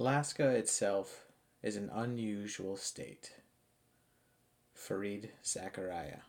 Alaska 0.00 0.50
itself 0.50 1.26
is 1.60 1.74
an 1.74 1.90
unusual 1.92 2.76
state. 2.76 3.32
Fareed 4.76 5.30
Zakaria. 5.42 6.20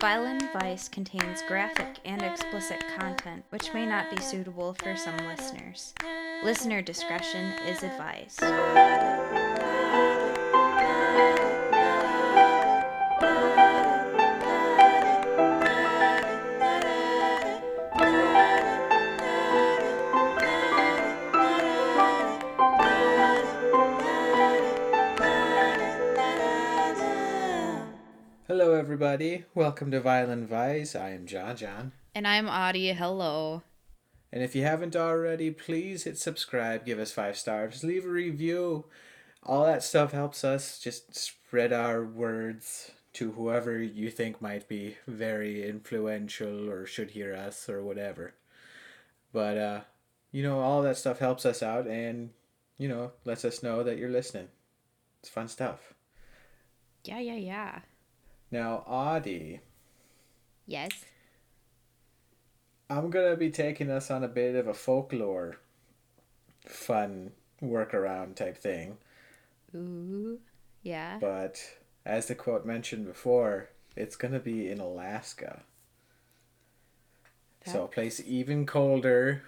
Vile 0.00 0.24
and 0.24 0.48
Vice 0.54 0.88
contains 0.88 1.42
graphic 1.46 1.98
and 2.06 2.22
explicit 2.22 2.82
content 2.98 3.44
which 3.50 3.74
may 3.74 3.84
not 3.84 4.10
be 4.10 4.22
suitable 4.22 4.72
for 4.72 4.96
some 4.96 5.18
listeners. 5.18 5.92
Listener 6.42 6.80
discretion 6.80 7.52
is 7.68 7.82
advised. 7.82 8.40
Everybody. 29.12 29.44
Welcome 29.54 29.90
to 29.90 30.00
Vile 30.00 30.30
and 30.30 30.48
Vice. 30.48 30.96
I 30.96 31.10
am 31.10 31.26
Jon 31.26 31.54
John. 31.54 31.92
And 32.14 32.26
I'm 32.26 32.48
Audi. 32.48 32.90
Hello. 32.94 33.62
And 34.32 34.42
if 34.42 34.56
you 34.56 34.62
haven't 34.62 34.96
already, 34.96 35.50
please 35.50 36.04
hit 36.04 36.16
subscribe, 36.16 36.86
give 36.86 36.98
us 36.98 37.12
five 37.12 37.36
stars, 37.36 37.84
leave 37.84 38.06
a 38.06 38.08
review. 38.08 38.86
All 39.42 39.66
that 39.66 39.82
stuff 39.82 40.12
helps 40.12 40.44
us 40.44 40.78
just 40.78 41.14
spread 41.14 41.74
our 41.74 42.02
words 42.02 42.92
to 43.12 43.32
whoever 43.32 43.82
you 43.82 44.08
think 44.08 44.40
might 44.40 44.66
be 44.66 44.96
very 45.06 45.68
influential 45.68 46.70
or 46.70 46.86
should 46.86 47.10
hear 47.10 47.34
us 47.34 47.68
or 47.68 47.82
whatever. 47.82 48.32
But, 49.30 49.58
uh, 49.58 49.80
you 50.30 50.42
know, 50.42 50.60
all 50.60 50.80
that 50.80 50.96
stuff 50.96 51.18
helps 51.18 51.44
us 51.44 51.62
out 51.62 51.86
and, 51.86 52.30
you 52.78 52.88
know, 52.88 53.12
lets 53.26 53.44
us 53.44 53.62
know 53.62 53.82
that 53.82 53.98
you're 53.98 54.08
listening. 54.08 54.48
It's 55.20 55.28
fun 55.28 55.48
stuff. 55.48 55.92
Yeah, 57.04 57.18
yeah, 57.18 57.36
yeah. 57.36 57.78
Now, 58.52 58.84
Audi, 58.86 59.60
Yes. 60.66 60.92
I'm 62.88 63.10
gonna 63.10 63.36
be 63.36 63.50
taking 63.50 63.90
us 63.90 64.10
on 64.10 64.22
a 64.22 64.28
bit 64.28 64.54
of 64.54 64.68
a 64.68 64.74
folklore 64.74 65.56
fun 66.66 67.32
workaround 67.62 68.36
type 68.36 68.58
thing. 68.58 68.98
Ooh. 69.74 70.38
Yeah. 70.82 71.18
But 71.18 71.60
as 72.04 72.26
the 72.26 72.34
quote 72.34 72.66
mentioned 72.66 73.06
before, 73.06 73.70
it's 73.96 74.16
gonna 74.16 74.38
be 74.38 74.70
in 74.70 74.78
Alaska. 74.78 75.62
So 77.64 77.84
a 77.84 77.88
place 77.88 78.20
even 78.26 78.66
colder 78.66 79.42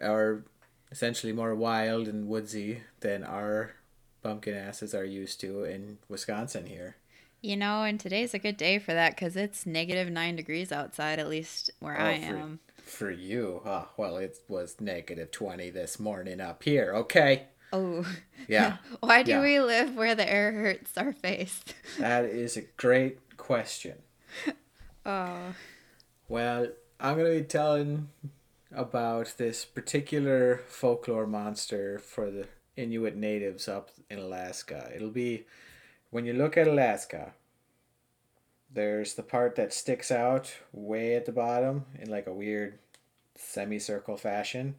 or 0.00 0.44
essentially 0.90 1.32
more 1.32 1.54
wild 1.54 2.08
and 2.08 2.28
woodsy 2.28 2.82
than 3.00 3.24
our 3.24 3.74
bumpkin 4.22 4.54
asses 4.54 4.94
are 4.94 5.04
used 5.04 5.40
to 5.40 5.64
in 5.64 5.98
Wisconsin 6.08 6.66
here. 6.66 6.96
You 7.44 7.58
know, 7.58 7.82
and 7.82 8.00
today's 8.00 8.32
a 8.32 8.38
good 8.38 8.56
day 8.56 8.78
for 8.78 8.94
that 8.94 9.10
because 9.14 9.36
it's 9.36 9.66
negative 9.66 10.08
nine 10.10 10.34
degrees 10.34 10.72
outside, 10.72 11.18
at 11.18 11.28
least 11.28 11.70
where 11.78 11.94
oh, 12.00 12.02
I 12.02 12.14
Oh, 12.14 12.20
for- 12.30 12.36
am. 12.38 12.60
For 12.86 13.10
you, 13.10 13.60
oh, 13.66 13.88
well, 13.98 14.16
it 14.16 14.38
was 14.48 14.76
negative 14.80 15.30
20 15.30 15.68
this 15.68 16.00
morning 16.00 16.40
up 16.40 16.62
here, 16.62 16.94
okay? 16.94 17.48
Oh. 17.70 18.06
Yeah. 18.48 18.78
Why 19.00 19.22
do 19.22 19.32
Yeah. 19.32 19.42
we 19.42 19.60
live 19.60 19.94
where 19.94 20.14
the 20.14 20.26
air 20.30 20.52
hurts 20.52 20.96
our 20.96 21.12
face? 21.12 21.62
That 21.98 22.24
is 22.24 22.56
a 22.56 22.62
great 22.78 23.36
question. 23.36 23.98
Oh. 25.04 25.54
Well, 26.28 26.68
I'm 26.98 27.16
going 27.18 27.30
to 27.30 27.40
be 27.40 27.46
telling 27.46 28.08
about 28.74 29.34
this 29.36 29.66
particular 29.66 30.62
folklore 30.66 31.26
monster 31.26 31.98
for 31.98 32.30
the 32.30 32.48
Inuit 32.76 33.16
natives 33.16 33.68
up 33.68 33.90
in 34.08 34.18
Alaska. 34.18 34.90
It'll 34.96 35.10
be 35.10 35.44
when 36.14 36.26
you 36.26 36.32
look 36.32 36.56
at 36.56 36.68
Alaska, 36.68 37.32
there's 38.72 39.14
the 39.14 39.22
part 39.24 39.56
that 39.56 39.72
sticks 39.72 40.12
out 40.12 40.54
way 40.72 41.16
at 41.16 41.26
the 41.26 41.32
bottom 41.32 41.86
in 41.98 42.08
like 42.08 42.28
a 42.28 42.32
weird 42.32 42.78
semicircle 43.34 44.16
fashion. 44.16 44.76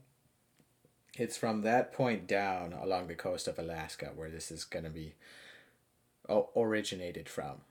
It's 1.18 1.36
from 1.36 1.64
that 1.64 1.92
point 1.92 2.26
down 2.26 2.72
along 2.72 3.08
the 3.08 3.16
coast 3.16 3.50
of 3.50 3.60
Alaska 3.60 4.14
where 4.16 4.30
this 4.30 4.50
is 4.50 4.64
going 4.64 4.86
to 4.86 4.90
be 4.90 5.16
originated 6.56 7.28
from. 7.28 7.64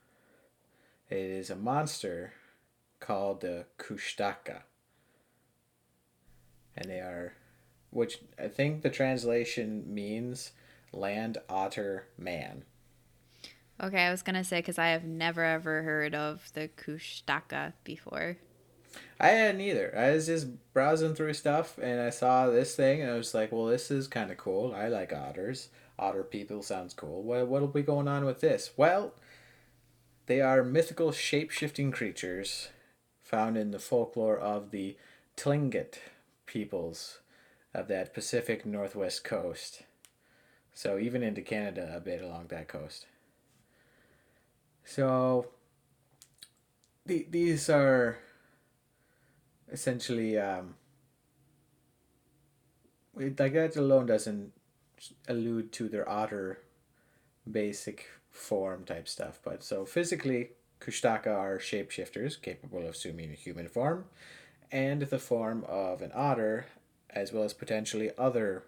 It 1.08 1.16
is 1.16 1.48
a 1.48 1.56
monster 1.56 2.34
called 3.00 3.40
the 3.40 3.64
Kushtaka. 3.78 4.64
And 6.76 6.90
they 6.90 7.00
are, 7.00 7.32
which 7.88 8.18
I 8.38 8.48
think 8.48 8.82
the 8.82 8.90
translation 8.90 9.84
means 9.86 10.52
land 10.92 11.38
otter 11.48 12.08
man. 12.18 12.64
Okay, 13.82 14.06
I 14.06 14.10
was 14.10 14.22
to 14.22 14.44
say 14.44 14.58
because 14.58 14.78
I 14.78 14.88
have 14.88 15.04
never 15.04 15.42
ever 15.44 15.82
heard 15.82 16.14
of 16.14 16.52
the 16.54 16.68
Kushtaka 16.68 17.72
before. 17.82 18.38
I 19.18 19.28
hadn't 19.28 19.60
either. 19.60 19.92
I 19.96 20.10
was 20.10 20.26
just 20.26 20.46
browsing 20.72 21.14
through 21.14 21.34
stuff 21.34 21.78
and 21.78 22.00
I 22.00 22.10
saw 22.10 22.48
this 22.48 22.76
thing 22.76 23.02
and 23.02 23.10
I 23.10 23.14
was 23.14 23.34
like, 23.34 23.50
well, 23.52 23.66
this 23.66 23.90
is 23.90 24.06
kind 24.06 24.30
of 24.30 24.36
cool. 24.36 24.74
I 24.74 24.88
like 24.88 25.12
otters. 25.12 25.68
Otter 25.98 26.24
people 26.24 26.62
sounds 26.62 26.94
cool. 26.94 27.22
What, 27.22 27.46
what'll 27.48 27.68
be 27.68 27.82
going 27.82 28.08
on 28.08 28.24
with 28.24 28.40
this? 28.40 28.70
Well, 28.76 29.14
they 30.26 30.40
are 30.40 30.64
mythical 30.64 31.12
shape 31.12 31.50
shifting 31.50 31.90
creatures 31.90 32.68
found 33.22 33.56
in 33.56 33.70
the 33.70 33.78
folklore 33.78 34.38
of 34.38 34.70
the 34.70 34.96
Tlingit 35.36 35.94
peoples 36.46 37.18
of 37.72 37.88
that 37.88 38.14
Pacific 38.14 38.64
Northwest 38.64 39.24
coast. 39.24 39.82
So 40.72 40.98
even 40.98 41.22
into 41.22 41.42
Canada 41.42 41.92
a 41.94 42.00
bit 42.00 42.22
along 42.22 42.46
that 42.48 42.68
coast. 42.68 43.06
So 44.84 45.46
the, 47.06 47.26
these 47.30 47.68
are 47.68 48.18
essentially 49.70 50.38
um, 50.38 50.74
like 53.14 53.52
that 53.52 53.76
alone 53.76 54.06
doesn't 54.06 54.52
allude 55.28 55.72
to 55.72 55.88
their 55.88 56.08
otter 56.08 56.60
basic 57.50 58.08
form 58.30 58.84
type 58.84 59.06
stuff 59.06 59.38
but 59.44 59.62
so 59.62 59.84
physically 59.84 60.50
kushtaka 60.80 61.26
are 61.26 61.58
shapeshifters 61.58 62.40
capable 62.40 62.80
of 62.80 62.94
assuming 62.94 63.30
a 63.30 63.34
human 63.34 63.68
form 63.68 64.04
and 64.72 65.02
the 65.02 65.18
form 65.18 65.64
of 65.68 66.02
an 66.02 66.10
otter 66.14 66.66
as 67.10 67.32
well 67.32 67.44
as 67.44 67.52
potentially 67.52 68.10
other 68.16 68.64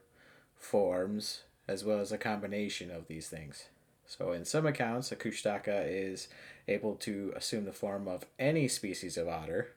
forms 0.55 1.43
as 1.67 1.85
well 1.85 2.01
as 2.01 2.13
a 2.13 2.19
combination 2.19 2.91
of 2.91 3.09
these 3.09 3.29
things 3.29 3.69
so 4.07 4.33
in 4.33 4.45
some 4.45 4.67
accounts 4.67 5.13
a 5.13 5.17
kushtaka 5.17 5.87
is 5.89 6.29
able 6.69 6.95
to 6.95 7.33
assume 7.37 7.65
the 7.65 7.73
form 7.73 8.09
of 8.09 8.25
any 8.39 8.69
species 8.69 9.17
of 9.17 9.29
otter 9.29 9.73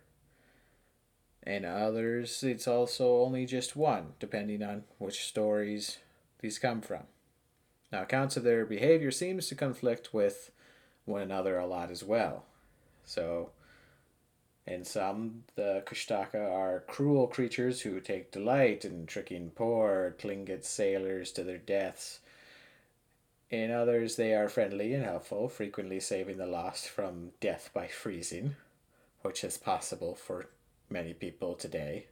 and 1.43 1.65
others 1.65 2.43
it's 2.43 2.67
also 2.67 3.21
only 3.21 3.45
just 3.45 3.75
one, 3.75 4.13
depending 4.19 4.61
on 4.61 4.83
which 4.97 5.25
stories 5.25 5.97
these 6.39 6.59
come 6.59 6.81
from. 6.81 7.03
Now, 7.91 8.03
accounts 8.03 8.37
of 8.37 8.43
their 8.43 8.65
behavior 8.65 9.11
seems 9.11 9.47
to 9.47 9.55
conflict 9.55 10.13
with 10.13 10.51
one 11.05 11.21
another 11.21 11.57
a 11.57 11.65
lot 11.65 11.89
as 11.89 12.03
well. 12.03 12.45
So, 13.03 13.49
in 14.67 14.85
some, 14.85 15.43
the 15.55 15.81
Kushtaka 15.87 16.35
are 16.35 16.83
cruel 16.87 17.25
creatures 17.25 17.81
who 17.81 17.99
take 17.99 18.31
delight 18.31 18.85
in 18.85 19.07
tricking 19.07 19.49
poor 19.49 20.15
Tlingit 20.19 20.63
sailors 20.63 21.31
to 21.31 21.43
their 21.43 21.57
deaths. 21.57 22.19
In 23.49 23.71
others, 23.71 24.15
they 24.15 24.33
are 24.35 24.47
friendly 24.47 24.93
and 24.93 25.03
helpful, 25.03 25.49
frequently 25.49 25.99
saving 25.99 26.37
the 26.37 26.45
lost 26.45 26.87
from 26.87 27.31
death 27.39 27.71
by 27.73 27.87
freezing, 27.87 28.55
which 29.23 29.43
is 29.43 29.57
possible 29.57 30.13
for 30.13 30.49
many 30.89 31.13
people 31.13 31.55
today 31.55 32.05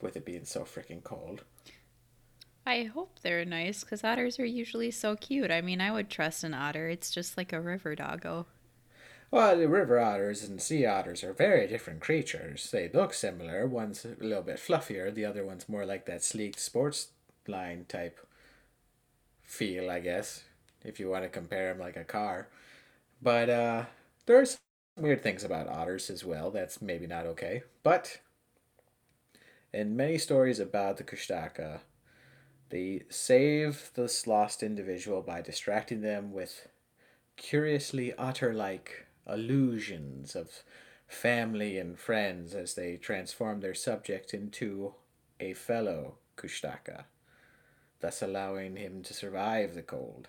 with 0.00 0.16
it 0.16 0.24
being 0.24 0.44
so 0.44 0.60
freaking 0.60 1.02
cold. 1.02 1.44
I 2.66 2.84
hope 2.84 3.18
they're 3.20 3.44
nice 3.44 3.84
because 3.84 4.02
otters 4.02 4.38
are 4.38 4.46
usually 4.46 4.90
so 4.90 5.16
cute. 5.16 5.50
I 5.50 5.60
mean, 5.60 5.82
I 5.82 5.92
would 5.92 6.08
trust 6.08 6.44
an 6.44 6.54
otter. 6.54 6.88
It's 6.88 7.10
just 7.10 7.36
like 7.36 7.52
a 7.52 7.60
river 7.60 7.94
doggo. 7.94 8.46
Well, 9.30 9.58
the 9.58 9.68
river 9.68 9.98
otters 9.98 10.42
and 10.42 10.62
sea 10.62 10.86
otters 10.86 11.22
are 11.22 11.34
very 11.34 11.66
different 11.66 12.00
creatures. 12.00 12.70
They 12.70 12.88
look 12.88 13.12
similar. 13.12 13.66
One's 13.66 14.06
a 14.06 14.16
little 14.24 14.42
bit 14.42 14.56
fluffier, 14.56 15.12
the 15.12 15.26
other 15.26 15.44
one's 15.44 15.68
more 15.68 15.84
like 15.84 16.06
that 16.06 16.22
sleek 16.22 16.58
sports 16.58 17.08
line 17.46 17.84
type 17.86 18.18
feel, 19.44 19.90
I 19.90 20.00
guess, 20.00 20.44
if 20.84 20.98
you 20.98 21.08
want 21.08 21.24
to 21.24 21.28
compare 21.28 21.72
them 21.72 21.80
like 21.80 21.96
a 21.96 22.04
car. 22.04 22.48
But 23.22 23.48
uh, 23.48 23.84
some 24.26 24.58
weird 24.98 25.22
things 25.22 25.44
about 25.44 25.68
otters 25.68 26.10
as 26.10 26.24
well. 26.24 26.50
That's 26.50 26.82
maybe 26.82 27.06
not 27.06 27.26
okay. 27.26 27.62
But 27.82 28.18
in 29.72 29.96
many 29.96 30.18
stories 30.18 30.60
about 30.60 30.96
the 30.96 31.04
Kushtaka, 31.04 31.80
they 32.70 33.02
save 33.08 33.90
this 33.94 34.26
lost 34.26 34.62
individual 34.62 35.22
by 35.22 35.42
distracting 35.42 36.00
them 36.00 36.32
with 36.32 36.68
curiously 37.36 38.14
otter 38.14 38.52
like 38.52 39.06
illusions 39.28 40.36
of 40.36 40.62
family 41.06 41.78
and 41.78 41.98
friends 41.98 42.54
as 42.54 42.74
they 42.74 42.96
transform 42.96 43.60
their 43.60 43.74
subject 43.74 44.34
into 44.34 44.94
a 45.40 45.52
fellow 45.54 46.16
Kushtaka, 46.36 47.04
thus 48.04 48.20
allowing 48.20 48.76
him 48.76 49.02
to 49.02 49.14
survive 49.14 49.74
the 49.74 49.80
cold. 49.80 50.28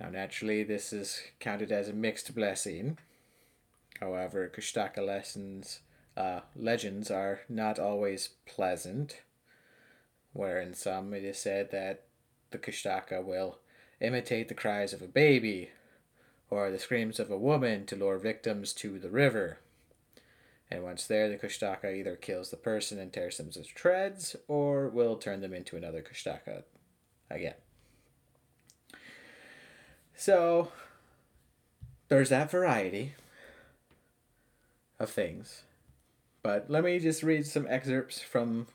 Now, 0.00 0.10
naturally, 0.10 0.64
this 0.64 0.92
is 0.92 1.22
counted 1.38 1.70
as 1.70 1.88
a 1.88 1.92
mixed 1.92 2.34
blessing. 2.34 2.98
However, 4.00 4.50
Kushtaka 4.52 4.98
lessons, 5.06 5.78
uh, 6.16 6.40
legends 6.56 7.08
are 7.08 7.42
not 7.48 7.78
always 7.78 8.30
pleasant, 8.46 9.20
where 10.32 10.60
in 10.60 10.74
some 10.74 11.14
it 11.14 11.22
is 11.22 11.38
said 11.38 11.70
that 11.70 12.02
the 12.50 12.58
Kushtaka 12.58 13.24
will 13.24 13.58
imitate 14.00 14.48
the 14.48 14.54
cries 14.54 14.92
of 14.92 15.02
a 15.02 15.06
baby 15.06 15.70
or 16.50 16.72
the 16.72 16.80
screams 16.80 17.20
of 17.20 17.30
a 17.30 17.38
woman 17.38 17.86
to 17.86 17.94
lure 17.94 18.18
victims 18.18 18.72
to 18.72 18.98
the 18.98 19.10
river. 19.10 19.60
And 20.70 20.84
once 20.84 21.06
there, 21.06 21.28
the 21.28 21.36
Kushtaka 21.36 21.96
either 21.96 22.14
kills 22.14 22.50
the 22.50 22.56
person 22.56 22.98
and 22.98 23.12
tears 23.12 23.38
them 23.38 23.50
to 23.50 23.64
shreds, 23.64 24.36
or 24.46 24.88
will 24.88 25.16
turn 25.16 25.40
them 25.40 25.52
into 25.52 25.76
another 25.76 26.02
Kushtaka 26.02 26.62
again. 27.28 27.54
So, 30.14 30.70
there's 32.08 32.28
that 32.28 32.50
variety 32.50 33.14
of 34.98 35.10
things. 35.10 35.62
But 36.42 36.70
let 36.70 36.84
me 36.84 36.98
just 36.98 37.22
read 37.22 37.46
some 37.46 37.66
excerpts 37.68 38.20
from 38.20 38.66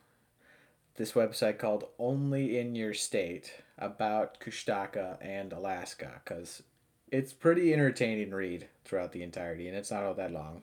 this 0.97 1.13
website 1.13 1.59
called 1.59 1.86
Only 2.00 2.57
in 2.57 2.75
Your 2.75 2.94
State 2.94 3.53
about 3.77 4.39
Kushtaka 4.39 5.18
and 5.21 5.51
Alaska 5.51 6.21
because 6.24 6.63
it's 7.12 7.33
pretty 7.33 7.74
entertaining 7.74 8.31
read 8.31 8.68
throughout 8.83 9.12
the 9.12 9.24
entirety 9.24 9.68
and 9.68 9.77
it's 9.77 9.92
not 9.92 10.03
all 10.03 10.13
that 10.15 10.31
long. 10.31 10.62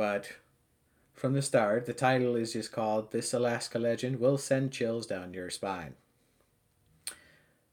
But 0.00 0.32
from 1.12 1.34
the 1.34 1.42
start, 1.42 1.84
the 1.84 1.92
title 1.92 2.34
is 2.34 2.54
just 2.54 2.72
called 2.72 3.10
This 3.10 3.34
Alaska 3.34 3.78
Legend 3.78 4.18
Will 4.18 4.38
Send 4.38 4.72
Chills 4.72 5.06
Down 5.06 5.34
Your 5.34 5.50
Spine. 5.50 5.92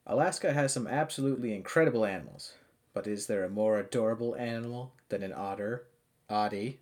Alaska 0.06 0.52
has 0.52 0.74
some 0.74 0.88
absolutely 0.88 1.56
incredible 1.56 2.04
animals, 2.04 2.56
but 2.94 3.08
is 3.08 3.28
there 3.28 3.46
a 3.46 3.50
more 3.50 3.80
adorable 3.80 4.36
animal 4.36 4.92
than 5.08 5.24
an 5.24 5.32
otter? 5.34 5.86
Audi. 6.30 6.82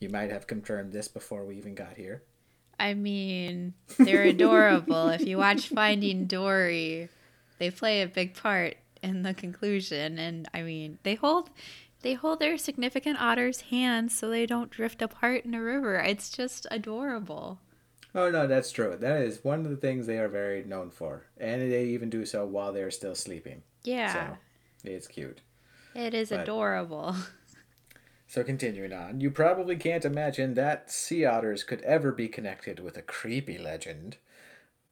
You 0.00 0.08
might 0.08 0.32
have 0.32 0.48
confirmed 0.48 0.92
this 0.92 1.06
before 1.06 1.44
we 1.44 1.56
even 1.56 1.76
got 1.76 1.96
here. 1.96 2.24
I 2.80 2.94
mean, 2.94 3.74
they're 3.96 4.24
adorable. 4.24 5.08
if 5.10 5.24
you 5.24 5.38
watch 5.38 5.68
Finding 5.68 6.26
Dory, 6.26 7.10
they 7.60 7.70
play 7.70 8.02
a 8.02 8.08
big 8.08 8.34
part 8.34 8.74
in 9.04 9.22
the 9.22 9.34
conclusion 9.34 10.18
and 10.18 10.48
I 10.52 10.62
mean, 10.62 10.98
they 11.04 11.14
hold 11.14 11.50
they 12.06 12.14
hold 12.14 12.38
their 12.38 12.56
significant 12.56 13.20
otter's 13.20 13.62
hands 13.62 14.16
so 14.16 14.30
they 14.30 14.46
don't 14.46 14.70
drift 14.70 15.02
apart 15.02 15.44
in 15.44 15.54
a 15.54 15.60
river. 15.60 15.96
It's 15.96 16.30
just 16.30 16.64
adorable. 16.70 17.58
Oh 18.14 18.30
no, 18.30 18.46
that's 18.46 18.70
true. 18.70 18.96
That 18.96 19.22
is 19.22 19.42
one 19.42 19.64
of 19.64 19.70
the 19.70 19.76
things 19.76 20.06
they 20.06 20.18
are 20.18 20.28
very 20.28 20.62
known 20.62 20.90
for, 20.90 21.24
and 21.36 21.60
they 21.60 21.86
even 21.86 22.08
do 22.08 22.24
so 22.24 22.46
while 22.46 22.72
they're 22.72 22.92
still 22.92 23.16
sleeping. 23.16 23.64
Yeah, 23.82 24.12
so 24.12 24.38
it's 24.84 25.08
cute. 25.08 25.40
It 25.96 26.14
is 26.14 26.30
but, 26.30 26.40
adorable. 26.40 27.16
So 28.28 28.42
continuing 28.42 28.92
on, 28.92 29.20
you 29.20 29.30
probably 29.30 29.76
can't 29.76 30.04
imagine 30.04 30.54
that 30.54 30.90
sea 30.90 31.24
otters 31.24 31.62
could 31.62 31.80
ever 31.82 32.10
be 32.10 32.26
connected 32.26 32.80
with 32.80 32.96
a 32.96 33.02
creepy 33.02 33.56
legend. 33.56 34.16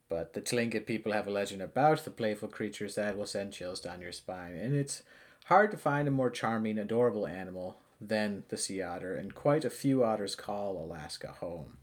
But 0.08 0.34
the 0.34 0.40
Tlingit 0.40 0.86
people 0.86 1.10
have 1.10 1.26
a 1.26 1.32
legend 1.32 1.60
about 1.60 2.04
the 2.04 2.12
playful 2.12 2.46
creatures 2.46 2.94
that 2.94 3.18
will 3.18 3.26
send 3.26 3.52
chills 3.52 3.80
down 3.80 4.00
your 4.00 4.12
spine, 4.12 4.54
and 4.54 4.76
it's 4.76 5.02
hard 5.44 5.70
to 5.70 5.76
find 5.76 6.08
a 6.08 6.10
more 6.10 6.30
charming, 6.30 6.78
adorable 6.78 7.26
animal 7.26 7.76
than 8.00 8.44
the 8.48 8.56
sea 8.56 8.82
otter, 8.82 9.14
and 9.14 9.34
quite 9.34 9.64
a 9.64 9.70
few 9.70 10.04
otters 10.04 10.34
call 10.34 10.76
Alaska 10.76 11.28
home. 11.40 11.78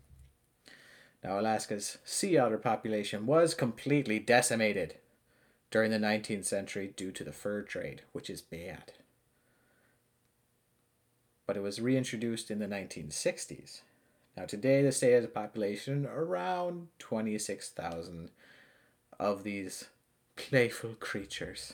Now, 1.24 1.40
Alaska's 1.40 2.00
sea 2.04 2.38
otter 2.38 2.58
population 2.58 3.26
was 3.26 3.54
completely 3.54 4.18
decimated 4.20 4.96
during 5.70 5.92
the 5.92 5.98
19th 5.98 6.46
century 6.46 6.94
due 6.96 7.12
to 7.12 7.24
the 7.24 7.32
fur 7.32 7.62
trade, 7.62 8.02
which 8.12 8.30
is 8.30 8.42
bad. 8.42 8.94
But 11.46 11.58
it 11.58 11.62
was 11.62 11.80
reintroduced 11.80 12.50
in 12.50 12.60
the 12.60 12.68
1960s. 12.68 13.82
Now, 14.36 14.46
today, 14.46 14.82
the 14.82 14.92
state 14.92 15.14
has 15.14 15.26
a 15.26 15.30
population 15.30 16.08
around 16.08 16.88
26,000 17.00 18.30
of 19.20 19.44
these 19.44 19.86
playful 20.36 20.96
creatures. 21.00 21.74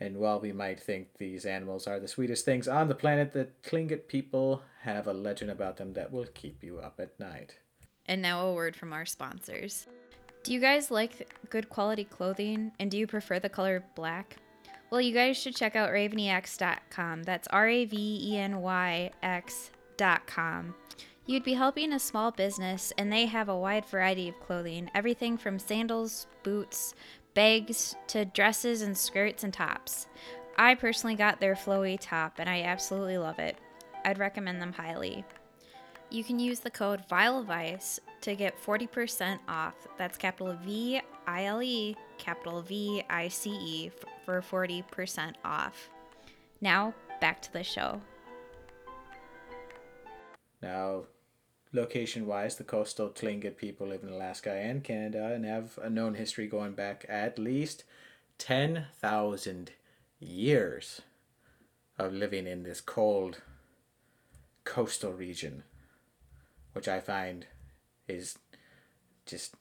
And 0.00 0.16
while 0.16 0.40
we 0.40 0.52
might 0.52 0.80
think 0.80 1.08
these 1.18 1.44
animals 1.44 1.86
are 1.86 2.00
the 2.00 2.08
sweetest 2.08 2.44
things 2.44 2.66
on 2.66 2.88
the 2.88 2.94
planet, 2.94 3.32
the 3.32 3.48
Tlingit 3.62 4.08
people 4.08 4.62
have 4.82 5.06
a 5.06 5.12
legend 5.12 5.50
about 5.50 5.76
them 5.76 5.92
that 5.92 6.10
will 6.10 6.26
keep 6.32 6.64
you 6.64 6.78
up 6.78 6.98
at 6.98 7.20
night. 7.20 7.58
And 8.06 8.22
now 8.22 8.46
a 8.46 8.54
word 8.54 8.74
from 8.74 8.94
our 8.94 9.04
sponsors. 9.04 9.86
Do 10.42 10.54
you 10.54 10.60
guys 10.60 10.90
like 10.90 11.30
good 11.50 11.68
quality 11.68 12.04
clothing 12.04 12.72
and 12.80 12.90
do 12.90 12.96
you 12.96 13.06
prefer 13.06 13.38
the 13.38 13.50
color 13.50 13.84
black? 13.94 14.36
Well, 14.90 15.02
you 15.02 15.12
guys 15.12 15.36
should 15.36 15.54
check 15.54 15.76
out 15.76 15.90
ravenyx.com. 15.90 17.22
That's 17.24 17.46
R 17.48 17.68
A 17.68 17.84
V 17.84 18.20
E 18.22 18.38
N 18.38 18.60
Y 18.60 19.10
X.com. 19.22 20.74
You'd 21.26 21.44
be 21.44 21.54
helping 21.54 21.92
a 21.92 22.00
small 22.00 22.32
business, 22.32 22.92
and 22.98 23.12
they 23.12 23.26
have 23.26 23.48
a 23.48 23.56
wide 23.56 23.86
variety 23.86 24.28
of 24.28 24.40
clothing 24.40 24.90
everything 24.96 25.36
from 25.38 25.60
sandals, 25.60 26.26
boots, 26.42 26.94
bags, 27.34 27.96
to 28.08 28.24
dresses 28.24 28.82
and 28.82 28.96
skirts 28.96 29.44
and 29.44 29.52
tops. 29.52 30.06
I 30.56 30.74
personally 30.74 31.16
got 31.16 31.40
their 31.40 31.54
flowy 31.54 31.98
top, 32.00 32.34
and 32.38 32.48
I 32.48 32.62
absolutely 32.62 33.18
love 33.18 33.38
it. 33.38 33.56
I'd 34.04 34.18
recommend 34.18 34.60
them 34.60 34.72
highly. 34.72 35.24
You 36.10 36.24
can 36.24 36.38
use 36.38 36.60
the 36.60 36.70
code 36.70 37.02
VILEVICE 37.08 38.00
to 38.22 38.34
get 38.34 38.60
40% 38.60 39.38
off. 39.48 39.74
That's 39.96 40.18
capital 40.18 40.56
V 40.62 41.00
I 41.26 41.44
L 41.44 41.62
E, 41.62 41.96
capital 42.18 42.62
V 42.62 43.04
I 43.08 43.28
C 43.28 43.50
E 43.50 43.90
for 44.24 44.42
40% 44.42 45.34
off. 45.44 45.90
Now, 46.60 46.94
back 47.20 47.40
to 47.42 47.52
the 47.52 47.62
show. 47.62 48.00
Now, 50.62 51.04
location 51.72 52.26
wise, 52.26 52.56
the 52.56 52.64
coastal 52.64 53.08
Tlingit 53.08 53.56
people 53.56 53.88
live 53.88 54.02
in 54.02 54.08
Alaska 54.08 54.52
and 54.52 54.82
Canada 54.82 55.32
and 55.32 55.44
have 55.44 55.78
a 55.82 55.90
known 55.90 56.14
history 56.14 56.46
going 56.46 56.72
back 56.72 57.04
at 57.08 57.38
least 57.38 57.84
10,000 58.38 59.70
years 60.18 61.02
of 61.98 62.12
living 62.12 62.46
in 62.46 62.62
this 62.62 62.80
cold 62.80 63.42
coastal 64.64 65.12
region 65.12 65.62
which 66.72 66.88
I 66.88 67.00
find 67.00 67.46
is 68.08 68.38
just 69.26 69.54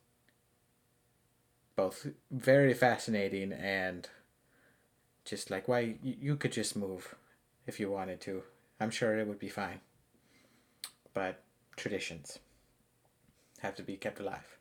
both 1.76 2.08
very 2.32 2.74
fascinating 2.74 3.54
and 3.54 4.08
just 5.26 5.50
like 5.50 5.68
why 5.68 5.96
you 6.02 6.36
could 6.36 6.52
just 6.52 6.76
move 6.76 7.16
if 7.66 7.80
you 7.80 7.90
wanted 7.90 8.22
to. 8.22 8.44
I'm 8.80 8.92
sure 8.92 9.18
it 9.18 9.28
would 9.28 9.40
be 9.40 9.50
fine. 9.50 9.82
But 11.14 11.44
traditions 11.80 12.40
have 13.62 13.76
to 13.76 13.84
be 13.84 13.96
kept 13.96 14.20
alive. 14.20 14.58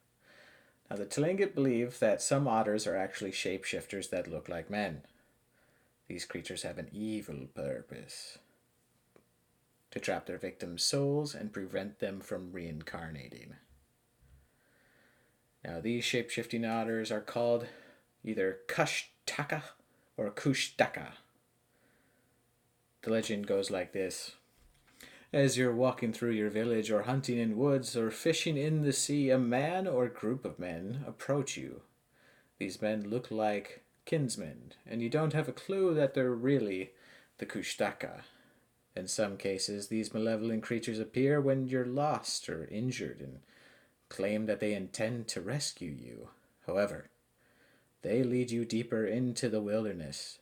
Now, 0.90 0.96
the 0.96 1.06
Tlingit 1.06 1.54
believe 1.54 1.98
that 1.98 2.22
some 2.22 2.48
otters 2.48 2.86
are 2.86 2.96
actually 2.96 3.32
shapeshifters 3.32 4.08
that 4.10 4.30
look 4.30 4.48
like 4.48 4.70
men. 4.70 5.02
These 6.08 6.24
creatures 6.24 6.62
have 6.62 6.78
an 6.78 6.88
evil 6.92 7.46
purpose 7.54 8.38
to 9.90 10.00
trap 10.00 10.26
their 10.26 10.38
victims' 10.38 10.82
souls 10.82 11.34
and 11.34 11.52
prevent 11.52 11.98
them 11.98 12.20
from 12.20 12.52
reincarnating. 12.52 13.54
Now, 15.64 15.80
these 15.80 16.04
shape 16.04 16.30
shifting 16.30 16.64
otters 16.64 17.12
are 17.12 17.20
called 17.20 17.66
either 18.24 18.58
Kushtaka 18.68 19.62
or 20.16 20.30
Kushtaka. 20.30 21.12
The 23.02 23.10
legend 23.10 23.46
goes 23.46 23.70
like 23.70 23.92
this 23.92 24.32
As 25.32 25.58
you're 25.58 25.74
walking 25.74 26.14
through 26.14 26.30
your 26.30 26.48
village 26.48 26.90
or 26.90 27.02
hunting 27.02 27.36
in 27.36 27.58
woods 27.58 27.94
or 27.94 28.10
fishing 28.10 28.56
in 28.56 28.80
the 28.80 28.94
sea, 28.94 29.28
a 29.28 29.38
man 29.38 29.86
or 29.86 30.08
group 30.08 30.46
of 30.46 30.58
men 30.58 31.04
approach 31.06 31.54
you. 31.54 31.82
These 32.58 32.80
men 32.80 33.10
look 33.10 33.30
like 33.30 33.82
kinsmen, 34.06 34.72
and 34.86 35.02
you 35.02 35.10
don't 35.10 35.34
have 35.34 35.46
a 35.46 35.52
clue 35.52 35.92
that 35.92 36.14
they're 36.14 36.30
really 36.30 36.92
the 37.36 37.44
Kushtaka. 37.44 38.22
In 38.96 39.06
some 39.06 39.36
cases, 39.36 39.88
these 39.88 40.14
malevolent 40.14 40.62
creatures 40.62 40.98
appear 40.98 41.42
when 41.42 41.68
you're 41.68 41.84
lost 41.84 42.48
or 42.48 42.64
injured 42.64 43.20
and 43.20 43.40
claim 44.08 44.46
that 44.46 44.60
they 44.60 44.72
intend 44.72 45.28
to 45.28 45.42
rescue 45.42 45.90
you. 45.90 46.30
However, 46.66 47.10
they 48.00 48.22
lead 48.22 48.50
you 48.50 48.64
deeper 48.64 49.04
into 49.04 49.50
the 49.50 49.60
wilderness 49.60 50.38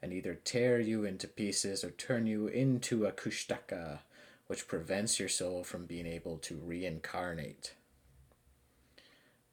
and 0.00 0.12
either 0.12 0.34
tear 0.34 0.78
you 0.78 1.04
into 1.04 1.26
pieces 1.26 1.82
or 1.82 1.90
turn 1.90 2.26
you 2.28 2.46
into 2.46 3.06
a 3.06 3.12
kushtaka, 3.12 3.98
which 4.50 4.66
prevents 4.66 5.20
your 5.20 5.28
soul 5.28 5.62
from 5.62 5.86
being 5.86 6.08
able 6.08 6.36
to 6.36 6.56
reincarnate. 6.56 7.74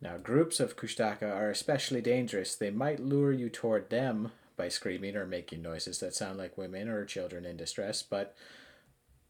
Now, 0.01 0.17
groups 0.17 0.59
of 0.59 0.75
kushtaka 0.75 1.31
are 1.31 1.51
especially 1.51 2.01
dangerous. 2.01 2.55
They 2.55 2.71
might 2.71 2.99
lure 2.99 3.31
you 3.31 3.47
toward 3.47 3.91
them 3.91 4.31
by 4.55 4.69
screaming 4.69 5.15
or 5.15 5.27
making 5.27 5.61
noises 5.61 5.99
that 5.99 6.15
sound 6.15 6.39
like 6.39 6.57
women 6.57 6.89
or 6.89 7.05
children 7.05 7.45
in 7.45 7.57
distress, 7.57 8.01
but 8.01 8.35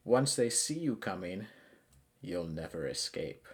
once 0.06 0.38
they 0.38 0.50
see 0.50 0.80
you 0.80 0.96
coming, 0.96 1.48
you'll 2.22 2.48
never 2.48 2.88
escape. 2.88 3.46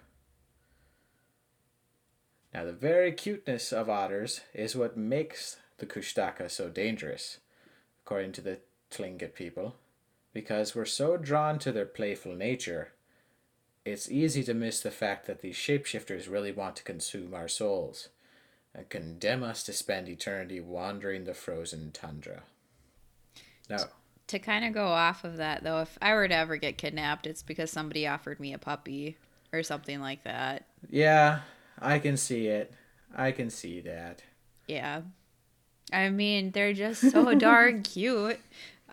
Now, 2.54 2.64
the 2.64 2.74
very 2.74 3.12
cuteness 3.12 3.74
of 3.74 3.90
otters 3.90 4.42
is 4.54 4.76
what 4.76 4.96
makes 4.96 5.58
the 5.80 5.88
Kushtaka 5.88 6.52
so 6.52 6.70
dangerous, 6.70 7.40
according 8.06 8.34
to 8.34 8.42
the 8.42 8.60
Tlingit 8.92 9.34
people, 9.34 9.78
because 10.34 10.76
we're 10.76 10.86
so 10.86 11.18
drawn 11.18 11.60
to 11.60 11.72
their 11.72 11.86
playful 11.86 12.36
nature. 12.36 12.94
It's 13.86 14.10
easy 14.10 14.44
to 14.44 14.54
miss 14.54 14.80
the 14.80 14.92
fact 14.92 15.28
that 15.28 15.42
these 15.42 15.56
shapeshifters 15.56 16.30
really 16.30 16.52
want 16.52 16.76
to 16.78 16.84
consume 16.84 17.34
our 17.34 17.48
souls 17.48 18.10
and 18.74 18.90
condemn 18.90 19.44
us 19.44 19.64
to 19.64 19.74
spend 19.74 20.10
eternity 20.10 20.60
wandering 20.60 21.26
the 21.26 21.34
frozen 21.34 21.92
tundra. 21.92 22.44
Now, 23.70 23.86
to 24.28 24.40
kind 24.40 24.66
of 24.66 24.74
go 24.74 24.88
off 24.88 25.24
of 25.24 25.38
that 25.38 25.64
though, 25.64 25.82
if 25.82 25.98
I 26.02 26.14
were 26.14 26.28
to 26.28 26.36
ever 26.36 26.58
get 26.58 26.78
kidnapped, 26.78 27.28
it's 27.28 27.44
because 27.44 27.72
somebody 27.72 28.08
offered 28.08 28.40
me 28.40 28.54
a 28.54 28.58
puppy 28.58 29.18
or 29.52 29.64
something 29.64 30.00
like 30.00 30.24
that. 30.24 30.66
Yeah, 30.90 31.42
I 31.80 32.00
can 32.00 32.18
see 32.18 32.48
it. 32.48 32.74
I 33.16 33.32
can 33.32 33.50
see 33.50 33.82
that. 33.82 34.24
Yeah. 34.68 35.02
I 35.92 36.10
mean, 36.10 36.52
they're 36.52 36.74
just 36.74 37.12
so 37.12 37.36
darn 37.36 37.84
cute. 37.84 38.40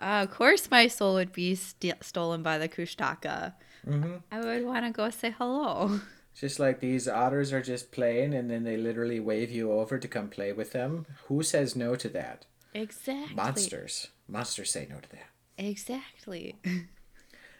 Uh, 0.01 0.23
of 0.23 0.31
course, 0.31 0.71
my 0.71 0.87
soul 0.87 1.13
would 1.13 1.31
be 1.31 1.53
st- 1.55 2.03
stolen 2.03 2.41
by 2.41 2.57
the 2.57 2.67
Kushtaka. 2.67 3.53
Mm-hmm. 3.87 4.15
I 4.31 4.39
would 4.39 4.65
want 4.65 4.85
to 4.85 4.91
go 4.91 5.09
say 5.09 5.33
hello. 5.37 6.01
Just 6.33 6.59
like 6.59 6.79
these 6.79 7.07
otters 7.07 7.51
are 7.51 7.61
just 7.61 7.91
playing 7.91 8.33
and 8.33 8.49
then 8.49 8.63
they 8.63 8.77
literally 8.77 9.19
wave 9.19 9.51
you 9.51 9.71
over 9.71 9.99
to 9.99 10.07
come 10.07 10.29
play 10.29 10.53
with 10.53 10.71
them. 10.71 11.05
Who 11.27 11.43
says 11.43 11.75
no 11.75 11.95
to 11.95 12.09
that? 12.09 12.45
Exactly. 12.73 13.35
Monsters. 13.35 14.07
Monsters 14.27 14.71
say 14.71 14.87
no 14.89 14.99
to 14.99 15.09
that. 15.09 15.29
Exactly. 15.57 16.55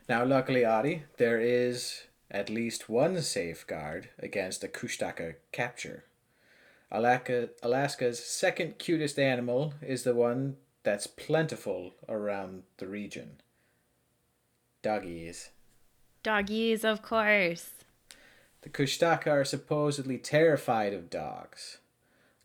Now, 0.10 0.26
luckily, 0.26 0.66
Audi, 0.66 1.04
there 1.18 1.40
is 1.40 2.04
at 2.30 2.50
least 2.50 2.90
one 2.90 3.22
safeguard 3.22 4.10
against 4.20 4.64
a 4.64 4.68
Kushtaka 4.68 5.36
capture. 5.52 6.06
Alaska, 6.92 7.50
Alaska's 7.62 8.24
second 8.24 8.78
cutest 8.78 9.20
animal 9.20 9.74
is 9.82 10.04
the 10.04 10.16
one 10.16 10.58
that's 10.84 11.08
plentiful 11.08 11.94
around 12.10 12.64
the 12.78 12.88
region. 12.88 13.42
Doggies. 14.82 15.50
Doggies, 16.24 16.84
of 16.84 17.02
course. 17.02 17.70
The 18.62 18.70
Kushtaka 18.70 19.28
are 19.28 19.46
supposedly 19.46 20.18
terrified 20.18 20.94
of 20.94 21.10
dogs. 21.10 21.78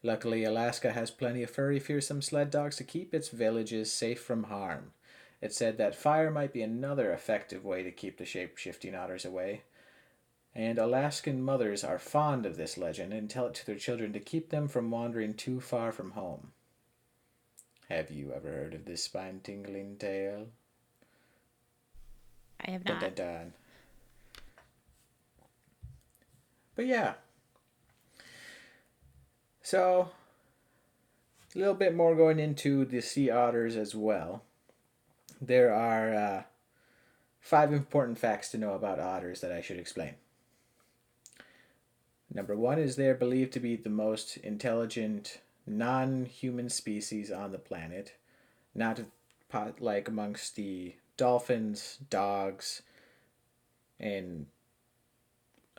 Luckily, 0.02 0.44
Alaska 0.44 0.92
has 0.92 1.10
plenty 1.10 1.42
of 1.42 1.50
furry, 1.50 1.78
fearsome 1.78 2.22
sled 2.22 2.50
dogs 2.50 2.76
to 2.76 2.84
keep 2.84 3.12
its 3.12 3.28
villages 3.28 3.92
safe 3.92 4.20
from 4.20 4.44
harm. 4.44 4.92
It 5.40 5.52
said 5.52 5.78
that 5.78 5.94
fire 5.94 6.30
might 6.30 6.52
be 6.52 6.62
another 6.62 7.12
effective 7.12 7.64
way 7.64 7.82
to 7.82 7.90
keep 7.90 8.16
the 8.16 8.24
shape 8.24 8.56
shifting 8.56 8.94
otters 8.94 9.24
away. 9.24 9.62
And 10.54 10.78
Alaskan 10.78 11.42
mothers 11.42 11.84
are 11.84 11.98
fond 11.98 12.46
of 12.46 12.56
this 12.56 12.78
legend 12.78 13.12
and 13.12 13.28
tell 13.28 13.46
it 13.46 13.54
to 13.54 13.66
their 13.66 13.76
children 13.76 14.14
to 14.14 14.20
keep 14.20 14.48
them 14.48 14.68
from 14.68 14.90
wandering 14.90 15.34
too 15.34 15.60
far 15.60 15.92
from 15.92 16.12
home. 16.12 16.52
Have 17.88 18.10
you 18.10 18.32
ever 18.34 18.48
heard 18.48 18.74
of 18.74 18.84
this 18.84 19.04
spine 19.04 19.40
tingling 19.42 19.96
tale? 19.96 20.48
I 22.66 22.72
have 22.72 22.84
not. 22.84 23.00
But 26.74 26.86
yeah. 26.86 27.14
So, 29.62 30.10
a 31.54 31.58
little 31.58 31.74
bit 31.74 31.94
more 31.94 32.14
going 32.14 32.38
into 32.38 32.84
the 32.84 33.00
sea 33.00 33.30
otters 33.30 33.76
as 33.76 33.94
well. 33.94 34.42
There 35.40 35.72
are 35.72 36.14
uh, 36.14 36.42
five 37.40 37.72
important 37.72 38.18
facts 38.18 38.50
to 38.50 38.58
know 38.58 38.74
about 38.74 38.98
otters 38.98 39.40
that 39.40 39.52
I 39.52 39.60
should 39.60 39.78
explain. 39.78 40.14
Number 42.32 42.56
one 42.56 42.78
is 42.78 42.96
they're 42.96 43.14
believed 43.14 43.52
to 43.52 43.60
be 43.60 43.76
the 43.76 43.88
most 43.90 44.36
intelligent 44.38 45.40
non 45.66 46.24
human 46.24 46.68
species 46.68 47.30
on 47.30 47.52
the 47.52 47.58
planet, 47.58 48.14
not 48.74 49.00
like 49.80 50.08
amongst 50.08 50.56
the 50.56 50.94
dolphins, 51.16 51.98
dogs, 52.10 52.82
and 53.98 54.46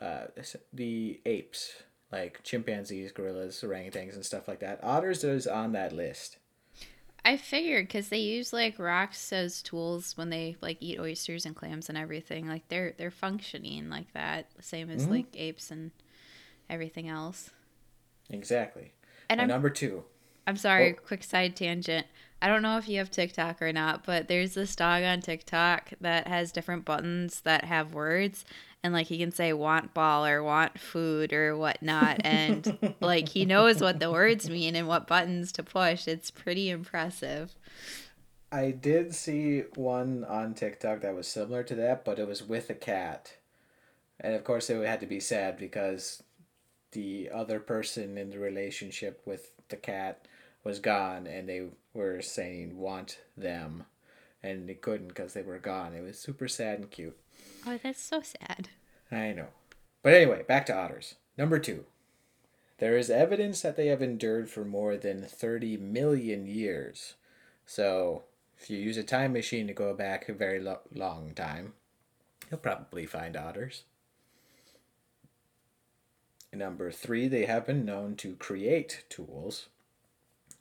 uh, 0.01 0.25
the 0.73 1.19
apes, 1.25 1.83
like 2.11 2.41
chimpanzees, 2.43 3.11
gorillas, 3.11 3.63
orangutans, 3.65 4.15
and 4.15 4.25
stuff 4.25 4.47
like 4.47 4.59
that. 4.59 4.79
Otters 4.83 5.23
is 5.23 5.47
on 5.47 5.71
that 5.73 5.93
list. 5.93 6.37
I 7.25 7.35
figured 7.35 7.87
because 7.87 8.07
they 8.07 8.19
use 8.19 8.53
like 8.53 8.79
rocks 8.79 9.33
as 9.33 9.61
tools 9.61 10.15
when 10.15 10.29
they 10.29 10.55
like 10.61 10.77
eat 10.79 10.97
oysters 10.97 11.45
and 11.45 11.55
clams 11.55 11.89
and 11.89 11.97
everything. 11.97 12.47
Like 12.47 12.67
they're 12.69 12.93
they're 12.97 13.11
functioning 13.11 13.89
like 13.89 14.13
that, 14.13 14.47
same 14.61 14.89
as 14.89 15.05
Mhm. 15.07 15.11
like 15.11 15.25
apes 15.35 15.69
and 15.69 15.91
everything 16.69 17.09
else. 17.09 17.49
Exactly. 18.29 18.93
And 19.29 19.41
I'm 19.41 19.47
number 19.47 19.69
two. 19.69 20.03
I'm 20.45 20.57
sorry, 20.57 20.95
Oh. 20.97 21.01
quick 21.05 21.23
side 21.23 21.55
tangent. 21.55 22.07
I 22.41 22.47
don't 22.47 22.61
know 22.61 22.77
if 22.77 22.87
you 22.87 22.99
have 22.99 23.09
TikTok 23.11 23.61
or 23.61 23.73
not, 23.73 24.05
but 24.05 24.27
there's 24.27 24.53
this 24.53 24.75
dog 24.75 25.03
on 25.03 25.21
TikTok 25.21 25.91
that 26.01 26.27
has 26.27 26.51
different 26.51 26.85
buttons 26.85 27.41
that 27.41 27.65
have 27.65 27.93
words, 27.93 28.45
and 28.83 28.93
like 28.93 29.07
he 29.07 29.17
can 29.17 29.31
say 29.31 29.51
"want 29.53 29.93
ball" 29.93 30.25
or 30.25 30.43
"want 30.43 30.79
food" 30.79 31.33
or 31.33 31.57
whatnot, 31.57 32.21
and 32.23 32.95
like 33.01 33.29
he 33.29 33.43
knows 33.43 33.81
what 33.81 33.99
the 33.99 34.11
words 34.11 34.49
mean 34.49 34.75
and 34.75 34.87
what 34.87 35.07
buttons 35.07 35.51
to 35.53 35.63
push. 35.63 36.07
It's 36.07 36.29
pretty 36.31 36.69
impressive. 36.69 37.55
I 38.51 38.71
did 38.71 39.13
see 39.13 39.61
one 39.75 40.23
on 40.23 40.53
TikTok 40.53 41.01
that 41.01 41.13
was 41.15 41.27
similar 41.27 41.63
to 41.63 41.75
that, 41.75 42.05
but 42.05 42.19
it 42.19 42.27
was 42.27 42.43
with 42.43 42.69
a 42.69 42.75
cat. 42.75 43.33
And 44.19 44.33
of 44.35 44.43
course, 44.43 44.69
it 44.69 44.85
had 44.85 45.01
to 45.01 45.05
be 45.07 45.19
sad 45.19 45.57
because 45.57 46.23
the 46.91 47.29
other 47.33 47.59
person 47.59 48.17
in 48.17 48.29
the 48.29 48.39
relationship 48.39 49.21
with 49.25 49.51
the 49.69 49.75
cat 49.75 50.27
was 50.63 50.79
gone 50.79 51.27
and 51.27 51.47
they 51.47 51.63
were 51.93 52.21
saying 52.21 52.77
want 52.77 53.19
them 53.35 53.85
and 54.43 54.67
they 54.67 54.73
couldn't 54.73 55.09
because 55.09 55.33
they 55.33 55.41
were 55.41 55.59
gone. 55.59 55.93
It 55.93 56.01
was 56.01 56.19
super 56.19 56.47
sad 56.47 56.79
and 56.79 56.91
cute. 56.91 57.17
Oh, 57.65 57.79
that's 57.81 58.01
so 58.01 58.21
sad. 58.21 58.69
I 59.11 59.33
know. 59.33 59.47
But 60.03 60.13
anyway, 60.13 60.43
back 60.47 60.65
to 60.67 60.75
otters. 60.75 61.15
Number 61.37 61.59
two. 61.59 61.85
There 62.79 62.95
is 62.95 63.09
evidence 63.09 63.61
that 63.61 63.75
they 63.75 63.87
have 63.87 64.03
endured 64.03 64.49
for 64.49 64.63
more 64.63 64.97
than 64.97 65.23
30 65.23 65.77
million 65.77 66.45
years. 66.45 67.15
So, 67.65 68.23
if 68.59 68.69
you 68.69 68.77
use 68.77 68.97
a 68.97 69.03
time 69.03 69.33
machine 69.33 69.67
to 69.67 69.73
go 69.73 69.93
back 69.93 70.29
a 70.29 70.33
very 70.33 70.59
lo- 70.59 70.81
long 70.93 71.33
time, 71.33 71.73
you'll 72.49 72.59
probably 72.59 73.05
find 73.07 73.35
otters. 73.35 73.83
Number 76.57 76.91
three, 76.91 77.27
they 77.27 77.45
have 77.45 77.67
been 77.67 77.85
known 77.85 78.15
to 78.15 78.35
create 78.35 79.03
tools 79.09 79.67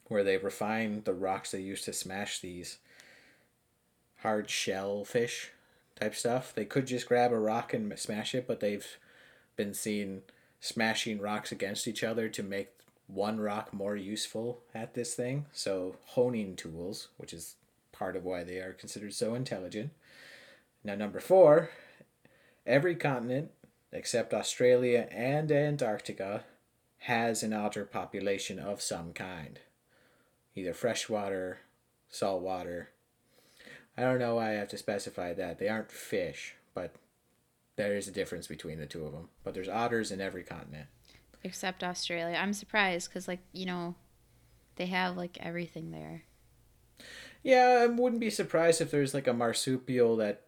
where 0.09 0.23
they 0.23 0.37
refine 0.37 1.01
the 1.03 1.13
rocks 1.13 1.51
they 1.51 1.59
use 1.59 1.81
to 1.85 1.93
smash 1.93 2.39
these 2.39 2.77
hard 4.17 4.47
shell 4.47 5.03
fish 5.03 5.51
type 5.99 6.13
stuff. 6.13 6.53
They 6.53 6.65
could 6.65 6.85
just 6.85 7.07
grab 7.07 7.31
a 7.31 7.39
rock 7.39 7.73
and 7.73 7.97
smash 7.97 8.35
it, 8.35 8.47
but 8.47 8.59
they've 8.59 8.85
been 9.55 9.73
seen 9.73 10.21
smashing 10.59 11.19
rocks 11.19 11.51
against 11.51 11.87
each 11.87 12.03
other 12.03 12.29
to 12.29 12.43
make 12.43 12.69
one 13.07 13.39
rock 13.39 13.73
more 13.73 13.95
useful 13.95 14.59
at 14.75 14.93
this 14.93 15.15
thing. 15.15 15.47
So, 15.51 15.95
honing 16.05 16.55
tools, 16.55 17.07
which 17.17 17.33
is 17.33 17.55
part 17.91 18.15
of 18.15 18.23
why 18.23 18.43
they 18.43 18.57
are 18.57 18.73
considered 18.73 19.15
so 19.15 19.33
intelligent. 19.33 19.89
Now, 20.83 20.93
number 20.93 21.19
four, 21.19 21.71
every 22.67 22.95
continent 22.95 23.49
except 23.91 24.33
Australia 24.33 25.07
and 25.11 25.51
Antarctica 25.51 26.43
has 26.99 27.43
an 27.43 27.53
otter 27.53 27.85
population 27.85 28.59
of 28.59 28.81
some 28.81 29.13
kind 29.13 29.59
either 30.55 30.73
freshwater, 30.73 31.59
saltwater. 32.09 32.89
I 33.95 34.01
don't 34.01 34.19
know 34.19 34.35
why 34.35 34.49
I 34.49 34.53
have 34.53 34.69
to 34.69 34.77
specify 34.77 35.33
that. 35.33 35.59
They 35.59 35.69
aren't 35.69 35.91
fish, 35.91 36.55
but 36.73 36.95
there 37.75 37.95
is 37.95 38.07
a 38.07 38.11
difference 38.11 38.47
between 38.47 38.79
the 38.79 38.87
two 38.87 39.05
of 39.05 39.11
them. 39.11 39.29
But 39.43 39.53
there's 39.53 39.69
otters 39.69 40.11
in 40.11 40.19
every 40.19 40.43
continent. 40.43 40.87
Except 41.43 41.83
Australia. 41.83 42.35
I'm 42.35 42.53
surprised 42.53 43.09
because, 43.09 43.27
like, 43.27 43.41
you 43.53 43.67
know, 43.67 43.95
they 44.77 44.87
have 44.87 45.15
like 45.15 45.37
everything 45.39 45.91
there. 45.91 46.23
Yeah, 47.43 47.79
I 47.83 47.85
wouldn't 47.85 48.19
be 48.19 48.31
surprised 48.31 48.81
if 48.81 48.89
there's 48.89 49.13
like 49.13 49.27
a 49.27 49.33
marsupial 49.33 50.15
that 50.17 50.41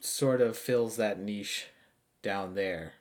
sort 0.00 0.40
of 0.40 0.56
fills 0.56 0.96
that 0.96 1.18
niche 1.20 1.66
down 2.22 2.54
there. 2.54 2.94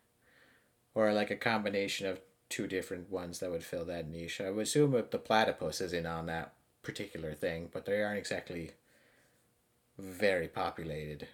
Or 0.93 1.13
like 1.13 1.31
a 1.31 1.35
combination 1.35 2.07
of 2.07 2.19
two 2.49 2.67
different 2.67 3.09
ones 3.09 3.39
that 3.39 3.49
would 3.49 3.63
fill 3.63 3.85
that 3.85 4.09
niche. 4.09 4.41
I 4.41 4.49
would 4.49 4.63
assume 4.63 4.91
that 4.91 5.11
the 5.11 5.17
platypus 5.17 5.79
is 5.79 5.93
in 5.93 6.05
on 6.05 6.25
that 6.25 6.53
particular 6.83 7.33
thing, 7.33 7.69
but 7.71 7.85
they 7.85 8.01
aren't 8.01 8.17
exactly 8.19 8.71
very 9.97 10.47
populated. 10.47 11.27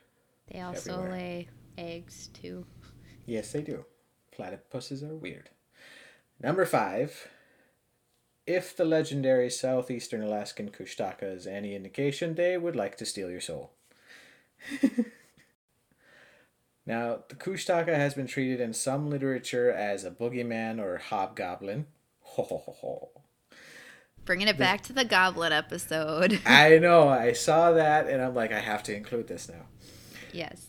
They 0.52 0.62
also 0.62 0.94
Everywhere. 0.94 1.12
lay 1.12 1.50
eggs 1.78 2.30
too. 2.34 2.66
Yes, 3.26 3.52
they 3.52 3.62
do. 3.62 3.86
Platypuses 4.38 5.04
are 5.04 5.16
weird. 5.16 5.50
Number 6.40 6.66
five. 6.66 7.28
If 8.46 8.78
the 8.78 8.86
legendary 8.86 9.50
southeastern 9.50 10.22
Alaskan 10.22 10.70
Kushtaka 10.70 11.24
is 11.36 11.46
any 11.46 11.76
indication, 11.76 12.36
they 12.36 12.58
would 12.58 12.78
like 12.78 12.96
to 12.98 13.06
steal 13.06 13.30
your 13.30 13.42
soul. 13.42 13.72
Now, 16.88 17.20
the 17.28 17.36
Kushtaka 17.36 17.94
has 17.94 18.14
been 18.14 18.28
treated 18.28 18.62
in 18.62 18.74
some 18.74 19.10
literature 19.10 19.70
as 19.70 20.06
a 20.06 20.10
boogeyman 20.10 20.80
or 20.80 20.98
hobgoblin. 20.98 21.86
Ho 22.22 22.44
ho 22.44 22.64
ho 22.66 22.76
ho. 22.80 23.10
Bringing 24.24 24.48
it 24.48 24.58
back 24.58 24.82
to 24.84 24.94
the 24.94 25.04
goblin 25.04 25.52
episode. 25.52 26.40
I 26.46 26.78
know, 26.78 27.10
I 27.10 27.34
saw 27.34 27.74
that 27.74 28.08
and 28.08 28.22
I'm 28.22 28.34
like, 28.34 28.54
I 28.54 28.60
have 28.60 28.84
to 28.84 28.96
include 28.96 29.28
this 29.28 29.50
now. 29.50 29.66
yes. 30.32 30.68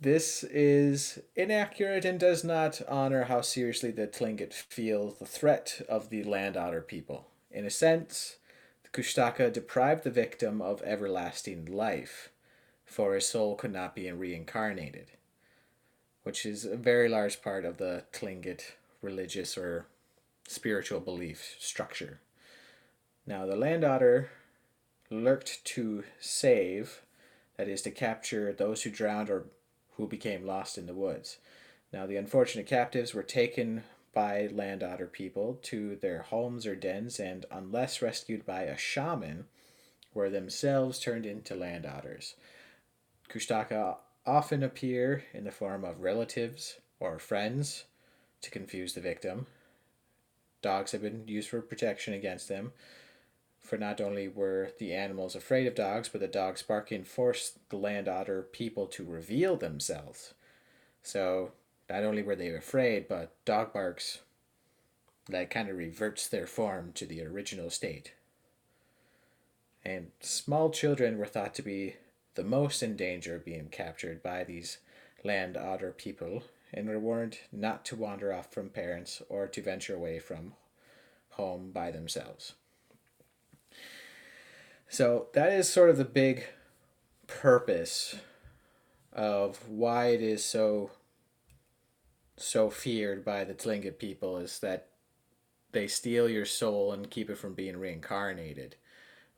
This 0.00 0.44
is 0.44 1.18
inaccurate 1.34 2.04
and 2.04 2.20
does 2.20 2.44
not 2.44 2.80
honor 2.88 3.24
how 3.24 3.40
seriously 3.40 3.90
the 3.90 4.06
Tlingit 4.06 4.52
feel 4.52 5.10
the 5.10 5.26
threat 5.26 5.82
of 5.88 6.08
the 6.08 6.22
Land 6.22 6.56
Otter 6.56 6.82
people. 6.82 7.26
In 7.50 7.64
a 7.64 7.70
sense, 7.70 8.36
the 8.84 8.90
Kushtaka 8.90 9.52
deprived 9.52 10.04
the 10.04 10.10
victim 10.10 10.62
of 10.62 10.82
everlasting 10.82 11.64
life, 11.66 12.30
for 12.86 13.14
his 13.14 13.26
soul 13.26 13.56
could 13.56 13.72
not 13.72 13.96
be 13.96 14.10
reincarnated, 14.12 15.10
which 16.28 16.44
is 16.44 16.66
a 16.66 16.76
very 16.76 17.08
large 17.08 17.40
part 17.40 17.64
of 17.64 17.78
the 17.78 18.04
Tlingit 18.12 18.72
religious 19.00 19.56
or 19.56 19.86
spiritual 20.46 21.00
belief 21.00 21.56
structure. 21.58 22.20
Now, 23.26 23.46
the 23.46 23.56
Land 23.56 23.82
Otter 23.82 24.28
lurked 25.10 25.64
to 25.64 26.04
save, 26.20 27.00
that 27.56 27.66
is, 27.66 27.80
to 27.80 27.90
capture 27.90 28.52
those 28.52 28.82
who 28.82 28.90
drowned 28.90 29.30
or 29.30 29.46
who 29.96 30.06
became 30.06 30.46
lost 30.46 30.76
in 30.76 30.84
the 30.84 30.92
woods. 30.92 31.38
Now, 31.94 32.04
the 32.04 32.18
unfortunate 32.18 32.66
captives 32.66 33.14
were 33.14 33.22
taken 33.22 33.84
by 34.12 34.50
land 34.52 34.82
otter 34.82 35.06
people 35.06 35.58
to 35.62 35.96
their 35.96 36.24
homes 36.24 36.66
or 36.66 36.76
dens, 36.76 37.18
and 37.18 37.46
unless 37.50 38.02
rescued 38.02 38.44
by 38.44 38.64
a 38.64 38.76
shaman, 38.76 39.46
were 40.12 40.28
themselves 40.28 40.98
turned 40.98 41.24
into 41.24 41.54
land 41.54 41.86
otters. 41.86 42.34
Kushtaka 43.30 43.96
often 44.28 44.62
appear 44.62 45.24
in 45.32 45.44
the 45.44 45.50
form 45.50 45.84
of 45.84 46.02
relatives 46.02 46.76
or 47.00 47.18
friends 47.18 47.84
to 48.42 48.50
confuse 48.50 48.92
the 48.92 49.00
victim. 49.00 49.46
Dogs 50.60 50.92
have 50.92 51.02
been 51.02 51.26
used 51.26 51.48
for 51.48 51.62
protection 51.62 52.12
against 52.12 52.48
them, 52.48 52.72
for 53.58 53.78
not 53.78 54.00
only 54.00 54.28
were 54.28 54.70
the 54.78 54.92
animals 54.92 55.34
afraid 55.34 55.66
of 55.66 55.74
dogs, 55.74 56.08
but 56.08 56.20
the 56.20 56.28
dogs 56.28 56.62
barking 56.62 57.04
forced 57.04 57.58
the 57.70 57.76
land 57.76 58.06
otter 58.06 58.42
people 58.42 58.86
to 58.86 59.04
reveal 59.04 59.56
themselves. 59.56 60.34
So 61.02 61.52
not 61.88 62.04
only 62.04 62.22
were 62.22 62.36
they 62.36 62.50
afraid, 62.50 63.08
but 63.08 63.32
dog 63.44 63.72
barks 63.72 64.20
that 65.28 65.50
kind 65.50 65.68
of 65.68 65.76
reverts 65.76 66.28
their 66.28 66.46
form 66.46 66.92
to 66.94 67.06
the 67.06 67.22
original 67.22 67.70
state. 67.70 68.12
And 69.84 70.10
small 70.20 70.70
children 70.70 71.18
were 71.18 71.26
thought 71.26 71.54
to 71.54 71.62
be 71.62 71.96
the 72.38 72.44
most 72.44 72.84
in 72.84 72.94
danger 72.94 73.34
of 73.34 73.44
being 73.44 73.66
captured 73.68 74.22
by 74.22 74.44
these 74.44 74.78
land 75.24 75.56
otter 75.56 75.90
people 75.90 76.44
and 76.72 76.88
were 76.88 77.00
warned 77.00 77.36
not 77.50 77.84
to 77.84 77.96
wander 77.96 78.32
off 78.32 78.52
from 78.52 78.68
parents 78.68 79.20
or 79.28 79.48
to 79.48 79.60
venture 79.60 79.96
away 79.96 80.20
from 80.20 80.52
home 81.30 81.72
by 81.72 81.90
themselves. 81.90 82.54
So 84.88 85.26
that 85.34 85.52
is 85.52 85.68
sort 85.68 85.90
of 85.90 85.96
the 85.96 86.04
big 86.04 86.44
purpose 87.26 88.14
of 89.12 89.68
why 89.68 90.10
it 90.10 90.22
is 90.22 90.44
so 90.44 90.92
so 92.36 92.70
feared 92.70 93.24
by 93.24 93.42
the 93.42 93.54
Tlingit 93.54 93.98
people 93.98 94.36
is 94.36 94.60
that 94.60 94.90
they 95.72 95.88
steal 95.88 96.28
your 96.28 96.44
soul 96.44 96.92
and 96.92 97.10
keep 97.10 97.30
it 97.30 97.38
from 97.38 97.54
being 97.54 97.78
reincarnated, 97.78 98.76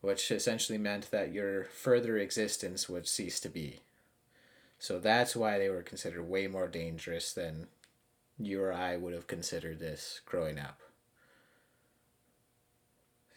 which 0.01 0.31
essentially 0.31 0.77
meant 0.77 1.11
that 1.11 1.31
your 1.31 1.63
further 1.65 2.17
existence 2.17 2.89
would 2.89 3.07
cease 3.07 3.39
to 3.39 3.49
be. 3.49 3.79
So 4.79 4.99
that's 4.99 5.35
why 5.35 5.59
they 5.59 5.69
were 5.69 5.83
considered 5.83 6.23
way 6.23 6.47
more 6.47 6.67
dangerous 6.67 7.33
than 7.33 7.67
you 8.39 8.61
or 8.61 8.73
I 8.73 8.97
would 8.97 9.13
have 9.13 9.27
considered 9.27 9.79
this 9.79 10.21
growing 10.25 10.57
up. 10.57 10.79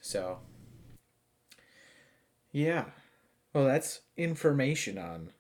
So 0.01 0.39
yeah. 2.51 2.85
Well, 3.53 3.65
that's 3.67 4.01
information 4.17 4.97
on 4.97 5.31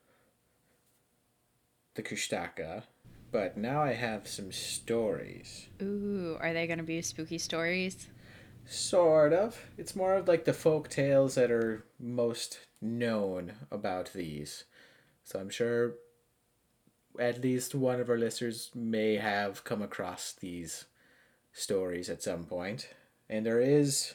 the 1.94 2.03
Kushtaka, 2.03 2.83
but 3.31 3.57
now 3.57 3.83
I 3.83 3.92
have 3.92 4.27
some 4.27 4.53
stories. 4.53 5.68
Ooh, 5.81 6.37
are 6.40 6.53
they 6.53 6.66
going 6.66 6.79
to 6.79 6.85
be 6.85 7.01
spooky 7.03 7.38
stories? 7.38 8.09
Sort 8.66 9.33
of. 9.33 9.59
It's 9.77 9.94
more 9.94 10.14
of 10.14 10.29
like 10.29 10.44
the 10.44 10.53
folk 10.53 10.88
tales 10.88 11.35
that 11.37 11.50
are 11.50 11.85
most 11.98 12.59
known 12.81 13.53
about 13.70 14.12
these. 14.12 14.64
So 15.24 15.38
I'm 15.38 15.50
sure 15.50 15.94
at 17.18 17.42
least 17.42 17.74
one 17.74 18.00
of 18.00 18.11
our 18.11 18.18
listeners 18.18 18.70
may 18.74 19.16
have 19.16 19.64
come 19.64 19.83
across 19.83 20.33
these 20.33 20.87
stories 21.53 22.09
at 22.11 22.22
some 22.22 22.44
point. 22.44 22.88
And 23.29 23.46
there 23.46 23.61
is 23.61 24.14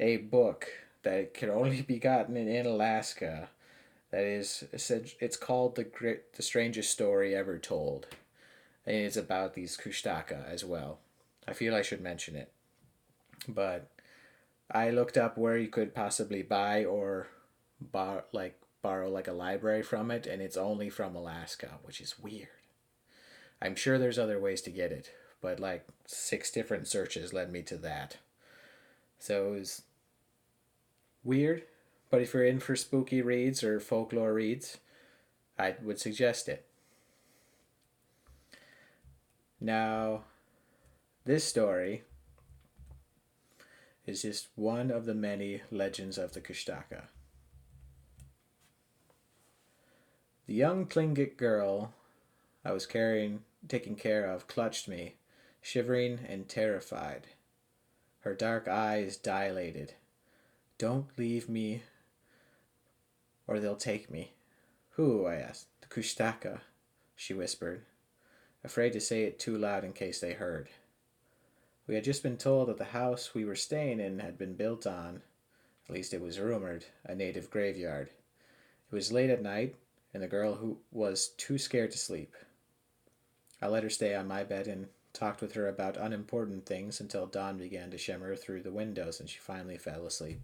a 0.00 0.18
book 0.18 0.68
that 1.02 1.32
can 1.34 1.50
only 1.50 1.82
be 1.82 1.98
gotten 1.98 2.36
in, 2.36 2.66
Alaska. 2.66 3.48
That 4.10 4.24
is, 4.24 4.64
it's 4.72 5.36
called 5.36 5.76
the 5.76 5.84
great, 5.84 6.34
the 6.34 6.42
strangest 6.42 6.90
story 6.90 7.34
ever 7.34 7.58
told, 7.58 8.06
and 8.86 8.96
it's 8.96 9.16
about 9.16 9.54
these 9.54 9.76
Kushtaka 9.76 10.48
as 10.50 10.64
well. 10.64 10.98
I 11.46 11.52
feel 11.52 11.74
I 11.74 11.82
should 11.82 12.00
mention 12.00 12.34
it, 12.34 12.50
but 13.46 13.90
I 14.70 14.90
looked 14.90 15.16
up 15.16 15.38
where 15.38 15.56
you 15.56 15.68
could 15.68 15.94
possibly 15.94 16.42
buy 16.42 16.84
or 16.84 17.28
bar 17.80 18.24
like 18.32 18.60
borrow 18.82 19.10
like 19.10 19.28
a 19.28 19.32
library 19.32 19.82
from 19.82 20.10
it, 20.10 20.26
and 20.26 20.42
it's 20.42 20.56
only 20.56 20.90
from 20.90 21.14
Alaska, 21.14 21.78
which 21.82 22.00
is 22.00 22.18
weird. 22.18 22.48
I'm 23.60 23.74
sure 23.74 23.98
there's 23.98 24.18
other 24.18 24.38
ways 24.38 24.62
to 24.62 24.70
get 24.70 24.92
it, 24.92 25.10
but 25.40 25.60
like 25.60 25.86
six 26.06 26.50
different 26.50 26.86
searches 26.86 27.32
led 27.32 27.50
me 27.50 27.62
to 27.62 27.76
that. 27.78 28.18
So 29.18 29.48
it 29.48 29.58
was 29.58 29.82
weird, 31.24 31.64
but 32.10 32.22
if 32.22 32.32
you're 32.32 32.44
in 32.44 32.60
for 32.60 32.76
spooky 32.76 33.20
reads 33.20 33.64
or 33.64 33.80
folklore 33.80 34.32
reads, 34.32 34.78
I 35.58 35.74
would 35.82 35.98
suggest 35.98 36.48
it. 36.48 36.64
Now, 39.60 40.22
this 41.24 41.44
story 41.44 42.04
is 44.08 44.22
just 44.22 44.48
one 44.54 44.90
of 44.90 45.04
the 45.04 45.14
many 45.14 45.60
legends 45.70 46.16
of 46.16 46.32
the 46.32 46.40
Kushtaka. 46.40 47.02
The 50.46 50.54
young 50.54 50.86
Tlingit 50.86 51.36
girl 51.36 51.92
I 52.64 52.72
was 52.72 52.86
carrying, 52.86 53.42
taking 53.68 53.96
care 53.96 54.24
of, 54.24 54.46
clutched 54.46 54.88
me, 54.88 55.16
shivering 55.60 56.20
and 56.26 56.48
terrified. 56.48 57.26
Her 58.20 58.34
dark 58.34 58.66
eyes 58.66 59.18
dilated, 59.18 59.92
don't 60.78 61.06
leave 61.18 61.48
me, 61.48 61.82
or 63.46 63.60
they'll 63.60 63.76
take 63.76 64.10
me. 64.10 64.32
Who? 64.92 65.26
I 65.26 65.36
asked. 65.36 65.66
The 65.82 65.88
Kushtaka, 65.88 66.60
she 67.14 67.34
whispered, 67.34 67.82
afraid 68.64 68.94
to 68.94 69.00
say 69.00 69.24
it 69.24 69.38
too 69.38 69.56
loud 69.58 69.84
in 69.84 69.92
case 69.92 70.18
they 70.18 70.32
heard. 70.32 70.68
We 71.88 71.94
had 71.94 72.04
just 72.04 72.22
been 72.22 72.36
told 72.36 72.68
that 72.68 72.76
the 72.76 72.84
house 72.84 73.34
we 73.34 73.46
were 73.46 73.56
staying 73.56 73.98
in 73.98 74.18
had 74.18 74.36
been 74.36 74.54
built 74.54 74.86
on, 74.86 75.22
at 75.88 75.94
least 75.94 76.12
it 76.12 76.20
was 76.20 76.38
rumored, 76.38 76.84
a 77.02 77.14
native 77.14 77.50
graveyard. 77.50 78.10
It 78.92 78.94
was 78.94 79.10
late 79.10 79.30
at 79.30 79.42
night, 79.42 79.74
and 80.12 80.22
the 80.22 80.28
girl 80.28 80.54
who 80.54 80.78
was 80.92 81.28
too 81.38 81.56
scared 81.56 81.90
to 81.92 81.98
sleep. 81.98 82.36
I 83.62 83.68
let 83.68 83.82
her 83.84 83.90
stay 83.90 84.14
on 84.14 84.28
my 84.28 84.44
bed 84.44 84.68
and 84.68 84.88
talked 85.14 85.40
with 85.40 85.54
her 85.54 85.66
about 85.66 85.96
unimportant 85.96 86.66
things 86.66 87.00
until 87.00 87.26
dawn 87.26 87.56
began 87.56 87.90
to 87.90 87.98
shimmer 87.98 88.36
through 88.36 88.62
the 88.62 88.70
windows 88.70 89.18
and 89.18 89.28
she 89.28 89.38
finally 89.38 89.78
fell 89.78 90.06
asleep. 90.06 90.42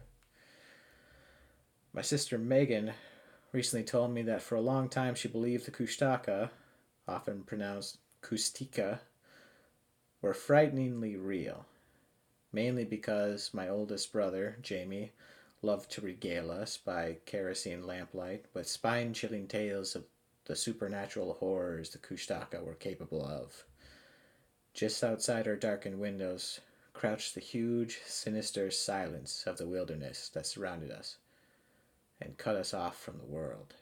My 1.93 2.03
sister 2.03 2.39
Megan 2.39 2.93
recently 3.53 3.85
told 3.85 4.13
me 4.13 4.23
that 4.23 4.43
for 4.43 4.57
a 4.57 4.63
long 4.63 4.89
time 4.89 5.15
she 5.15 5.29
believed 5.29 5.67
the 5.67 5.71
Kushtaka, 5.71 6.51
often 7.07 7.43
pronounced 7.43 7.99
Kustika, 8.23 9.01
were 10.25 10.33
frighteningly 10.33 11.17
real, 11.17 11.67
mainly 12.51 12.83
because 12.83 13.51
my 13.53 13.69
oldest 13.69 14.11
brother, 14.11 14.57
Jamie, 14.63 15.13
loved 15.61 15.91
to 15.91 16.01
regale 16.01 16.51
us 16.51 16.79
by 16.79 17.19
kerosene 17.27 17.87
lamplight 17.87 18.47
with 18.55 18.67
spine 18.67 19.13
chilling 19.13 19.47
tales 19.47 19.95
of 19.95 20.03
the 20.47 20.57
supernatural 20.57 21.35
horrors 21.35 21.91
the 21.91 21.99
Kushtaka 21.99 22.65
were 22.65 22.73
capable 22.73 23.23
of. 23.23 23.65
Just 24.73 25.05
outside 25.05 25.47
our 25.47 25.57
darkened 25.57 26.01
windows 26.01 26.59
crouched 26.95 27.35
the 27.35 27.41
huge, 27.43 28.01
sinister 28.07 28.71
silence 28.71 29.45
of 29.47 29.59
the 29.59 29.69
wilderness 29.69 30.31
that 30.31 30.47
surrounded 30.47 30.91
us 30.91 31.19
and 32.19 32.39
cut 32.39 32.57
us 32.57 32.73
off 32.73 32.99
from 32.99 33.19
the 33.19 33.27
world. 33.27 33.75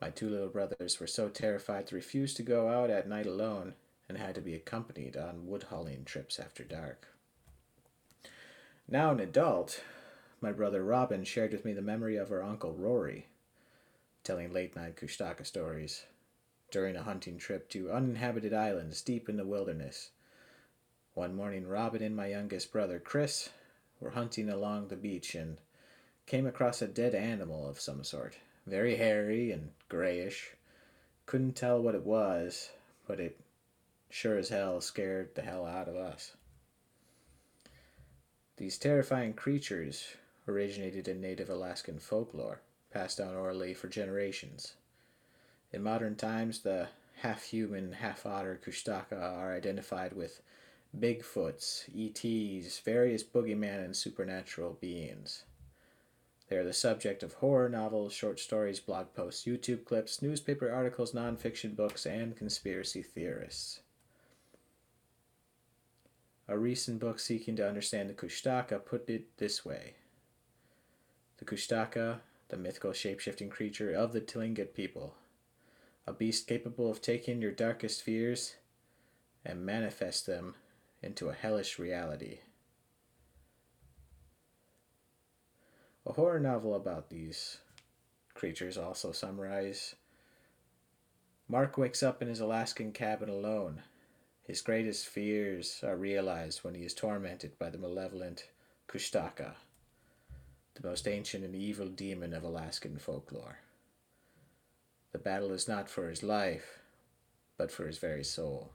My 0.00 0.08
two 0.08 0.30
little 0.30 0.48
brothers 0.48 0.98
were 0.98 1.06
so 1.06 1.28
terrified 1.28 1.86
to 1.88 1.94
refuse 1.94 2.32
to 2.32 2.42
go 2.42 2.70
out 2.70 2.88
at 2.88 3.06
night 3.06 3.26
alone 3.26 3.74
and 4.08 4.18
had 4.18 4.34
to 4.34 4.40
be 4.40 4.54
accompanied 4.54 5.16
on 5.16 5.46
wood 5.46 5.64
hauling 5.64 6.04
trips 6.04 6.38
after 6.38 6.64
dark. 6.64 7.08
Now 8.88 9.10
an 9.10 9.20
adult, 9.20 9.82
my 10.40 10.52
brother 10.52 10.84
Robin 10.84 11.24
shared 11.24 11.52
with 11.52 11.64
me 11.64 11.72
the 11.72 11.82
memory 11.82 12.16
of 12.16 12.30
our 12.30 12.42
uncle 12.42 12.72
Rory, 12.72 13.26
telling 14.22 14.52
late 14.52 14.76
night 14.76 14.96
Kushtaka 14.96 15.44
stories, 15.44 16.04
during 16.70 16.94
a 16.96 17.02
hunting 17.02 17.38
trip 17.38 17.68
to 17.70 17.90
uninhabited 17.90 18.52
islands 18.52 19.02
deep 19.02 19.28
in 19.28 19.36
the 19.36 19.46
wilderness. 19.46 20.10
One 21.14 21.34
morning, 21.34 21.66
Robin 21.66 22.02
and 22.02 22.14
my 22.14 22.26
youngest 22.26 22.70
brother, 22.72 22.98
Chris, 23.00 23.48
were 24.00 24.10
hunting 24.10 24.50
along 24.50 24.88
the 24.88 24.96
beach 24.96 25.34
and 25.34 25.56
came 26.26 26.46
across 26.46 26.82
a 26.82 26.86
dead 26.86 27.14
animal 27.14 27.68
of 27.68 27.80
some 27.80 28.04
sort, 28.04 28.36
very 28.66 28.96
hairy 28.96 29.50
and 29.50 29.70
grayish. 29.88 30.50
Couldn't 31.24 31.54
tell 31.54 31.80
what 31.80 31.94
it 31.94 32.04
was, 32.04 32.70
but 33.06 33.20
it 33.20 33.40
sure 34.10 34.38
as 34.38 34.48
hell 34.48 34.80
scared 34.80 35.34
the 35.34 35.42
hell 35.42 35.66
out 35.66 35.88
of 35.88 35.96
us. 35.96 36.32
These 38.56 38.78
terrifying 38.78 39.34
creatures 39.34 40.16
originated 40.48 41.08
in 41.08 41.20
native 41.20 41.50
Alaskan 41.50 41.98
folklore, 41.98 42.60
passed 42.90 43.18
down 43.18 43.34
orally 43.34 43.74
for 43.74 43.88
generations. 43.88 44.74
In 45.72 45.82
modern 45.82 46.16
times, 46.16 46.60
the 46.60 46.88
half 47.22 47.42
human, 47.44 47.92
half 47.92 48.24
otter 48.24 48.60
Kushtaka 48.64 49.20
are 49.20 49.54
identified 49.54 50.12
with 50.12 50.40
Bigfoots, 50.98 51.84
ETs, 51.94 52.78
various 52.78 53.22
boogeyman 53.22 53.84
and 53.84 53.96
supernatural 53.96 54.78
beings. 54.80 55.44
They 56.48 56.56
are 56.56 56.64
the 56.64 56.72
subject 56.72 57.22
of 57.22 57.34
horror 57.34 57.68
novels, 57.68 58.12
short 58.12 58.38
stories, 58.38 58.78
blog 58.80 59.12
posts, 59.12 59.44
YouTube 59.46 59.84
clips, 59.84 60.22
newspaper 60.22 60.70
articles, 60.70 61.12
nonfiction 61.12 61.74
books, 61.74 62.06
and 62.06 62.36
conspiracy 62.36 63.02
theorists. 63.02 63.80
A 66.48 66.56
recent 66.56 67.00
book 67.00 67.18
seeking 67.18 67.56
to 67.56 67.68
understand 67.68 68.08
the 68.08 68.14
Kushtaka 68.14 68.84
put 68.84 69.08
it 69.10 69.36
this 69.38 69.64
way 69.64 69.94
The 71.38 71.44
Kushtaka, 71.44 72.20
the 72.48 72.56
mythical 72.56 72.92
shapeshifting 72.92 73.50
creature 73.50 73.92
of 73.92 74.12
the 74.12 74.20
Tlingit 74.20 74.72
people, 74.72 75.14
a 76.06 76.12
beast 76.12 76.46
capable 76.46 76.88
of 76.88 77.02
taking 77.02 77.42
your 77.42 77.50
darkest 77.50 78.02
fears 78.02 78.54
and 79.44 79.66
manifest 79.66 80.26
them 80.26 80.54
into 81.02 81.28
a 81.28 81.34
hellish 81.34 81.80
reality. 81.80 82.38
A 86.06 86.12
horror 86.12 86.38
novel 86.38 86.76
about 86.76 87.10
these 87.10 87.58
creatures 88.34 88.78
also 88.78 89.10
summarize 89.10 89.96
Mark 91.48 91.76
wakes 91.76 92.02
up 92.02 92.22
in 92.22 92.28
his 92.28 92.38
Alaskan 92.38 92.92
cabin 92.92 93.28
alone 93.28 93.82
his 94.46 94.60
greatest 94.60 95.08
fears 95.08 95.80
are 95.82 95.96
realized 95.96 96.62
when 96.62 96.74
he 96.74 96.84
is 96.84 96.94
tormented 96.94 97.58
by 97.58 97.68
the 97.68 97.78
malevolent 97.78 98.48
Kushtaka, 98.88 99.54
the 100.80 100.88
most 100.88 101.08
ancient 101.08 101.44
and 101.44 101.56
evil 101.56 101.88
demon 101.88 102.32
of 102.32 102.44
Alaskan 102.44 102.98
folklore. 102.98 103.58
The 105.10 105.18
battle 105.18 105.50
is 105.50 105.66
not 105.66 105.90
for 105.90 106.08
his 106.08 106.22
life, 106.22 106.78
but 107.58 107.72
for 107.72 107.88
his 107.88 107.98
very 107.98 108.22
soul. 108.22 108.70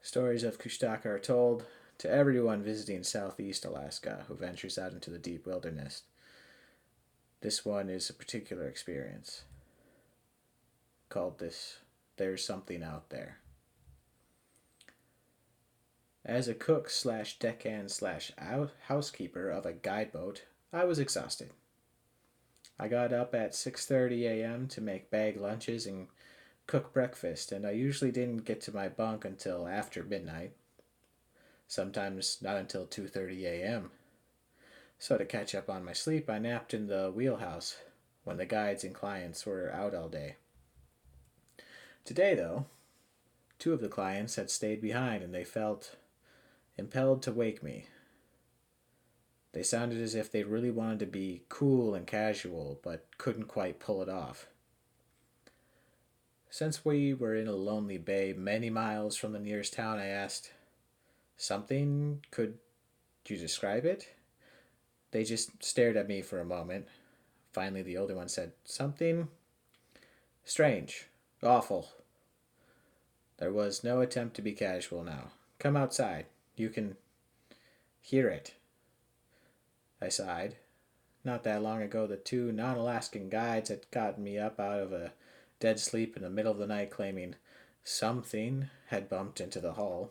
Stories 0.00 0.44
of 0.44 0.58
Kushtaka 0.58 1.06
are 1.06 1.18
told 1.18 1.64
to 1.98 2.08
everyone 2.08 2.62
visiting 2.62 3.02
southeast 3.02 3.64
Alaska 3.64 4.24
who 4.28 4.36
ventures 4.36 4.78
out 4.78 4.92
into 4.92 5.10
the 5.10 5.18
deep 5.18 5.46
wilderness. 5.46 6.02
This 7.40 7.64
one 7.64 7.88
is 7.88 8.08
a 8.08 8.14
particular 8.14 8.68
experience 8.68 9.42
called 11.12 11.38
this 11.38 11.76
There's 12.16 12.42
Something 12.42 12.82
Out 12.82 13.10
There. 13.10 13.36
As 16.24 16.48
a 16.48 16.54
cook 16.54 16.88
slash 16.88 17.38
deckhand 17.38 17.90
slash 17.90 18.32
housekeeper 18.86 19.50
of 19.50 19.66
a 19.66 19.74
guide 19.74 20.10
boat, 20.10 20.44
I 20.72 20.84
was 20.84 20.98
exhausted. 20.98 21.50
I 22.78 22.88
got 22.88 23.12
up 23.12 23.34
at 23.34 23.52
6:30 23.52 24.22
a.m. 24.22 24.68
to 24.68 24.80
make 24.80 25.10
bag 25.10 25.36
lunches 25.36 25.86
and 25.86 26.08
cook 26.66 26.94
breakfast, 26.94 27.52
and 27.52 27.66
I 27.66 27.72
usually 27.72 28.10
didn't 28.10 28.46
get 28.46 28.62
to 28.62 28.74
my 28.74 28.88
bunk 28.88 29.26
until 29.26 29.68
after 29.68 30.02
midnight. 30.02 30.52
Sometimes 31.68 32.38
not 32.40 32.56
until 32.56 32.86
2:30 32.86 33.44
a.m. 33.44 33.90
So 34.98 35.18
to 35.18 35.26
catch 35.26 35.54
up 35.54 35.68
on 35.68 35.84
my 35.84 35.92
sleep, 35.92 36.30
I 36.30 36.38
napped 36.38 36.72
in 36.72 36.86
the 36.86 37.12
wheelhouse 37.14 37.76
when 38.24 38.38
the 38.38 38.46
guides 38.46 38.82
and 38.82 38.94
clients 38.94 39.44
were 39.44 39.70
out 39.74 39.94
all 39.94 40.08
day. 40.08 40.36
Today, 42.04 42.34
though, 42.34 42.66
two 43.58 43.72
of 43.72 43.80
the 43.80 43.88
clients 43.88 44.36
had 44.36 44.50
stayed 44.50 44.80
behind 44.80 45.22
and 45.22 45.32
they 45.32 45.44
felt 45.44 45.96
impelled 46.76 47.22
to 47.22 47.32
wake 47.32 47.62
me. 47.62 47.86
They 49.52 49.62
sounded 49.62 50.00
as 50.00 50.14
if 50.14 50.32
they 50.32 50.42
really 50.44 50.70
wanted 50.70 51.00
to 51.00 51.06
be 51.06 51.42
cool 51.48 51.94
and 51.94 52.06
casual, 52.06 52.80
but 52.82 53.06
couldn't 53.18 53.48
quite 53.48 53.78
pull 53.78 54.02
it 54.02 54.08
off. 54.08 54.46
Since 56.50 56.84
we 56.84 57.14
were 57.14 57.36
in 57.36 57.48
a 57.48 57.52
lonely 57.52 57.98
bay 57.98 58.34
many 58.36 58.70
miles 58.70 59.16
from 59.16 59.32
the 59.32 59.38
nearest 59.38 59.74
town, 59.74 59.98
I 59.98 60.06
asked, 60.06 60.52
Something? 61.36 62.24
Could 62.30 62.58
you 63.26 63.36
describe 63.36 63.84
it? 63.84 64.08
They 65.12 65.24
just 65.24 65.62
stared 65.62 65.96
at 65.96 66.08
me 66.08 66.22
for 66.22 66.40
a 66.40 66.44
moment. 66.44 66.86
Finally, 67.52 67.82
the 67.82 67.96
older 67.96 68.14
one 68.14 68.28
said, 68.28 68.52
Something 68.64 69.28
strange. 70.44 71.08
Awful. 71.42 71.88
There 73.38 73.52
was 73.52 73.82
no 73.82 74.00
attempt 74.00 74.36
to 74.36 74.42
be 74.42 74.52
casual 74.52 75.02
now. 75.02 75.32
Come 75.58 75.76
outside. 75.76 76.26
You 76.54 76.68
can 76.68 76.96
hear 78.00 78.28
it. 78.28 78.54
I 80.00 80.08
sighed. 80.08 80.56
Not 81.24 81.42
that 81.44 81.62
long 81.62 81.82
ago, 81.82 82.06
the 82.06 82.16
two 82.16 82.52
non 82.52 82.76
Alaskan 82.76 83.28
guides 83.28 83.68
had 83.68 83.90
gotten 83.90 84.22
me 84.22 84.38
up 84.38 84.60
out 84.60 84.80
of 84.80 84.92
a 84.92 85.12
dead 85.58 85.80
sleep 85.80 86.16
in 86.16 86.22
the 86.22 86.30
middle 86.30 86.52
of 86.52 86.58
the 86.58 86.66
night, 86.66 86.90
claiming 86.90 87.36
something 87.84 88.70
had 88.88 89.08
bumped 89.08 89.40
into 89.40 89.60
the 89.60 89.74
hull. 89.74 90.10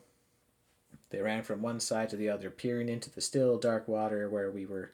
They 1.09 1.21
ran 1.21 1.43
from 1.43 1.61
one 1.61 1.79
side 1.79 2.09
to 2.09 2.15
the 2.15 2.29
other, 2.29 2.49
peering 2.49 2.89
into 2.89 3.09
the 3.09 3.21
still, 3.21 3.57
dark 3.57 3.87
water 3.87 4.29
where 4.29 4.49
we 4.49 4.65
were 4.65 4.91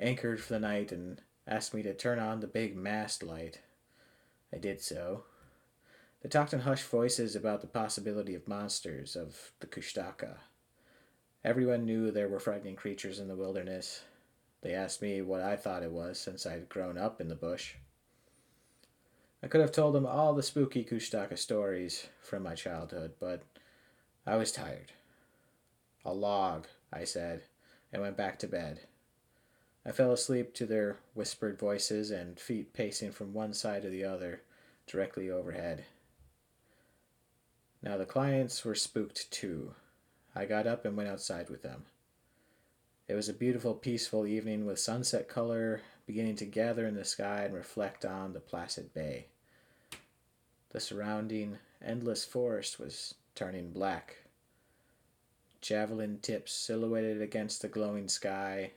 anchored 0.00 0.40
for 0.40 0.54
the 0.54 0.60
night, 0.60 0.92
and 0.92 1.20
asked 1.46 1.72
me 1.72 1.82
to 1.82 1.94
turn 1.94 2.18
on 2.18 2.40
the 2.40 2.46
big 2.46 2.76
mast 2.76 3.22
light. 3.22 3.60
I 4.52 4.56
did 4.56 4.80
so. 4.80 5.24
They 6.22 6.28
talked 6.28 6.52
in 6.52 6.60
hushed 6.60 6.88
voices 6.88 7.36
about 7.36 7.60
the 7.60 7.68
possibility 7.68 8.34
of 8.34 8.48
monsters, 8.48 9.14
of 9.14 9.52
the 9.60 9.66
Kushtaka. 9.68 10.38
Everyone 11.44 11.84
knew 11.84 12.10
there 12.10 12.28
were 12.28 12.40
frightening 12.40 12.74
creatures 12.74 13.20
in 13.20 13.28
the 13.28 13.36
wilderness. 13.36 14.02
They 14.60 14.74
asked 14.74 15.00
me 15.00 15.22
what 15.22 15.40
I 15.42 15.54
thought 15.54 15.84
it 15.84 15.92
was 15.92 16.18
since 16.18 16.44
I'd 16.44 16.68
grown 16.68 16.98
up 16.98 17.20
in 17.20 17.28
the 17.28 17.36
bush. 17.36 17.74
I 19.42 19.46
could 19.46 19.60
have 19.60 19.70
told 19.70 19.94
them 19.94 20.04
all 20.04 20.34
the 20.34 20.42
spooky 20.42 20.84
Kushtaka 20.84 21.38
stories 21.38 22.08
from 22.20 22.42
my 22.42 22.56
childhood, 22.56 23.12
but 23.20 23.44
I 24.26 24.34
was 24.34 24.50
tired. 24.50 24.90
A 26.04 26.12
log, 26.12 26.66
I 26.92 27.04
said, 27.04 27.42
and 27.92 28.02
went 28.02 28.16
back 28.16 28.40
to 28.40 28.48
bed. 28.48 28.80
I 29.86 29.92
fell 29.92 30.10
asleep 30.10 30.52
to 30.54 30.66
their 30.66 30.98
whispered 31.14 31.58
voices 31.58 32.10
and 32.10 32.40
feet 32.40 32.72
pacing 32.74 33.12
from 33.12 33.32
one 33.32 33.54
side 33.54 33.82
to 33.82 33.88
the 33.88 34.04
other, 34.04 34.42
directly 34.88 35.30
overhead. 35.30 35.84
Now 37.82 37.96
the 37.96 38.06
clients 38.06 38.64
were 38.64 38.74
spooked 38.74 39.30
too. 39.30 39.74
I 40.34 40.44
got 40.44 40.66
up 40.66 40.84
and 40.84 40.96
went 40.96 41.08
outside 41.08 41.48
with 41.48 41.62
them. 41.62 41.84
It 43.06 43.14
was 43.14 43.28
a 43.28 43.34
beautiful, 43.34 43.74
peaceful 43.74 44.26
evening 44.26 44.66
with 44.66 44.78
sunset 44.78 45.28
color 45.28 45.80
beginning 46.06 46.36
to 46.36 46.46
gather 46.46 46.86
in 46.86 46.94
the 46.94 47.04
sky 47.04 47.42
and 47.42 47.54
reflect 47.54 48.04
on 48.04 48.32
the 48.32 48.40
placid 48.40 48.92
bay. 48.94 49.26
The 50.70 50.80
surrounding 50.80 51.58
endless 51.84 52.24
forest 52.24 52.78
was 52.78 53.14
turning 53.34 53.70
black. 53.70 54.16
Javelin 55.60 56.18
tips 56.20 56.52
silhouetted 56.52 57.22
against 57.22 57.62
the 57.62 57.68
glowing 57.68 58.08
sky. 58.08 58.72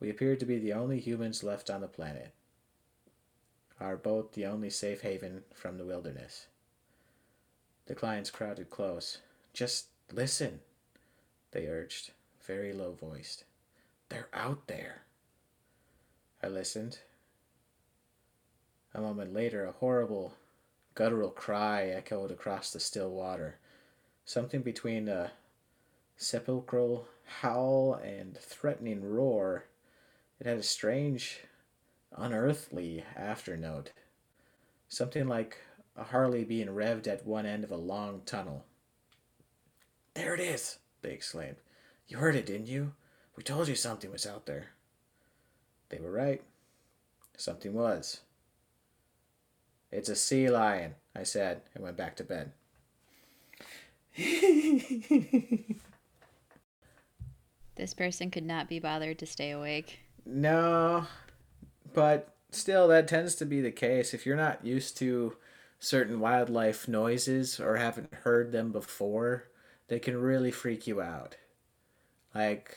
We 0.00 0.10
appeared 0.10 0.40
to 0.40 0.46
be 0.46 0.58
the 0.58 0.72
only 0.72 1.00
humans 1.00 1.42
left 1.42 1.70
on 1.70 1.80
the 1.80 1.88
planet. 1.88 2.32
Our 3.80 3.96
boat 3.96 4.32
the 4.32 4.46
only 4.46 4.70
safe 4.70 5.02
haven 5.02 5.44
from 5.54 5.78
the 5.78 5.84
wilderness. 5.84 6.46
The 7.86 7.94
clients 7.94 8.30
crowded 8.30 8.70
close. 8.70 9.18
Just 9.52 9.86
listen, 10.12 10.60
they 11.52 11.66
urged, 11.66 12.10
very 12.44 12.72
low 12.72 12.92
voiced. 12.92 13.44
They're 14.08 14.28
out 14.32 14.66
there. 14.66 15.02
I 16.42 16.48
listened. 16.48 16.98
A 18.94 19.00
moment 19.00 19.32
later, 19.32 19.64
a 19.64 19.72
horrible, 19.72 20.34
guttural 20.94 21.30
cry 21.30 21.86
echoed 21.86 22.30
across 22.30 22.72
the 22.72 22.80
still 22.80 23.10
water, 23.10 23.58
something 24.24 24.62
between 24.62 25.08
a 25.08 25.32
sepulchral 26.16 27.06
howl 27.40 27.94
and 27.94 28.38
threatening 28.38 29.04
roar. 29.04 29.64
It 30.40 30.46
had 30.46 30.58
a 30.58 30.62
strange, 30.62 31.40
unearthly 32.16 33.04
afternote, 33.16 33.92
something 34.88 35.28
like 35.28 35.58
a 35.96 36.04
Harley 36.04 36.44
being 36.44 36.68
revved 36.68 37.06
at 37.06 37.26
one 37.26 37.46
end 37.46 37.64
of 37.64 37.70
a 37.70 37.76
long 37.76 38.22
tunnel. 38.26 38.64
There 40.14 40.34
it 40.34 40.40
is, 40.40 40.78
they 41.02 41.10
exclaimed. 41.12 41.56
You 42.08 42.18
heard 42.18 42.36
it, 42.36 42.46
didn't 42.46 42.68
you? 42.68 42.92
We 43.36 43.42
told 43.42 43.68
you 43.68 43.74
something 43.74 44.10
was 44.10 44.26
out 44.26 44.46
there. 44.46 44.70
They 45.88 45.98
were 45.98 46.12
right. 46.12 46.42
Something 47.36 47.74
was. 47.74 48.20
It's 49.90 50.08
a 50.08 50.16
sea 50.16 50.48
lion, 50.48 50.94
I 51.14 51.22
said, 51.22 51.62
and 51.74 51.84
went 51.84 51.96
back 51.96 52.16
to 52.16 52.24
bed. 52.24 52.52
This 57.76 57.92
person 57.92 58.30
could 58.30 58.44
not 58.44 58.68
be 58.68 58.78
bothered 58.78 59.18
to 59.18 59.26
stay 59.26 59.50
awake. 59.50 60.00
No, 60.24 61.06
but 61.92 62.34
still, 62.50 62.88
that 62.88 63.06
tends 63.06 63.34
to 63.36 63.44
be 63.46 63.60
the 63.60 63.70
case. 63.70 64.14
If 64.14 64.24
you're 64.24 64.34
not 64.34 64.64
used 64.64 64.96
to 64.98 65.36
certain 65.78 66.20
wildlife 66.20 66.88
noises 66.88 67.60
or 67.60 67.76
haven't 67.76 68.12
heard 68.14 68.52
them 68.52 68.72
before, 68.72 69.48
they 69.88 69.98
can 69.98 70.16
really 70.16 70.50
freak 70.50 70.86
you 70.86 71.00
out. 71.00 71.36
Like, 72.34 72.76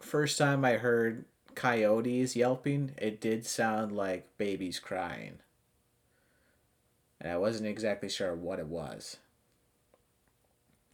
first 0.00 0.38
time 0.38 0.64
I 0.64 0.74
heard 0.74 1.24
coyotes 1.54 2.34
yelping, 2.34 2.92
it 2.96 3.20
did 3.20 3.46
sound 3.46 3.92
like 3.92 4.36
babies 4.38 4.78
crying. 4.78 5.38
And 7.20 7.30
I 7.30 7.36
wasn't 7.36 7.68
exactly 7.68 8.08
sure 8.08 8.34
what 8.34 8.58
it 8.58 8.66
was. 8.66 9.18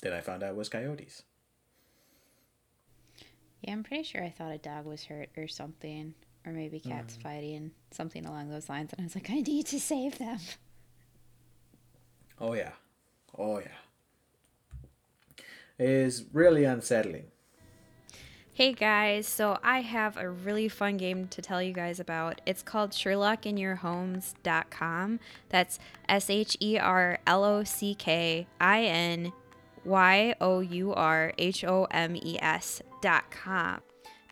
Then 0.03 0.13
I 0.13 0.21
found 0.21 0.43
out 0.43 0.51
it 0.51 0.57
was 0.57 0.69
coyotes. 0.69 1.23
Yeah, 3.63 3.73
I'm 3.73 3.85
pretty 3.85 4.03
sure 4.03 4.23
I 4.23 4.31
thought 4.31 4.53
a 4.53 4.59
dog 4.59 4.85
was 4.85 5.05
hurt 5.05 5.31
or 5.37 5.49
something. 5.49 6.15
Or 6.47 6.53
maybe 6.53 6.79
cats 6.79 7.17
mm. 7.17 7.23
fighting, 7.23 7.71
something 7.91 8.25
along 8.25 8.51
those 8.51 8.69
lines. 8.69 8.93
And 8.93 9.01
I 9.01 9.05
was 9.05 9.17
like, 9.17 9.31
I 9.31 9.41
need 9.41 9.67
to 9.67 9.81
save 9.81 10.19
them. 10.19 10.39
Oh, 12.41 12.55
yeah. 12.55 12.73
Oh, 13.37 13.59
yeah. 13.59 13.67
It 15.79 15.91
is 15.91 16.25
really 16.33 16.65
unsettling. 16.65 17.25
Hey 18.57 18.73
guys, 18.73 19.29
so 19.29 19.61
I 19.63 19.83
have 19.83 20.17
a 20.17 20.29
really 20.31 20.71
fun 20.71 20.97
game 20.97 21.29
to 21.29 21.43
tell 21.43 21.63
you 21.63 21.75
guys 21.75 22.01
about. 22.01 22.41
It's 22.47 22.63
called 22.63 22.93
SherlockinYourHomes.com. 22.93 25.21
That's 25.51 25.79
S 26.09 26.31
H 26.31 26.57
E 26.59 26.79
R 26.79 27.19
L 27.27 27.45
O 27.45 27.65
C 27.65 27.95
K 27.95 28.47
I 28.59 28.85
N 28.85 29.35
Y 29.85 30.35
O 30.41 30.61
U 30.61 30.95
R 30.95 31.35
H 31.37 31.65
O 31.65 31.87
M 31.91 32.17
E 32.17 32.39
S 32.41 32.81
dot 33.03 33.31
com. 33.31 33.83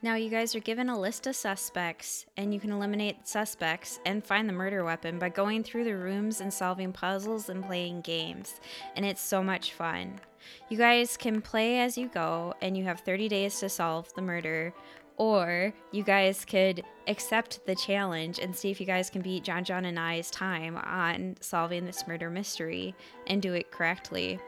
Now, 0.05 0.17
you 0.17 0.29
guys 0.29 0.55
are 0.55 0.61
given 0.61 0.91
a 0.91 1.01
list 1.01 1.27
of 1.27 1.35
suspects, 1.35 2.27
and 2.37 2.53
you 2.53 2.61
can 2.61 2.71
eliminate 2.71 3.27
suspects 3.27 4.01
and 4.05 4.23
find 4.23 4.47
the 4.47 4.53
murder 4.53 4.85
weapon 4.85 5.19
by 5.19 5.31
going 5.31 5.65
through 5.65 5.85
the 5.85 5.97
rooms 5.97 6.43
and 6.43 6.53
solving 6.53 6.93
puzzles 6.93 7.49
and 7.49 7.65
playing 7.65 8.03
games. 8.03 8.61
And 8.97 9.07
it's 9.07 9.23
so 9.23 9.43
much 9.43 9.73
fun. 9.73 10.21
You 10.69 10.77
guys 10.77 11.17
can 11.17 11.41
play 11.41 11.81
as 11.81 11.97
you 11.97 12.09
go, 12.09 12.53
and 12.61 12.77
you 12.77 12.85
have 12.85 13.01
30 13.01 13.31
days 13.31 13.59
to 13.61 13.71
solve 13.71 14.13
the 14.13 14.21
murder. 14.21 14.75
Or 15.17 15.73
you 15.91 16.03
guys 16.03 16.45
could 16.45 16.85
accept 17.09 17.65
the 17.65 17.75
challenge 17.75 18.39
and 18.41 18.55
see 18.55 18.71
if 18.71 18.81
you 18.81 18.87
guys 18.87 19.09
can 19.09 19.23
beat 19.23 19.45
Jon 19.45 19.65
John 19.65 19.87
and 19.87 19.99
I's 19.99 20.31
time 20.31 20.77
on 20.77 21.37
solving 21.41 21.87
this 21.87 22.07
murder 22.07 22.29
mystery 22.29 22.95
and 23.27 23.41
do 23.41 23.55
it 23.55 23.71
correctly. 23.71 24.39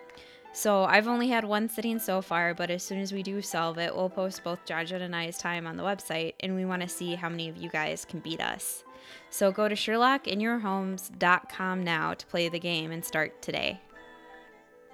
So 0.57 0.85
I've 0.85 1.07
only 1.07 1.29
had 1.29 1.45
one 1.45 1.69
sitting 1.69 1.99
so 1.99 2.23
far, 2.23 2.55
but 2.55 2.71
as 2.71 2.83
soon 2.83 2.99
as 2.99 3.13
we 3.13 3.23
do 3.23 3.43
solve 3.43 3.77
it, 3.77 3.95
we'll 3.95 4.09
post 4.09 4.43
both 4.43 4.65
John 4.65 4.87
and 4.87 5.15
I's 5.15 5.37
time 5.37 5.67
on 5.67 5.77
the 5.77 5.83
website, 5.83 6.33
and 6.41 6.57
we 6.57 6.65
want 6.65 6.81
to 6.81 6.89
see 6.89 7.15
how 7.15 7.29
many 7.29 7.51
of 7.51 7.59
you 7.59 7.69
guys 7.69 8.07
can 8.07 8.21
beat 8.21 8.41
us. 8.41 8.83
So 9.29 9.53
go 9.53 9.69
to 9.69 9.75
SherlockinYourHomes.com 9.75 11.85
now 11.85 12.15
to 12.15 12.27
play 12.27 12.49
the 12.49 12.59
game 12.59 12.91
and 12.91 13.05
start 13.05 13.43
today. 13.43 13.83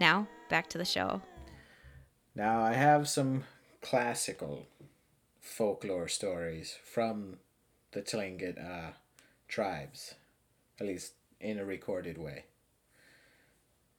Now, 0.00 0.26
back 0.50 0.68
to 0.70 0.78
the 0.78 0.84
show. 0.84 1.22
Now, 2.34 2.60
I 2.60 2.72
have 2.72 3.08
some 3.08 3.44
classical 3.80 4.66
folklore 5.40 6.08
stories 6.08 6.76
from 6.82 7.36
the 7.92 8.02
Tlingit 8.02 8.58
uh, 8.58 8.94
tribes, 9.46 10.16
at 10.80 10.88
least 10.88 11.12
in 11.40 11.60
a 11.60 11.64
recorded 11.64 12.18
way. 12.18 12.46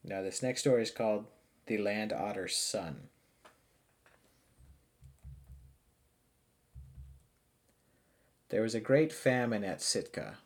Now, 0.03 0.21
this 0.21 0.43
next 0.43 0.59
story 0.59 0.83
is 0.83 0.91
called 0.91 1.27
The 1.65 1.77
Land 1.77 2.11
Otter's 2.11 2.55
Son. 2.57 3.07
There 8.49 8.61
was 8.61 8.75
a 8.75 8.81
great 8.81 9.13
famine 9.13 9.63
at 9.63 9.81
Sitka, 9.81 10.39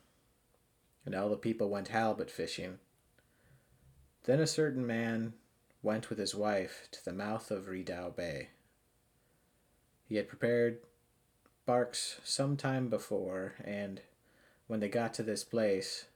and 1.04 1.14
all 1.14 1.28
the 1.28 1.36
people 1.36 1.68
went 1.68 1.88
halibut 1.88 2.30
fishing. 2.30 2.78
Then 4.24 4.38
a 4.38 4.46
certain 4.46 4.86
man 4.86 5.34
went 5.82 6.08
with 6.08 6.18
his 6.18 6.34
wife 6.34 6.88
to 6.92 7.04
the 7.04 7.12
mouth 7.12 7.50
of 7.50 7.66
Redoubt 7.66 8.16
Bay. 8.16 8.50
He 10.04 10.16
had 10.16 10.28
prepared 10.28 10.78
barks 11.66 12.20
some 12.22 12.56
time 12.56 12.88
before, 12.88 13.54
and 13.64 14.00
when 14.68 14.80
they 14.80 14.88
got 14.88 15.12
to 15.14 15.22
this 15.22 15.42
place, 15.44 16.06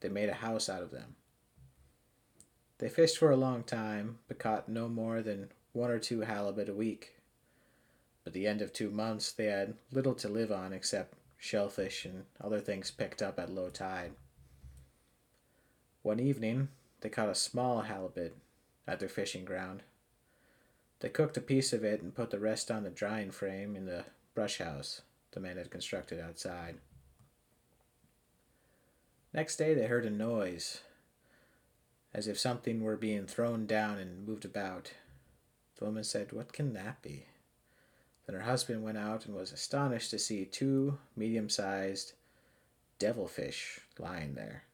they 0.00 0.08
made 0.08 0.30
a 0.30 0.34
house 0.34 0.68
out 0.68 0.82
of 0.82 0.90
them. 0.90 1.16
They 2.80 2.88
fished 2.88 3.18
for 3.18 3.30
a 3.30 3.36
long 3.36 3.62
time, 3.62 4.20
but 4.26 4.38
caught 4.38 4.66
no 4.66 4.88
more 4.88 5.20
than 5.20 5.52
one 5.74 5.90
or 5.90 5.98
two 5.98 6.22
halibut 6.22 6.70
a 6.70 6.74
week. 6.74 7.14
By 8.24 8.30
the 8.30 8.46
end 8.46 8.62
of 8.62 8.72
two 8.72 8.90
months, 8.90 9.32
they 9.32 9.46
had 9.46 9.74
little 9.92 10.14
to 10.14 10.30
live 10.30 10.50
on 10.50 10.72
except 10.72 11.12
shellfish 11.36 12.06
and 12.06 12.24
other 12.40 12.58
things 12.58 12.90
picked 12.90 13.20
up 13.20 13.38
at 13.38 13.52
low 13.52 13.68
tide. 13.68 14.12
One 16.00 16.18
evening, 16.18 16.68
they 17.02 17.10
caught 17.10 17.28
a 17.28 17.34
small 17.34 17.82
halibut 17.82 18.34
at 18.86 18.98
their 18.98 19.10
fishing 19.10 19.44
ground. 19.44 19.82
They 21.00 21.10
cooked 21.10 21.36
a 21.36 21.42
piece 21.42 21.74
of 21.74 21.84
it 21.84 22.00
and 22.00 22.14
put 22.14 22.30
the 22.30 22.40
rest 22.40 22.70
on 22.70 22.84
the 22.84 22.90
drying 22.90 23.30
frame 23.30 23.76
in 23.76 23.84
the 23.84 24.06
brush 24.34 24.56
house 24.56 25.02
the 25.32 25.40
man 25.40 25.58
had 25.58 25.70
constructed 25.70 26.18
outside. 26.18 26.78
Next 29.34 29.56
day, 29.56 29.74
they 29.74 29.86
heard 29.86 30.06
a 30.06 30.10
noise, 30.10 30.80
as 32.12 32.26
if 32.26 32.38
something 32.38 32.82
were 32.82 32.96
being 32.96 33.26
thrown 33.26 33.66
down 33.66 33.98
and 33.98 34.26
moved 34.26 34.44
about. 34.44 34.92
The 35.76 35.84
woman 35.84 36.04
said, 36.04 36.32
What 36.32 36.52
can 36.52 36.72
that 36.74 37.02
be? 37.02 37.26
Then 38.26 38.36
her 38.36 38.42
husband 38.42 38.82
went 38.82 38.98
out 38.98 39.26
and 39.26 39.34
was 39.34 39.52
astonished 39.52 40.10
to 40.10 40.18
see 40.18 40.44
two 40.44 40.98
medium 41.16 41.48
sized 41.48 42.12
devilfish 42.98 43.80
lying 43.98 44.34
there. 44.34 44.64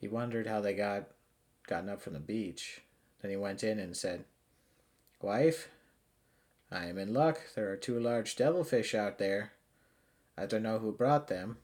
He 0.00 0.08
wondered 0.08 0.46
how 0.46 0.60
they 0.60 0.74
got 0.74 1.08
gotten 1.66 1.88
up 1.88 2.00
from 2.00 2.14
the 2.14 2.20
beach. 2.20 2.82
Then 3.20 3.30
he 3.30 3.36
went 3.36 3.64
in 3.64 3.78
and 3.78 3.96
said, 3.96 4.24
Wife, 5.20 5.68
I 6.70 6.86
am 6.86 6.98
in 6.98 7.12
luck. 7.12 7.40
There 7.54 7.70
are 7.70 7.76
two 7.76 7.98
large 7.98 8.36
devilfish 8.36 8.94
out 8.94 9.18
there. 9.18 9.52
I 10.36 10.46
don't 10.46 10.62
know 10.62 10.78
who 10.78 10.92
brought 10.92 11.26
them. 11.26 11.56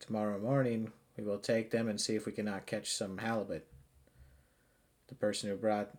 Tomorrow 0.00 0.40
morning 0.40 0.92
we 1.16 1.24
will 1.24 1.38
take 1.38 1.70
them 1.70 1.88
and 1.88 2.00
see 2.00 2.14
if 2.14 2.26
we 2.26 2.32
cannot 2.32 2.66
catch 2.66 2.92
some 2.92 3.18
halibut. 3.18 3.66
The 5.08 5.14
person 5.14 5.48
who 5.48 5.56
brought 5.56 5.90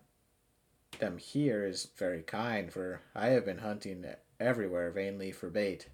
them 0.98 1.18
here 1.18 1.64
is 1.64 1.88
very 1.96 2.22
kind, 2.22 2.72
for 2.72 3.00
I 3.14 3.28
have 3.28 3.44
been 3.44 3.58
hunting 3.58 4.04
everywhere 4.38 4.90
vainly 4.90 5.32
for 5.32 5.48
bait. 5.48 5.88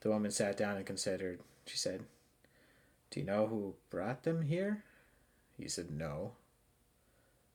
The 0.00 0.08
woman 0.08 0.30
sat 0.30 0.56
down 0.56 0.76
and 0.76 0.86
considered. 0.86 1.40
She 1.66 1.76
said, 1.76 2.04
Do 3.10 3.20
you 3.20 3.26
know 3.26 3.46
who 3.46 3.74
brought 3.90 4.22
them 4.22 4.42
here? 4.42 4.84
He 5.58 5.68
said, 5.68 5.90
No. 5.90 6.32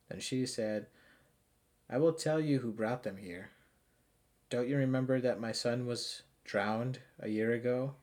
Then 0.10 0.20
she 0.20 0.46
said, 0.46 0.88
I 1.90 1.98
will 1.98 2.14
tell 2.14 2.40
you 2.40 2.60
who 2.60 2.72
brought 2.72 3.04
them 3.04 3.18
here. 3.18 3.50
Don't 4.50 4.68
you 4.68 4.78
remember 4.78 5.20
that 5.22 5.40
my 5.40 5.52
son 5.52 5.88
was 5.88 6.22
drowned 6.44 7.00
a 7.20 7.30
year 7.30 7.52
ago, 7.52 7.96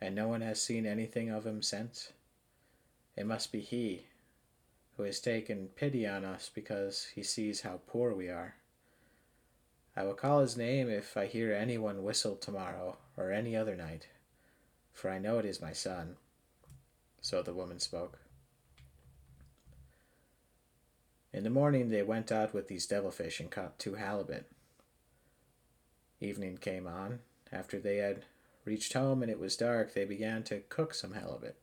and 0.00 0.14
no 0.14 0.28
one 0.28 0.40
has 0.40 0.60
seen 0.60 0.86
anything 0.86 1.30
of 1.30 1.46
him 1.46 1.62
since? 1.62 2.12
It 3.16 3.26
must 3.26 3.52
be 3.52 3.60
he 3.60 4.06
who 4.96 5.02
has 5.04 5.20
taken 5.20 5.68
pity 5.74 6.06
on 6.06 6.24
us 6.24 6.50
because 6.54 7.08
he 7.14 7.22
sees 7.22 7.60
how 7.60 7.80
poor 7.86 8.14
we 8.14 8.28
are. 8.28 8.54
I 9.96 10.04
will 10.04 10.14
call 10.14 10.40
his 10.40 10.56
name 10.56 10.90
if 10.90 11.16
I 11.16 11.26
hear 11.26 11.52
anyone 11.52 12.02
whistle 12.02 12.36
tomorrow 12.36 12.98
or 13.16 13.32
any 13.32 13.56
other 13.56 13.76
night, 13.76 14.08
for 14.92 15.10
I 15.10 15.18
know 15.18 15.38
it 15.38 15.44
is 15.44 15.60
my 15.60 15.72
son. 15.72 16.16
So 17.20 17.42
the 17.42 17.54
woman 17.54 17.80
spoke. 17.80 18.18
In 21.32 21.44
the 21.44 21.50
morning 21.50 21.88
they 21.88 22.02
went 22.02 22.32
out 22.32 22.54
with 22.54 22.68
these 22.68 22.86
devilfish 22.86 23.40
and 23.40 23.50
caught 23.50 23.78
two 23.78 23.94
halibut. 23.94 24.46
Evening 26.20 26.56
came 26.56 26.86
on. 26.86 27.20
After 27.52 27.78
they 27.78 27.98
had 27.98 28.24
reached 28.66 28.92
home 28.92 29.22
and 29.22 29.30
it 29.30 29.38
was 29.38 29.56
dark, 29.56 29.94
they 29.94 30.04
began 30.04 30.42
to 30.42 30.60
cook 30.68 30.92
some 30.92 31.14
halibut. 31.14 31.56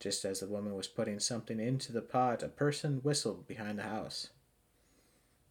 Just 0.00 0.24
as 0.24 0.40
the 0.40 0.46
woman 0.46 0.74
was 0.74 0.88
putting 0.88 1.20
something 1.20 1.60
into 1.60 1.92
the 1.92 2.02
pot, 2.02 2.42
a 2.42 2.48
person 2.48 3.00
whistled 3.02 3.46
behind 3.46 3.78
the 3.78 3.84
house. 3.84 4.28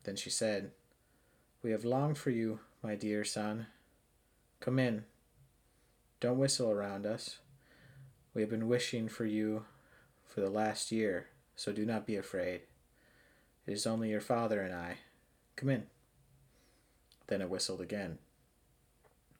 Then 0.04 0.16
she 0.16 0.30
said, 0.30 0.72
We 1.62 1.72
have 1.72 1.86
longed 1.86 2.18
for 2.18 2.32
you, 2.32 2.60
my 2.82 2.96
dear 2.96 3.24
son. 3.24 3.68
Come 4.60 4.80
in. 4.80 5.06
Don't 6.20 6.40
whistle 6.40 6.72
around 6.72 7.06
us. 7.06 7.40
We 8.34 8.42
have 8.42 8.50
been 8.50 8.68
wishing 8.68 9.08
for 9.08 9.26
you 9.26 9.66
for 10.26 10.42
the 10.42 10.50
last 10.50 10.92
year, 10.92 11.28
so 11.56 11.72
do 11.72 11.86
not 11.86 12.08
be 12.08 12.16
afraid. 12.16 12.62
It 13.66 13.74
is 13.74 13.86
only 13.86 14.10
your 14.10 14.22
father 14.22 14.62
and 14.62 14.74
I. 14.74 14.98
Come 15.56 15.70
in. 15.70 15.88
Then 17.28 17.42
it 17.42 17.50
whistled 17.50 17.82
again. 17.82 18.20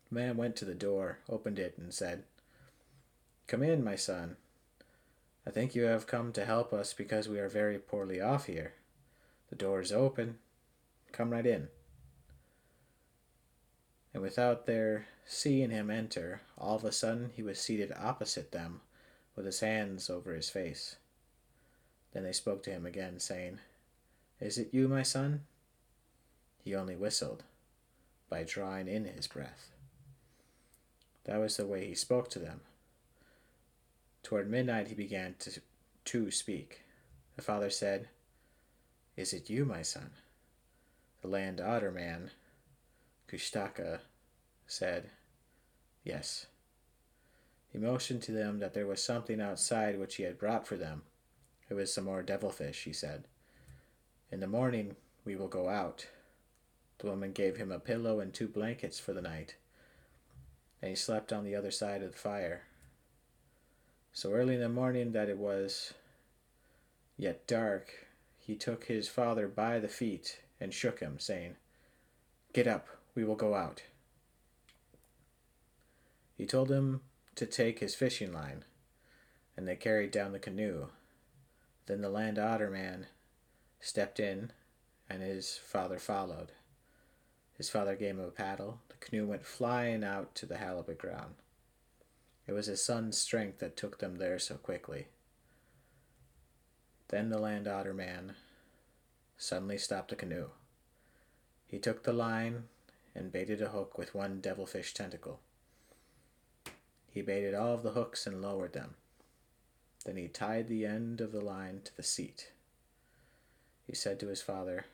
The 0.10 0.16
man 0.16 0.38
went 0.38 0.56
to 0.58 0.66
the 0.66 0.74
door, 0.74 1.20
opened 1.30 1.60
it, 1.60 1.76
and 1.78 1.94
said, 1.94 2.24
Come 3.48 3.64
in, 3.64 3.84
my 3.84 3.96
son. 3.96 4.38
I 5.46 5.50
think 5.50 5.76
you 5.76 5.84
have 5.84 6.08
come 6.08 6.34
to 6.34 6.46
help 6.46 6.74
us 6.74 6.94
because 6.94 7.30
we 7.30 7.40
are 7.40 7.48
very 7.48 7.78
poorly 7.78 8.20
off 8.20 8.48
here. 8.48 8.74
The 9.50 9.56
door 9.56 9.80
is 9.80 9.92
open. 9.92 10.40
Come 11.12 11.32
right 11.32 11.46
in. 11.46 11.70
And 14.14 14.22
without 14.22 14.66
their 14.66 15.08
seeing 15.26 15.70
him 15.70 15.90
enter, 15.90 16.42
all 16.58 16.76
of 16.76 16.84
a 16.84 16.92
sudden 16.92 17.32
he 17.36 17.44
was 17.44 17.60
seated 17.60 17.94
opposite 17.98 18.52
them 18.52 18.82
with 19.36 19.46
his 19.46 19.60
hands 19.60 20.10
over 20.10 20.34
his 20.34 20.50
face. 20.50 20.96
Then 22.14 22.24
they 22.24 22.34
spoke 22.34 22.64
to 22.64 22.72
him 22.72 22.86
again, 22.86 23.20
saying, 23.20 23.60
Is 24.42 24.58
it 24.58 24.74
you, 24.74 24.88
my 24.88 25.04
son? 25.04 25.42
He 26.64 26.76
only 26.76 26.96
whistled 26.96 27.44
by 28.30 28.44
drawing 28.44 28.88
in 28.88 29.06
his 29.06 29.28
breath. 29.28 29.77
That 31.28 31.40
was 31.40 31.58
the 31.58 31.68
way 31.68 31.86
he 31.86 31.94
spoke 31.94 32.30
to 32.32 32.40
them. 32.40 32.62
Toward 34.24 34.50
midnight 34.50 34.88
he 34.88 34.96
began 34.96 35.36
to, 35.40 35.62
to 36.06 36.32
speak. 36.32 36.84
The 37.36 37.42
father 37.42 37.70
said, 37.70 38.10
Is 39.16 39.34
it 39.34 39.50
you, 39.50 39.66
my 39.66 39.82
son? 39.82 40.12
The 41.22 41.28
land 41.28 41.60
otter 41.60 41.92
man, 41.92 42.32
Kushtaka, 43.30 44.00
said, 44.66 45.10
Yes. 46.04 46.48
He 47.70 47.78
motioned 47.78 48.24
to 48.24 48.32
them 48.32 48.60
that 48.60 48.74
there 48.74 48.88
was 48.88 49.04
something 49.04 49.42
outside 49.42 50.00
which 50.00 50.16
he 50.16 50.24
had 50.24 50.40
brought 50.40 50.66
for 50.66 50.78
them. 50.78 51.04
It 51.70 51.74
was 51.74 51.94
some 51.94 52.06
more 52.06 52.24
devilfish, 52.24 52.86
he 52.86 52.94
said. 52.94 53.26
In 54.32 54.40
the 54.40 54.48
morning 54.48 54.96
we 55.26 55.36
will 55.36 55.50
go 55.50 55.68
out. 55.68 56.08
The 57.00 57.08
woman 57.08 57.34
gave 57.34 57.58
him 57.58 57.72
a 57.72 57.80
pillow 57.80 58.22
and 58.22 58.34
two 58.34 58.48
blankets 58.48 59.00
for 59.00 59.12
the 59.12 59.22
night, 59.22 59.56
and 60.82 60.90
he 60.90 60.96
slept 60.96 61.34
on 61.34 61.44
the 61.44 61.56
other 61.56 61.72
side 61.72 62.02
of 62.04 62.12
the 62.12 62.18
fire. 62.18 62.64
So 64.14 64.32
early 64.32 64.56
in 64.56 64.62
the 64.62 64.70
morning 64.70 65.12
that 65.12 65.30
it 65.30 65.38
was 65.38 65.94
yet 67.18 67.48
dark, 67.48 68.08
he 68.38 68.56
took 68.56 68.86
his 68.86 69.08
father 69.08 69.48
by 69.48 69.80
the 69.80 69.88
feet 69.88 70.40
and 70.60 70.74
shook 70.74 71.00
him, 71.00 71.20
saying, 71.20 71.56
Get 72.54 72.68
up, 72.68 72.88
we 73.14 73.24
will 73.24 73.36
go 73.36 73.54
out. 73.54 73.84
He 76.36 76.46
told 76.46 76.72
him 76.72 77.02
to 77.36 77.46
take 77.46 77.80
his 77.80 77.96
fishing 77.96 78.32
line, 78.32 78.64
and 79.56 79.68
they 79.68 79.76
carried 79.76 80.12
down 80.12 80.32
the 80.32 80.40
canoe. 80.40 80.88
Then 81.88 82.02
the 82.02 82.10
land 82.10 82.38
otter 82.40 82.70
man 82.70 83.08
stepped 83.80 84.20
in, 84.20 84.52
and 85.10 85.22
his 85.22 85.58
father 85.58 86.00
followed. 86.00 86.52
His 87.58 87.70
father 87.70 87.96
gave 87.96 88.12
him 88.12 88.20
a 88.20 88.30
paddle. 88.30 88.80
Canoe 89.00 89.26
went 89.26 89.46
flying 89.46 90.04
out 90.04 90.36
to 90.36 90.46
the 90.46 90.58
halibut 90.58 90.98
ground. 90.98 91.36
It 92.48 92.54
was 92.54 92.68
his 92.68 92.84
son's 92.84 93.18
strength 93.18 93.60
that 93.60 93.76
took 93.78 94.00
them 94.00 94.18
there 94.18 94.40
so 94.40 94.56
quickly. 94.56 95.08
Then 97.10 97.30
the 97.30 97.40
land 97.40 97.68
otter 97.68 97.94
man 97.94 98.36
suddenly 99.38 99.78
stopped 99.78 100.10
the 100.10 100.16
canoe. 100.16 100.50
He 101.68 101.80
took 101.80 102.04
the 102.04 102.14
line 102.14 102.64
and 103.16 103.32
baited 103.32 103.62
a 103.62 103.70
hook 103.70 103.98
with 103.98 104.16
one 104.16 104.40
devilfish 104.42 104.94
tentacle. 104.94 105.40
He 107.10 107.22
baited 107.22 107.54
all 107.54 107.74
of 107.74 107.84
the 107.84 107.92
hooks 107.92 108.28
and 108.28 108.42
lowered 108.42 108.74
them. 108.74 108.96
Then 110.06 110.18
he 110.18 110.28
tied 110.28 110.68
the 110.68 110.86
end 110.86 111.20
of 111.20 111.32
the 111.32 111.42
line 111.42 111.82
to 111.84 111.96
the 111.96 112.04
seat. 112.04 112.52
He 113.86 113.96
said 113.96 114.20
to 114.20 114.28
his 114.28 114.42
father, 114.42 114.86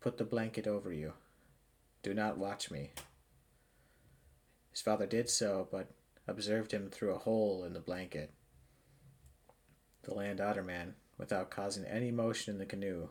Put 0.00 0.16
the 0.16 0.24
blanket 0.24 0.66
over 0.66 0.92
you. 0.92 1.14
Do 2.02 2.14
not 2.14 2.38
watch 2.38 2.70
me. 2.70 2.92
His 4.80 4.84
father 4.86 5.04
did 5.04 5.28
so, 5.28 5.68
but 5.70 5.88
observed 6.26 6.72
him 6.72 6.88
through 6.88 7.12
a 7.12 7.18
hole 7.18 7.64
in 7.64 7.74
the 7.74 7.80
blanket. 7.80 8.30
The 10.04 10.14
land 10.14 10.40
otter 10.40 10.62
man, 10.62 10.94
without 11.18 11.50
causing 11.50 11.84
any 11.84 12.10
motion 12.10 12.54
in 12.54 12.58
the 12.58 12.64
canoe, 12.64 13.10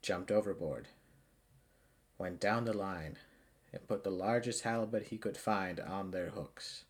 jumped 0.00 0.30
overboard, 0.30 0.88
went 2.16 2.40
down 2.40 2.64
the 2.64 2.72
line, 2.72 3.18
and 3.74 3.86
put 3.86 4.04
the 4.04 4.10
largest 4.10 4.62
halibut 4.62 5.08
he 5.08 5.18
could 5.18 5.36
find 5.36 5.78
on 5.78 6.12
their 6.12 6.30
hooks. 6.30 6.84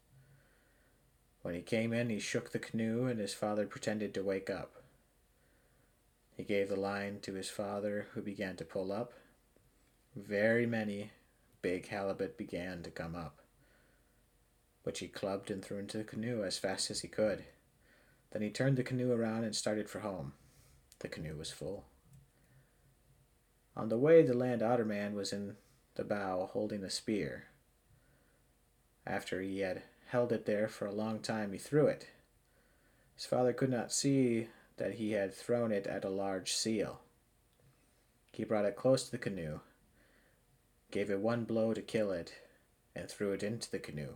When 1.43 1.57
he 1.57 1.61
came 1.61 1.93
in, 1.93 2.11
he 2.11 2.21
shook 2.21 2.53
the 2.53 2.61
canoe, 2.61 3.07
and 3.07 3.19
his 3.19 3.35
father 3.35 3.67
pretended 3.67 4.15
to 4.15 4.23
wake 4.23 4.49
up. 4.49 4.85
He 6.37 6.45
gave 6.45 6.69
the 6.69 6.77
line 6.77 7.19
to 7.23 7.35
his 7.35 7.51
father, 7.51 8.07
who 8.15 8.23
began 8.23 8.55
to 8.59 8.65
pull 8.65 8.93
up. 8.93 9.15
Very 10.15 10.65
many 10.65 11.11
big 11.61 11.89
halibut 11.89 12.39
began 12.39 12.85
to 12.85 12.91
come 12.93 13.17
up, 13.17 13.40
which 14.91 14.99
he 14.99 15.07
clubbed 15.07 15.53
and 15.53 15.65
threw 15.65 15.79
into 15.79 15.99
the 15.99 16.03
canoe 16.03 16.43
as 16.43 16.59
fast 16.59 16.91
as 16.91 17.03
he 17.03 17.07
could. 17.07 17.45
Then 18.33 18.43
he 18.43 18.51
turned 18.51 18.77
the 18.77 18.83
canoe 18.83 19.13
around 19.13 19.45
and 19.45 19.55
started 19.55 19.89
for 19.89 20.01
home. 20.01 20.33
The 20.99 21.07
canoe 21.07 21.37
was 21.37 21.53
full. 21.53 21.85
On 23.77 23.89
the 23.89 23.97
way, 23.97 24.23
the 24.23 24.37
land 24.37 24.65
otter 24.65 24.85
man 24.85 25.15
was 25.15 25.33
in 25.33 25.55
the 25.95 26.03
bow 26.03 26.51
holding 26.53 26.83
a 26.83 26.91
spear. 26.91 27.45
After 29.07 29.41
he 29.41 29.61
had 29.61 29.85
held 30.09 30.33
it 30.33 30.45
there 30.45 30.67
for 30.67 30.87
a 30.87 30.93
long 30.93 31.21
time, 31.21 31.53
he 31.53 31.59
threw 31.59 31.87
it. 31.87 32.09
His 33.15 33.27
father 33.27 33.53
could 33.53 33.71
not 33.71 33.93
see 33.93 34.49
that 34.77 34.95
he 34.95 35.13
had 35.13 35.33
thrown 35.33 35.71
it 35.71 35.87
at 35.87 36.05
a 36.05 36.11
large 36.11 36.53
seal. 36.53 36.99
He 38.33 38.43
brought 38.43 38.65
it 38.65 38.75
close 38.75 39.05
to 39.05 39.13
the 39.13 39.19
canoe, 39.19 39.61
gave 40.91 41.13
it 41.13 41.21
one 41.21 41.45
blow 41.45 41.75
to 41.75 41.81
kill 41.81 42.11
it, 42.11 42.33
and 42.97 43.09
threw 43.09 43.31
it 43.31 43.45
into 43.45 43.71
the 43.71 43.79
canoe. 43.79 44.15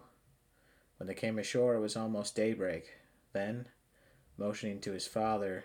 When 0.99 1.07
they 1.07 1.15
came 1.15 1.39
ashore, 1.39 1.75
it 1.75 1.81
was 1.81 1.97
almost 1.97 2.37
daybreak. 2.37 2.91
Then, 3.33 3.69
motioning 4.37 4.81
to 4.81 4.93
his 4.93 5.07
father 5.07 5.65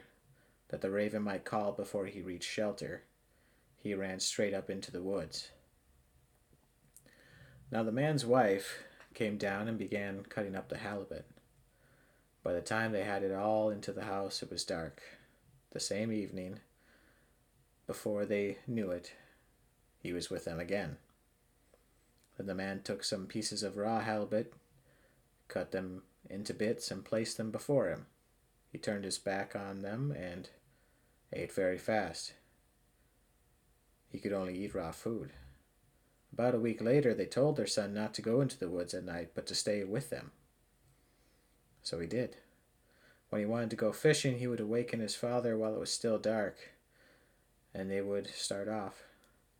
that 0.69 0.81
the 0.81 0.89
raven 0.89 1.23
might 1.23 1.45
call 1.45 1.71
before 1.71 2.05
he 2.05 2.21
reached 2.21 2.49
shelter, 2.49 3.03
he 3.77 3.93
ran 3.93 4.19
straight 4.19 4.53
up 4.53 4.69
into 4.69 4.91
the 4.91 5.01
woods. 5.01 5.51
Now, 7.71 7.83
the 7.83 7.91
man's 7.91 8.25
wife 8.25 8.83
came 9.13 9.37
down 9.37 9.67
and 9.67 9.77
began 9.77 10.23
cutting 10.23 10.55
up 10.55 10.69
the 10.69 10.77
halibut. 10.77 11.25
By 12.43 12.53
the 12.53 12.61
time 12.61 12.91
they 12.91 13.03
had 13.03 13.23
it 13.23 13.33
all 13.33 13.69
into 13.69 13.91
the 13.91 14.05
house, 14.05 14.41
it 14.41 14.49
was 14.49 14.63
dark. 14.63 15.01
The 15.71 15.79
same 15.79 16.11
evening, 16.11 16.59
before 17.85 18.25
they 18.25 18.57
knew 18.65 18.91
it, 18.91 19.13
he 19.99 20.13
was 20.13 20.29
with 20.29 20.45
them 20.45 20.59
again. 20.59 20.97
Then 22.37 22.47
the 22.47 22.55
man 22.55 22.81
took 22.83 23.03
some 23.03 23.27
pieces 23.27 23.61
of 23.61 23.77
raw 23.77 23.99
halibut, 23.99 24.53
cut 25.49 25.71
them 25.71 26.03
into 26.29 26.53
bits, 26.53 26.89
and 26.91 27.03
placed 27.03 27.35
them 27.35 27.51
before 27.51 27.89
him. 27.89 28.05
He 28.71 28.77
turned 28.77 29.03
his 29.03 29.17
back 29.17 29.55
on 29.55 29.81
them 29.81 30.11
and 30.11 30.49
ate 31.33 31.51
very 31.51 31.77
fast. 31.77 32.33
He 34.09 34.19
could 34.19 34.33
only 34.33 34.57
eat 34.57 34.73
raw 34.73 34.91
food. 34.91 35.33
About 36.31 36.55
a 36.55 36.59
week 36.59 36.81
later, 36.81 37.13
they 37.13 37.25
told 37.25 37.57
their 37.57 37.67
son 37.67 37.93
not 37.93 38.13
to 38.13 38.21
go 38.21 38.41
into 38.41 38.57
the 38.57 38.69
woods 38.69 38.93
at 38.93 39.03
night, 39.03 39.31
but 39.33 39.47
to 39.47 39.55
stay 39.55 39.83
with 39.83 40.09
them. 40.09 40.31
So 41.81 41.99
he 41.99 42.07
did. 42.07 42.37
When 43.29 43.41
he 43.41 43.45
wanted 43.45 43.71
to 43.71 43.75
go 43.75 43.91
fishing, 43.91 44.39
he 44.39 44.47
would 44.47 44.59
awaken 44.59 44.99
his 44.99 45.15
father 45.15 45.57
while 45.57 45.73
it 45.73 45.79
was 45.79 45.91
still 45.91 46.17
dark, 46.17 46.71
and 47.73 47.89
they 47.89 48.01
would 48.01 48.27
start 48.27 48.67
off. 48.67 49.03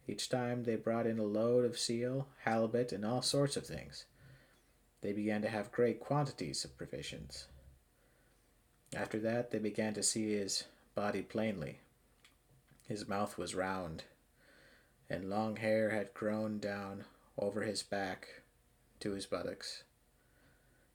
Each 0.07 0.29
time 0.29 0.63
they 0.63 0.75
brought 0.75 1.05
in 1.05 1.19
a 1.19 1.23
load 1.23 1.65
of 1.65 1.77
seal, 1.77 2.27
halibut, 2.43 2.91
and 2.91 3.05
all 3.05 3.21
sorts 3.21 3.55
of 3.57 3.65
things. 3.65 4.05
They 5.01 5.13
began 5.13 5.41
to 5.43 5.49
have 5.49 5.71
great 5.71 5.99
quantities 5.99 6.65
of 6.65 6.77
provisions. 6.77 7.47
After 8.95 9.19
that, 9.19 9.51
they 9.51 9.59
began 9.59 9.93
to 9.93 10.03
see 10.03 10.33
his 10.33 10.65
body 10.95 11.21
plainly. 11.21 11.79
His 12.87 13.07
mouth 13.07 13.37
was 13.37 13.55
round, 13.55 14.03
and 15.09 15.29
long 15.29 15.57
hair 15.57 15.91
had 15.91 16.13
grown 16.13 16.59
down 16.59 17.05
over 17.37 17.61
his 17.61 17.83
back 17.83 18.41
to 18.99 19.13
his 19.13 19.25
buttocks. 19.25 19.83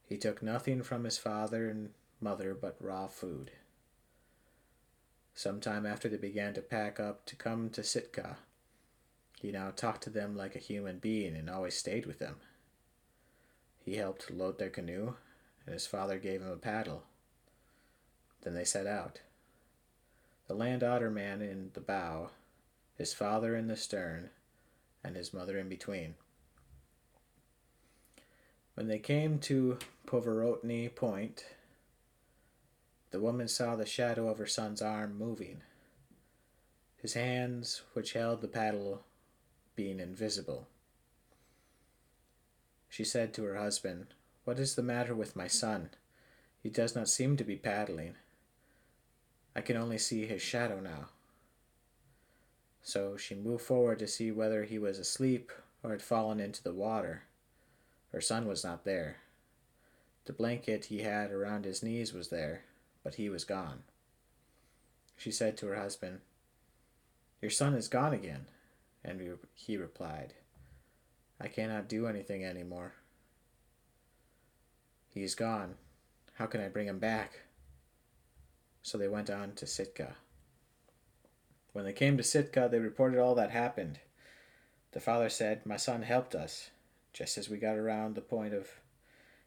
He 0.06 0.18
took 0.18 0.42
nothing 0.42 0.82
from 0.82 1.04
his 1.04 1.18
father 1.18 1.68
and 1.70 1.90
mother 2.20 2.54
but 2.54 2.76
raw 2.80 3.06
food. 3.06 3.52
Some 5.34 5.60
time 5.60 5.86
after 5.86 6.08
they 6.08 6.16
began 6.16 6.52
to 6.54 6.60
pack 6.60 7.00
up 7.00 7.24
to 7.26 7.36
come 7.36 7.70
to 7.70 7.82
Sitka, 7.82 8.36
he 9.40 9.50
now 9.50 9.70
talked 9.70 10.02
to 10.04 10.10
them 10.10 10.36
like 10.36 10.54
a 10.54 10.60
human 10.60 10.98
being 10.98 11.34
and 11.34 11.48
always 11.48 11.76
stayed 11.76 12.06
with 12.06 12.18
them. 12.18 12.36
He 13.84 13.96
helped 13.96 14.30
load 14.30 14.58
their 14.58 14.70
canoe, 14.70 15.14
and 15.66 15.72
his 15.72 15.86
father 15.86 16.18
gave 16.18 16.40
him 16.40 16.50
a 16.50 16.56
paddle. 16.56 17.04
Then 18.42 18.54
they 18.54 18.64
set 18.64 18.86
out. 18.86 19.20
The 20.48 20.54
land 20.54 20.82
otter 20.82 21.10
man 21.10 21.42
in 21.42 21.70
the 21.74 21.80
bow 21.80 22.30
his 22.96 23.12
father 23.12 23.56
in 23.56 23.66
the 23.66 23.76
stern, 23.76 24.30
and 25.02 25.16
his 25.16 25.34
mother 25.34 25.58
in 25.58 25.68
between. 25.68 26.14
When 28.74 28.88
they 28.88 28.98
came 28.98 29.38
to 29.40 29.78
Povorotny 30.06 30.94
Point, 30.94 31.44
the 33.10 33.20
woman 33.20 33.48
saw 33.48 33.76
the 33.76 33.86
shadow 33.86 34.28
of 34.28 34.38
her 34.38 34.46
son's 34.46 34.82
arm 34.82 35.16
moving, 35.16 35.62
his 36.96 37.14
hands, 37.14 37.82
which 37.92 38.14
held 38.14 38.40
the 38.40 38.48
paddle, 38.48 39.02
being 39.76 40.00
invisible. 40.00 40.66
She 42.94 43.02
said 43.02 43.34
to 43.34 43.42
her 43.42 43.56
husband, 43.56 44.14
What 44.44 44.60
is 44.60 44.76
the 44.76 44.82
matter 44.82 45.16
with 45.16 45.34
my 45.34 45.48
son? 45.48 45.90
He 46.62 46.70
does 46.70 46.94
not 46.94 47.08
seem 47.08 47.36
to 47.36 47.42
be 47.42 47.56
paddling. 47.56 48.14
I 49.56 49.62
can 49.62 49.76
only 49.76 49.98
see 49.98 50.26
his 50.26 50.40
shadow 50.40 50.78
now. 50.78 51.08
So 52.84 53.16
she 53.16 53.34
moved 53.34 53.64
forward 53.64 53.98
to 53.98 54.06
see 54.06 54.30
whether 54.30 54.62
he 54.62 54.78
was 54.78 55.00
asleep 55.00 55.50
or 55.82 55.90
had 55.90 56.02
fallen 56.02 56.38
into 56.38 56.62
the 56.62 56.72
water. 56.72 57.24
Her 58.12 58.20
son 58.20 58.46
was 58.46 58.62
not 58.62 58.84
there. 58.84 59.16
The 60.26 60.32
blanket 60.32 60.84
he 60.84 61.00
had 61.00 61.32
around 61.32 61.64
his 61.64 61.82
knees 61.82 62.12
was 62.12 62.28
there, 62.28 62.62
but 63.02 63.16
he 63.16 63.28
was 63.28 63.42
gone. 63.42 63.82
She 65.16 65.32
said 65.32 65.56
to 65.56 65.66
her 65.66 65.74
husband, 65.74 66.20
Your 67.42 67.50
son 67.50 67.74
is 67.74 67.88
gone 67.88 68.12
again. 68.12 68.46
And 69.04 69.36
he 69.52 69.76
replied, 69.76 70.34
I 71.44 71.48
cannot 71.48 71.90
do 71.90 72.06
anything 72.06 72.42
any 72.42 72.62
more. 72.62 72.94
He 75.10 75.22
is 75.22 75.34
gone. 75.34 75.74
How 76.32 76.46
can 76.46 76.62
I 76.62 76.68
bring 76.68 76.88
him 76.88 76.98
back? 76.98 77.42
So 78.80 78.96
they 78.96 79.08
went 79.08 79.28
on 79.28 79.52
to 79.56 79.66
Sitka. 79.66 80.16
When 81.74 81.84
they 81.84 81.92
came 81.92 82.16
to 82.16 82.22
Sitka, 82.22 82.70
they 82.70 82.78
reported 82.78 83.20
all 83.20 83.34
that 83.34 83.50
happened. 83.50 83.98
The 84.92 85.00
father 85.00 85.28
said, 85.28 85.66
My 85.66 85.76
son 85.76 86.00
helped 86.00 86.34
us. 86.34 86.70
Just 87.12 87.36
as 87.36 87.50
we 87.50 87.58
got 87.58 87.76
around 87.76 88.14
the 88.14 88.22
point 88.22 88.54
of 88.54 88.80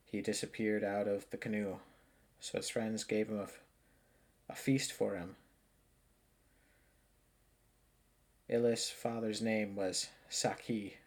he 0.06 0.22
disappeared 0.22 0.84
out 0.84 1.08
of 1.08 1.28
the 1.32 1.38
canoe. 1.38 1.78
So 2.40 2.60
his 2.60 2.70
friends 2.70 3.04
gave 3.06 3.30
him 3.30 3.40
a, 3.40 3.48
a 4.52 4.56
feast 4.56 4.94
for 4.94 5.16
him. 5.16 5.36
Illis' 8.48 8.92
father's 8.92 9.42
name 9.42 9.76
was 9.76 10.10
Saki, 10.30 10.98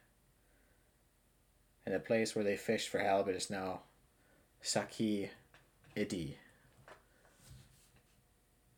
and 1.90 2.00
the 2.00 2.06
place 2.06 2.36
where 2.36 2.44
they 2.44 2.56
fished 2.56 2.88
for 2.88 3.00
halibut 3.00 3.34
is 3.34 3.50
now 3.50 3.80
Saki 4.62 5.28
Idi. 5.96 6.34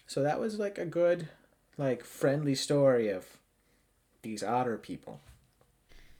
So 0.07 0.23
that 0.23 0.41
was 0.41 0.59
like 0.59 0.79
a 0.79 0.87
good, 0.87 1.29
like 1.77 2.05
friendly 2.05 2.55
story 2.55 3.11
of 3.11 3.27
these 4.23 4.43
otter 4.43 4.79
people. 4.79 5.21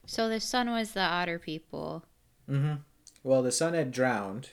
So 0.05 0.29
the 0.29 0.39
son 0.39 0.69
was 0.69 0.91
the 0.91 1.01
otter 1.01 1.39
people. 1.39 2.03
Mm-hmm. 2.47 2.75
Well, 3.23 3.41
the 3.41 3.51
son 3.51 3.73
had 3.73 3.91
drowned, 3.91 4.51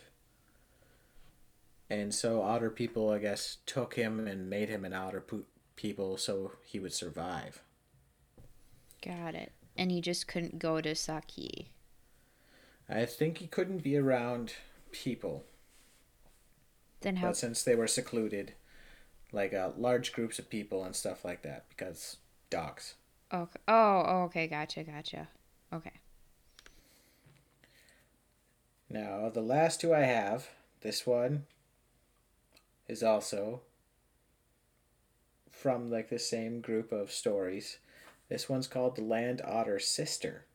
and 1.91 2.15
so 2.15 2.41
otter 2.41 2.71
people, 2.71 3.11
I 3.11 3.19
guess, 3.19 3.59
took 3.67 3.97
him 3.97 4.27
and 4.27 4.49
made 4.49 4.71
him 4.71 4.87
an 4.87 4.95
otter 4.95 5.21
po- 5.21 5.45
people 5.77 6.17
so 6.17 6.53
he 6.65 6.81
would 6.81 6.95
survive. 6.95 7.63
Got 9.05 9.35
it. 9.35 9.53
And 9.77 9.91
he 9.91 10.01
just 10.01 10.27
couldn't 10.27 10.59
go 10.59 10.81
to 10.81 10.95
Saki. 10.95 11.73
I 12.91 13.07
think 13.07 13.39
he 13.39 13.47
couldn't 13.47 13.85
be 13.85 13.97
around 13.97 14.55
people. 14.91 15.45
Then 17.01 17.17
how? 17.17 17.29
But 17.29 17.37
since 17.37 17.63
they 17.63 17.77
were 17.77 17.87
secluded, 17.87 18.55
like 19.33 19.55
uh, 19.55 19.71
large 19.79 20.13
groups 20.13 20.39
of 20.39 20.51
people 20.51 20.83
and 20.85 20.97
stuff 20.97 21.25
like 21.25 21.43
that, 21.43 21.67
because 21.69 22.17
dogs. 22.51 22.95
Okay. 23.33 23.61
Oh, 23.69 24.05
oh, 24.07 24.23
okay. 24.25 24.49
Gotcha. 24.49 24.83
Gotcha. 24.83 25.29
Okay. 25.73 25.93
Now, 28.89 29.31
the 29.33 29.41
last 29.41 29.81
two 29.81 29.95
I 29.95 30.01
have, 30.01 30.49
this 30.81 31.07
one 31.07 31.47
is 32.89 33.05
also 33.05 33.61
from 35.49 35.91
like 35.91 36.11
the 36.11 36.19
same 36.19 36.61
group 36.61 36.91
of 36.91 37.13
stories. 37.13 37.79
This 38.29 38.49
one's 38.49 38.67
called 38.67 38.97
The 38.97 39.03
Land 39.03 39.43
Otter 39.45 39.79
Sister. 39.79 40.47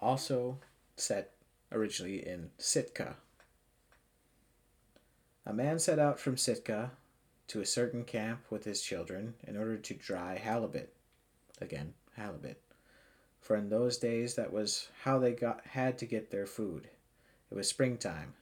Also 0.00 0.58
set 0.96 1.32
originally 1.72 2.26
in 2.26 2.50
Sitka. 2.58 3.16
A 5.44 5.52
man 5.52 5.78
set 5.78 5.98
out 5.98 6.18
from 6.18 6.36
Sitka 6.36 6.92
to 7.48 7.60
a 7.60 7.66
certain 7.66 8.04
camp 8.04 8.40
with 8.50 8.64
his 8.64 8.82
children 8.82 9.34
in 9.46 9.56
order 9.56 9.76
to 9.76 9.94
dry 9.94 10.36
halibut. 10.36 10.92
Again, 11.60 11.94
halibut. 12.16 12.60
For 13.40 13.54
in 13.54 13.68
those 13.68 13.98
days 13.98 14.34
that 14.34 14.52
was 14.52 14.88
how 15.04 15.18
they 15.18 15.32
got 15.32 15.64
had 15.66 15.98
to 15.98 16.06
get 16.06 16.30
their 16.30 16.46
food. 16.46 16.88
It 17.50 17.54
was 17.54 17.68
springtime. 17.68 18.34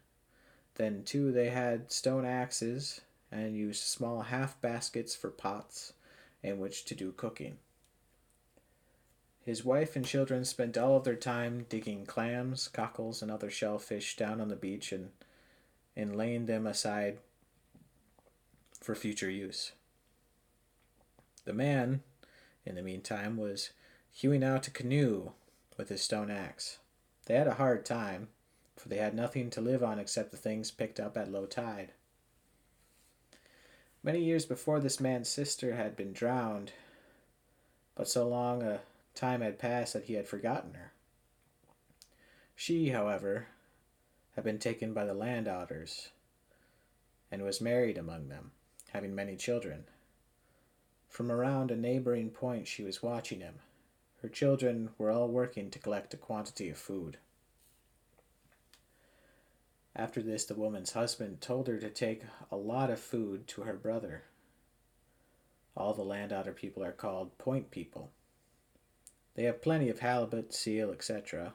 Then 0.76 1.02
too 1.04 1.30
they 1.30 1.50
had 1.50 1.92
stone 1.92 2.24
axes 2.24 3.02
and 3.30 3.54
used 3.54 3.82
small 3.82 4.22
half 4.22 4.60
baskets 4.62 5.14
for 5.14 5.30
pots 5.30 5.92
in 6.42 6.58
which 6.58 6.84
to 6.86 6.94
do 6.94 7.12
cooking. 7.12 7.58
His 9.44 9.62
wife 9.62 9.94
and 9.94 10.06
children 10.06 10.46
spent 10.46 10.78
all 10.78 10.96
of 10.96 11.04
their 11.04 11.16
time 11.16 11.66
digging 11.68 12.06
clams, 12.06 12.68
cockles, 12.68 13.20
and 13.20 13.30
other 13.30 13.50
shellfish 13.50 14.16
down 14.16 14.40
on 14.40 14.48
the 14.48 14.56
beach 14.56 14.90
and, 14.90 15.10
and 15.94 16.16
laying 16.16 16.46
them 16.46 16.66
aside 16.66 17.18
for 18.80 18.94
future 18.94 19.30
use. 19.30 19.72
The 21.44 21.52
man, 21.52 22.02
in 22.64 22.74
the 22.74 22.82
meantime, 22.82 23.36
was 23.36 23.70
hewing 24.10 24.42
out 24.42 24.66
a 24.66 24.70
canoe 24.70 25.32
with 25.76 25.90
his 25.90 26.00
stone 26.00 26.30
axe. 26.30 26.78
They 27.26 27.34
had 27.34 27.46
a 27.46 27.54
hard 27.54 27.84
time, 27.84 28.28
for 28.76 28.88
they 28.88 28.96
had 28.96 29.14
nothing 29.14 29.50
to 29.50 29.60
live 29.60 29.84
on 29.84 29.98
except 29.98 30.30
the 30.30 30.38
things 30.38 30.70
picked 30.70 30.98
up 30.98 31.18
at 31.18 31.30
low 31.30 31.44
tide. 31.44 31.92
Many 34.02 34.22
years 34.22 34.46
before 34.46 34.80
this 34.80 35.00
man's 35.00 35.28
sister 35.28 35.76
had 35.76 35.96
been 35.96 36.14
drowned, 36.14 36.72
but 37.94 38.08
so 38.08 38.26
long 38.26 38.62
a 38.62 38.80
time 39.14 39.40
had 39.40 39.58
passed 39.58 39.92
that 39.92 40.04
he 40.04 40.14
had 40.14 40.28
forgotten 40.28 40.74
her. 40.74 40.92
She, 42.56 42.90
however, 42.90 43.48
had 44.34 44.44
been 44.44 44.58
taken 44.58 44.92
by 44.92 45.04
the 45.04 45.14
land 45.14 45.48
otters 45.48 46.10
and 47.30 47.42
was 47.42 47.60
married 47.60 47.98
among 47.98 48.28
them, 48.28 48.52
having 48.92 49.14
many 49.14 49.36
children. 49.36 49.84
From 51.08 51.30
around 51.30 51.70
a 51.70 51.76
neighboring 51.76 52.30
point 52.30 52.66
she 52.66 52.82
was 52.82 53.02
watching 53.02 53.40
him. 53.40 53.54
Her 54.22 54.28
children 54.28 54.90
were 54.98 55.10
all 55.10 55.28
working 55.28 55.70
to 55.70 55.78
collect 55.78 56.14
a 56.14 56.16
quantity 56.16 56.70
of 56.70 56.78
food. 56.78 57.18
After 59.96 60.22
this, 60.22 60.44
the 60.44 60.54
woman's 60.54 60.92
husband 60.92 61.40
told 61.40 61.68
her 61.68 61.78
to 61.78 61.90
take 61.90 62.22
a 62.50 62.56
lot 62.56 62.90
of 62.90 62.98
food 62.98 63.46
to 63.48 63.62
her 63.62 63.74
brother. 63.74 64.22
All 65.76 65.94
the 65.94 66.02
land 66.02 66.32
otter 66.32 66.52
people 66.52 66.82
are 66.82 66.92
called 66.92 67.36
point 67.38 67.70
people. 67.70 68.10
They 69.34 69.44
have 69.44 69.62
plenty 69.62 69.88
of 69.88 69.98
halibut, 69.98 70.54
seal, 70.54 70.90
etc. 70.90 71.54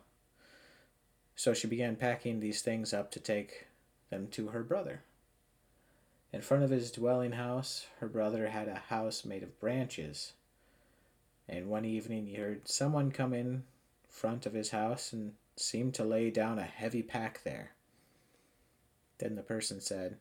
So 1.35 1.53
she 1.53 1.67
began 1.67 1.95
packing 1.95 2.39
these 2.39 2.61
things 2.61 2.93
up 2.93 3.11
to 3.11 3.19
take 3.19 3.67
them 4.09 4.27
to 4.31 4.47
her 4.47 4.63
brother. 4.63 5.03
In 6.31 6.41
front 6.41 6.63
of 6.63 6.69
his 6.69 6.91
dwelling 6.91 7.31
house, 7.31 7.87
her 7.99 8.07
brother 8.07 8.49
had 8.49 8.67
a 8.67 8.75
house 8.75 9.25
made 9.25 9.41
of 9.41 9.59
branches. 9.59 10.33
And 11.47 11.67
one 11.67 11.85
evening 11.85 12.27
he 12.27 12.35
heard 12.35 12.67
someone 12.67 13.11
come 13.11 13.33
in 13.33 13.63
front 14.07 14.45
of 14.45 14.53
his 14.53 14.71
house 14.71 15.13
and 15.13 15.33
seemed 15.55 15.93
to 15.95 16.03
lay 16.03 16.29
down 16.29 16.59
a 16.59 16.63
heavy 16.63 17.01
pack 17.01 17.43
there. 17.43 17.71
Then 19.17 19.35
the 19.35 19.41
person 19.41 19.81
said, 19.81 20.17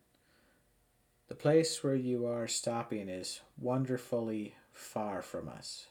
The 1.28 1.34
place 1.34 1.82
where 1.82 1.94
you 1.94 2.26
are 2.26 2.48
stopping 2.48 3.08
is 3.08 3.40
wonderfully 3.58 4.54
far 4.72 5.20
from 5.20 5.48
us. 5.48 5.88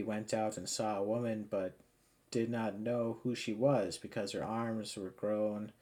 He 0.00 0.04
went 0.04 0.32
out 0.32 0.56
and 0.56 0.66
saw 0.66 0.96
a 0.96 1.04
woman, 1.04 1.46
but 1.50 1.74
did 2.30 2.48
not 2.48 2.80
know 2.80 3.18
who 3.22 3.34
she 3.34 3.52
was 3.52 3.98
because 3.98 4.32
her 4.32 4.42
arms 4.42 4.96
were 4.96 5.10
grown 5.10 5.72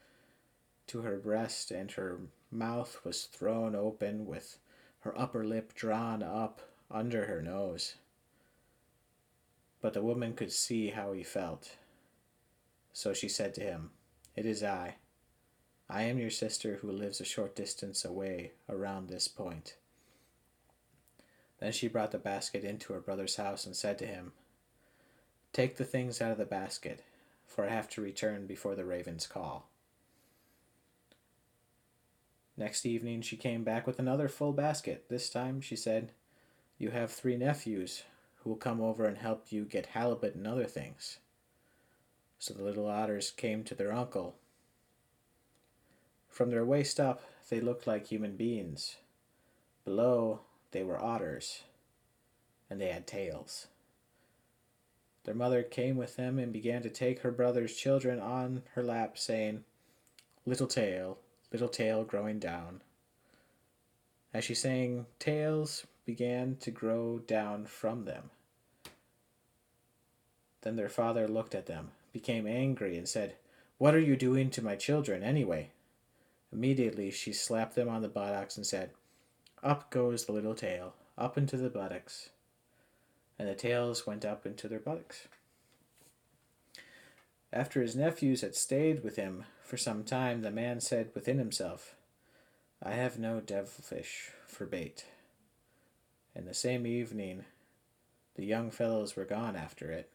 to 0.88 1.02
her 1.02 1.18
breast 1.18 1.70
and 1.70 1.92
her 1.92 2.18
mouth 2.50 2.98
was 3.04 3.26
thrown 3.26 3.76
open 3.76 4.26
with 4.26 4.58
her 5.02 5.16
upper 5.16 5.44
lip 5.44 5.72
drawn 5.72 6.24
up 6.24 6.62
under 6.90 7.26
her 7.26 7.40
nose. 7.40 7.94
But 9.80 9.92
the 9.92 10.02
woman 10.02 10.34
could 10.34 10.50
see 10.50 10.90
how 10.90 11.12
he 11.12 11.22
felt. 11.22 11.76
So 12.92 13.12
she 13.12 13.28
said 13.28 13.54
to 13.54 13.60
him, 13.60 13.90
It 14.34 14.46
is 14.46 14.64
I. 14.64 14.96
I 15.88 16.02
am 16.02 16.18
your 16.18 16.30
sister 16.30 16.80
who 16.82 16.90
lives 16.90 17.20
a 17.20 17.24
short 17.24 17.54
distance 17.54 18.04
away 18.04 18.54
around 18.68 19.08
this 19.08 19.28
point. 19.28 19.76
Then 21.60 21.72
she 21.72 21.88
brought 21.88 22.12
the 22.12 22.18
basket 22.18 22.64
into 22.64 22.92
her 22.92 23.00
brother's 23.00 23.36
house 23.36 23.66
and 23.66 23.74
said 23.74 23.98
to 23.98 24.06
him, 24.06 24.32
Take 25.52 25.76
the 25.76 25.84
things 25.84 26.20
out 26.20 26.30
of 26.30 26.38
the 26.38 26.44
basket, 26.44 27.02
for 27.46 27.64
I 27.64 27.70
have 27.70 27.88
to 27.90 28.00
return 28.00 28.46
before 28.46 28.74
the 28.74 28.84
ravens 28.84 29.26
call. 29.26 29.68
Next 32.56 32.84
evening 32.84 33.22
she 33.22 33.36
came 33.36 33.64
back 33.64 33.86
with 33.86 33.98
another 33.98 34.28
full 34.28 34.52
basket. 34.52 35.04
This 35.08 35.30
time 35.30 35.60
she 35.60 35.76
said, 35.76 36.12
You 36.76 36.90
have 36.90 37.10
three 37.10 37.36
nephews 37.36 38.02
who 38.36 38.50
will 38.50 38.56
come 38.56 38.80
over 38.80 39.04
and 39.04 39.18
help 39.18 39.46
you 39.50 39.64
get 39.64 39.86
halibut 39.86 40.34
and 40.34 40.46
other 40.46 40.64
things. 40.64 41.18
So 42.38 42.54
the 42.54 42.62
little 42.62 42.86
otters 42.86 43.30
came 43.30 43.64
to 43.64 43.74
their 43.74 43.92
uncle. 43.92 44.36
From 46.28 46.50
their 46.50 46.64
waist 46.64 47.00
up, 47.00 47.22
they 47.48 47.60
looked 47.60 47.86
like 47.86 48.06
human 48.06 48.36
beings. 48.36 48.96
Below, 49.84 50.40
they 50.70 50.82
were 50.82 51.00
otters, 51.00 51.62
and 52.68 52.80
they 52.80 52.88
had 52.88 53.06
tails. 53.06 53.68
Their 55.24 55.34
mother 55.34 55.62
came 55.62 55.96
with 55.96 56.16
them 56.16 56.38
and 56.38 56.52
began 56.52 56.82
to 56.82 56.90
take 56.90 57.20
her 57.20 57.30
brother's 57.30 57.74
children 57.74 58.18
on 58.18 58.62
her 58.74 58.82
lap, 58.82 59.18
saying, 59.18 59.64
Little 60.46 60.66
tail, 60.66 61.18
little 61.52 61.68
tail 61.68 62.04
growing 62.04 62.38
down. 62.38 62.82
As 64.32 64.44
she 64.44 64.54
sang, 64.54 65.06
tails 65.18 65.86
began 66.06 66.56
to 66.60 66.70
grow 66.70 67.18
down 67.18 67.66
from 67.66 68.04
them. 68.04 68.30
Then 70.62 70.76
their 70.76 70.88
father 70.88 71.28
looked 71.28 71.54
at 71.54 71.66
them, 71.66 71.90
became 72.12 72.46
angry, 72.46 72.96
and 72.96 73.08
said, 73.08 73.36
What 73.76 73.94
are 73.94 74.00
you 74.00 74.16
doing 74.16 74.50
to 74.50 74.62
my 74.62 74.76
children, 74.76 75.22
anyway? 75.22 75.70
Immediately 76.52 77.10
she 77.10 77.32
slapped 77.32 77.74
them 77.74 77.88
on 77.88 78.02
the 78.02 78.08
buttocks 78.08 78.56
and 78.56 78.66
said, 78.66 78.90
Up 79.62 79.90
goes 79.90 80.24
the 80.24 80.32
little 80.32 80.54
tail, 80.54 80.94
up 81.16 81.36
into 81.36 81.56
the 81.56 81.70
buttocks 81.70 82.30
and 83.38 83.48
the 83.48 83.54
tails 83.54 84.06
went 84.06 84.24
up 84.24 84.44
into 84.44 84.68
their 84.68 84.80
buttocks. 84.80 85.28
After 87.52 87.80
his 87.80 87.96
nephews 87.96 88.40
had 88.40 88.54
stayed 88.54 89.04
with 89.04 89.16
him 89.16 89.44
for 89.62 89.76
some 89.76 90.04
time, 90.04 90.42
the 90.42 90.50
man 90.50 90.80
said 90.80 91.10
within 91.14 91.38
himself, 91.38 91.94
I 92.82 92.92
have 92.92 93.18
no 93.18 93.40
devilfish 93.40 94.32
for 94.46 94.66
bait. 94.66 95.06
And 96.34 96.46
the 96.46 96.54
same 96.54 96.86
evening, 96.86 97.44
the 98.34 98.44
young 98.44 98.70
fellows 98.70 99.16
were 99.16 99.24
gone 99.24 99.56
after 99.56 99.90
it. 99.90 100.10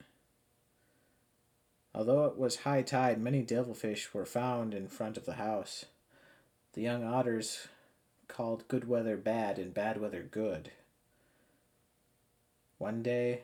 Although 1.95 2.25
it 2.25 2.37
was 2.37 2.57
high 2.57 2.81
tide, 2.81 3.21
many 3.21 3.41
devilfish 3.41 4.13
were 4.13 4.25
found 4.25 4.73
in 4.73 4.87
front 4.87 5.17
of 5.17 5.25
the 5.25 5.33
house. 5.33 5.85
The 6.73 6.81
young 6.81 7.03
otters 7.03 7.67
called 8.33 8.67
good 8.67 8.87
weather 8.87 9.15
bad 9.15 9.59
and 9.59 9.73
bad 9.73 10.01
weather 10.01 10.23
good. 10.23 10.71
One 12.79 13.03
day 13.03 13.43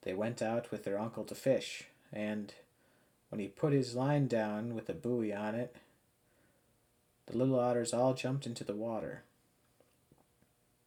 they 0.00 0.14
went 0.14 0.40
out 0.40 0.70
with 0.70 0.84
their 0.84 0.98
uncle 0.98 1.24
to 1.24 1.34
fish, 1.34 1.84
and 2.10 2.54
when 3.28 3.38
he 3.38 3.48
put 3.48 3.74
his 3.74 3.94
line 3.94 4.28
down 4.28 4.74
with 4.74 4.88
a 4.88 4.94
buoy 4.94 5.32
on 5.32 5.54
it, 5.54 5.76
the 7.26 7.36
little 7.36 7.60
otters 7.60 7.92
all 7.92 8.14
jumped 8.14 8.46
into 8.46 8.64
the 8.64 8.74
water. 8.74 9.24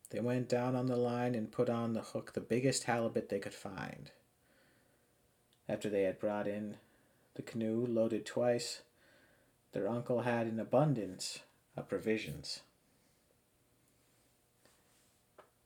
They 0.09 0.19
went 0.19 0.49
down 0.49 0.75
on 0.75 0.87
the 0.87 0.97
line 0.97 1.35
and 1.35 1.51
put 1.51 1.69
on 1.69 1.93
the 1.93 2.01
hook 2.01 2.33
the 2.33 2.41
biggest 2.41 2.85
halibut 2.85 3.29
they 3.29 3.39
could 3.39 3.53
find. 3.53 4.11
After 5.69 5.89
they 5.89 6.03
had 6.03 6.19
brought 6.19 6.47
in 6.47 6.77
the 7.35 7.41
canoe 7.41 7.85
loaded 7.85 8.25
twice, 8.25 8.81
their 9.73 9.87
uncle 9.87 10.21
had 10.21 10.47
an 10.47 10.59
abundance 10.59 11.39
of 11.77 11.87
provisions. 11.87 12.61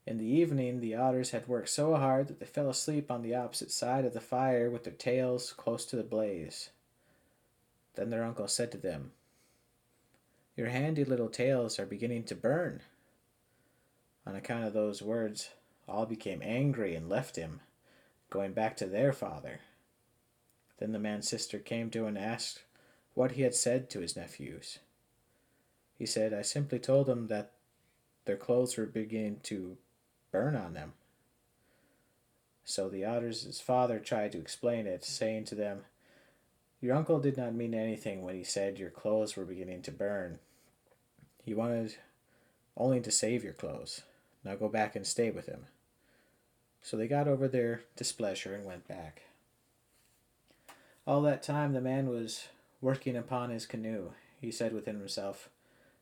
In 0.09 0.17
the 0.17 0.25
evening, 0.25 0.79
the 0.79 0.95
otters 0.95 1.29
had 1.29 1.47
worked 1.47 1.69
so 1.69 1.95
hard 1.95 2.29
that 2.29 2.39
they 2.39 2.47
fell 2.47 2.67
asleep 2.67 3.11
on 3.11 3.21
the 3.21 3.35
opposite 3.35 3.69
side 3.69 4.05
of 4.05 4.13
the 4.15 4.19
fire 4.19 4.67
with 4.67 4.83
their 4.83 4.91
tails 4.91 5.53
close 5.53 5.85
to 5.85 5.95
the 5.95 6.01
blaze. 6.01 6.71
Then 7.93 8.09
their 8.09 8.23
uncle 8.23 8.47
said 8.47 8.71
to 8.71 8.79
them, 8.79 9.11
Your 10.57 10.69
handy 10.69 11.05
little 11.05 11.29
tails 11.29 11.77
are 11.77 11.85
beginning 11.85 12.23
to 12.23 12.33
burn. 12.33 12.81
On 14.25 14.35
account 14.35 14.63
of 14.63 14.73
those 14.73 14.99
words, 14.99 15.51
all 15.87 16.07
became 16.07 16.41
angry 16.41 16.95
and 16.95 17.07
left 17.07 17.35
him, 17.35 17.61
going 18.31 18.53
back 18.53 18.75
to 18.77 18.87
their 18.87 19.13
father. 19.13 19.59
Then 20.79 20.91
the 20.91 20.97
man's 20.97 21.29
sister 21.29 21.59
came 21.59 21.91
to 21.91 21.99
him 21.99 22.07
and 22.07 22.17
asked 22.17 22.63
what 23.13 23.33
he 23.33 23.43
had 23.43 23.53
said 23.53 23.91
to 23.91 23.99
his 23.99 24.15
nephews. 24.15 24.79
He 25.99 26.07
said, 26.07 26.33
I 26.33 26.41
simply 26.41 26.79
told 26.79 27.05
them 27.05 27.27
that 27.27 27.51
their 28.25 28.37
clothes 28.37 28.75
were 28.75 28.87
beginning 28.87 29.41
to 29.43 29.77
burn 30.31 30.55
on 30.55 30.73
them. 30.73 30.93
So 32.63 32.87
the 32.87 33.03
otter's 33.03 33.59
father 33.59 33.99
tried 33.99 34.31
to 34.33 34.37
explain 34.37 34.85
it, 34.85 35.03
saying 35.03 35.45
to 35.45 35.55
them, 35.55 35.81
Your 36.81 36.95
uncle 36.95 37.19
did 37.19 37.35
not 37.35 37.55
mean 37.55 37.73
anything 37.73 38.21
when 38.21 38.35
he 38.35 38.43
said 38.43 38.77
your 38.77 38.91
clothes 38.91 39.35
were 39.35 39.45
beginning 39.45 39.81
to 39.83 39.91
burn. 39.91 40.39
He 41.43 41.53
wanted 41.53 41.95
only 42.77 43.01
to 43.01 43.11
save 43.11 43.43
your 43.43 43.53
clothes. 43.53 44.01
Now 44.43 44.55
go 44.55 44.69
back 44.69 44.95
and 44.95 45.05
stay 45.05 45.31
with 45.31 45.47
him. 45.47 45.65
So 46.81 46.95
they 46.95 47.07
got 47.07 47.27
over 47.27 47.47
their 47.47 47.81
displeasure 47.95 48.53
and 48.53 48.65
went 48.65 48.87
back. 48.87 49.23
All 51.05 51.21
that 51.23 51.43
time 51.43 51.73
the 51.73 51.81
man 51.81 52.07
was 52.07 52.49
working 52.81 53.17
upon 53.17 53.49
his 53.49 53.65
canoe. 53.65 54.11
He 54.39 54.51
said 54.51 54.73
within 54.73 54.99
himself, 54.99 55.49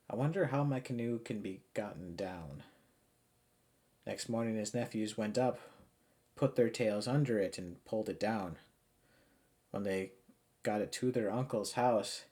I 0.10 0.16
wonder 0.16 0.48
how 0.48 0.64
my 0.64 0.80
canoe 0.80 1.20
can 1.20 1.40
be 1.40 1.62
gotten 1.74 2.16
down. 2.16 2.64
Next 4.08 4.30
morning 4.30 4.56
his 4.56 4.74
nephews 4.74 5.18
went 5.18 5.38
up, 5.38 5.60
put 6.38 6.56
their 6.56 6.70
tails 6.70 7.10
under 7.10 7.40
it, 7.40 7.58
and 7.58 7.84
pulled 7.84 8.08
it 8.08 8.22
down. 8.22 8.56
When 9.72 9.84
they 9.84 10.14
got 10.64 10.80
it 10.80 10.94
to 10.94 11.12
their 11.12 11.30
uncle's 11.30 11.74
house, 11.74 12.24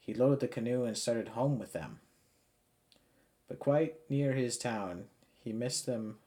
he 0.00 0.12
loaded 0.12 0.40
the 0.40 0.48
canoe 0.48 0.84
and 0.84 0.98
started 0.98 1.28
home 1.28 1.60
with 1.60 1.72
them. 1.72 2.00
But 3.46 3.60
quite 3.60 3.94
near 4.10 4.32
his 4.32 4.58
town, 4.58 5.04
he 5.38 5.52
missed 5.52 5.86
them 5.86 6.18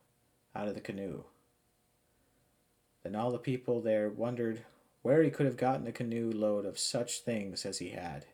out 0.55 0.69
of 0.69 0.73
the 0.73 0.79
canoe. 0.79 1.25
Then 3.03 3.13
all 3.13 3.31
the 3.31 3.37
people 3.39 3.81
there 3.81 4.09
wondered 4.09 4.63
where 5.01 5.21
he 5.21 5.29
could 5.29 5.45
have 5.45 5.57
gotten 5.57 5.85
a 5.85 5.91
canoe 5.91 6.31
load 6.31 6.65
of 6.65 6.79
such 6.79 7.19
things 7.19 7.65
as 7.65 7.79
he 7.79 7.89
had. 7.89 8.25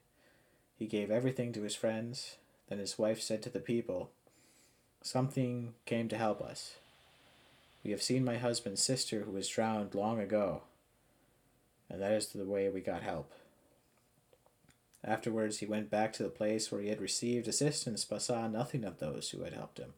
He 0.76 0.86
gave 0.86 1.10
everything 1.10 1.52
to 1.54 1.64
his 1.64 1.76
friends. 1.76 2.36
Then 2.68 2.78
his 2.78 3.00
wife 3.00 3.20
said 3.20 3.42
to 3.42 3.50
the 3.50 3.60
people, 3.60 4.12
Something 5.02 5.74
came 5.86 6.10
to 6.10 6.18
help 6.18 6.42
us. 6.42 6.76
We 7.84 7.92
have 7.92 8.02
seen 8.02 8.26
my 8.26 8.38
husband's 8.38 8.84
sister 8.84 9.22
who 9.22 9.32
was 9.32 9.48
drowned 9.48 9.96
long 9.96 10.20
ago, 10.20 10.64
and 11.90 12.02
that 12.02 12.12
is 12.12 12.28
the 12.28 12.44
way 12.44 12.70
we 12.70 12.82
got 12.82 13.02
help. 13.02 13.32
Afterwards, 15.04 15.60
he 15.60 15.66
went 15.66 15.90
back 15.90 16.12
to 16.14 16.24
the 16.24 16.30
place 16.30 16.72
where 16.72 16.82
he 16.82 16.90
had 16.90 17.00
received 17.00 17.48
assistance, 17.48 18.04
but 18.04 18.22
saw 18.22 18.48
nothing 18.48 18.84
of 18.84 19.00
those 19.00 19.30
who 19.30 19.44
had 19.44 19.54
helped 19.54 19.78
him. 19.78 19.94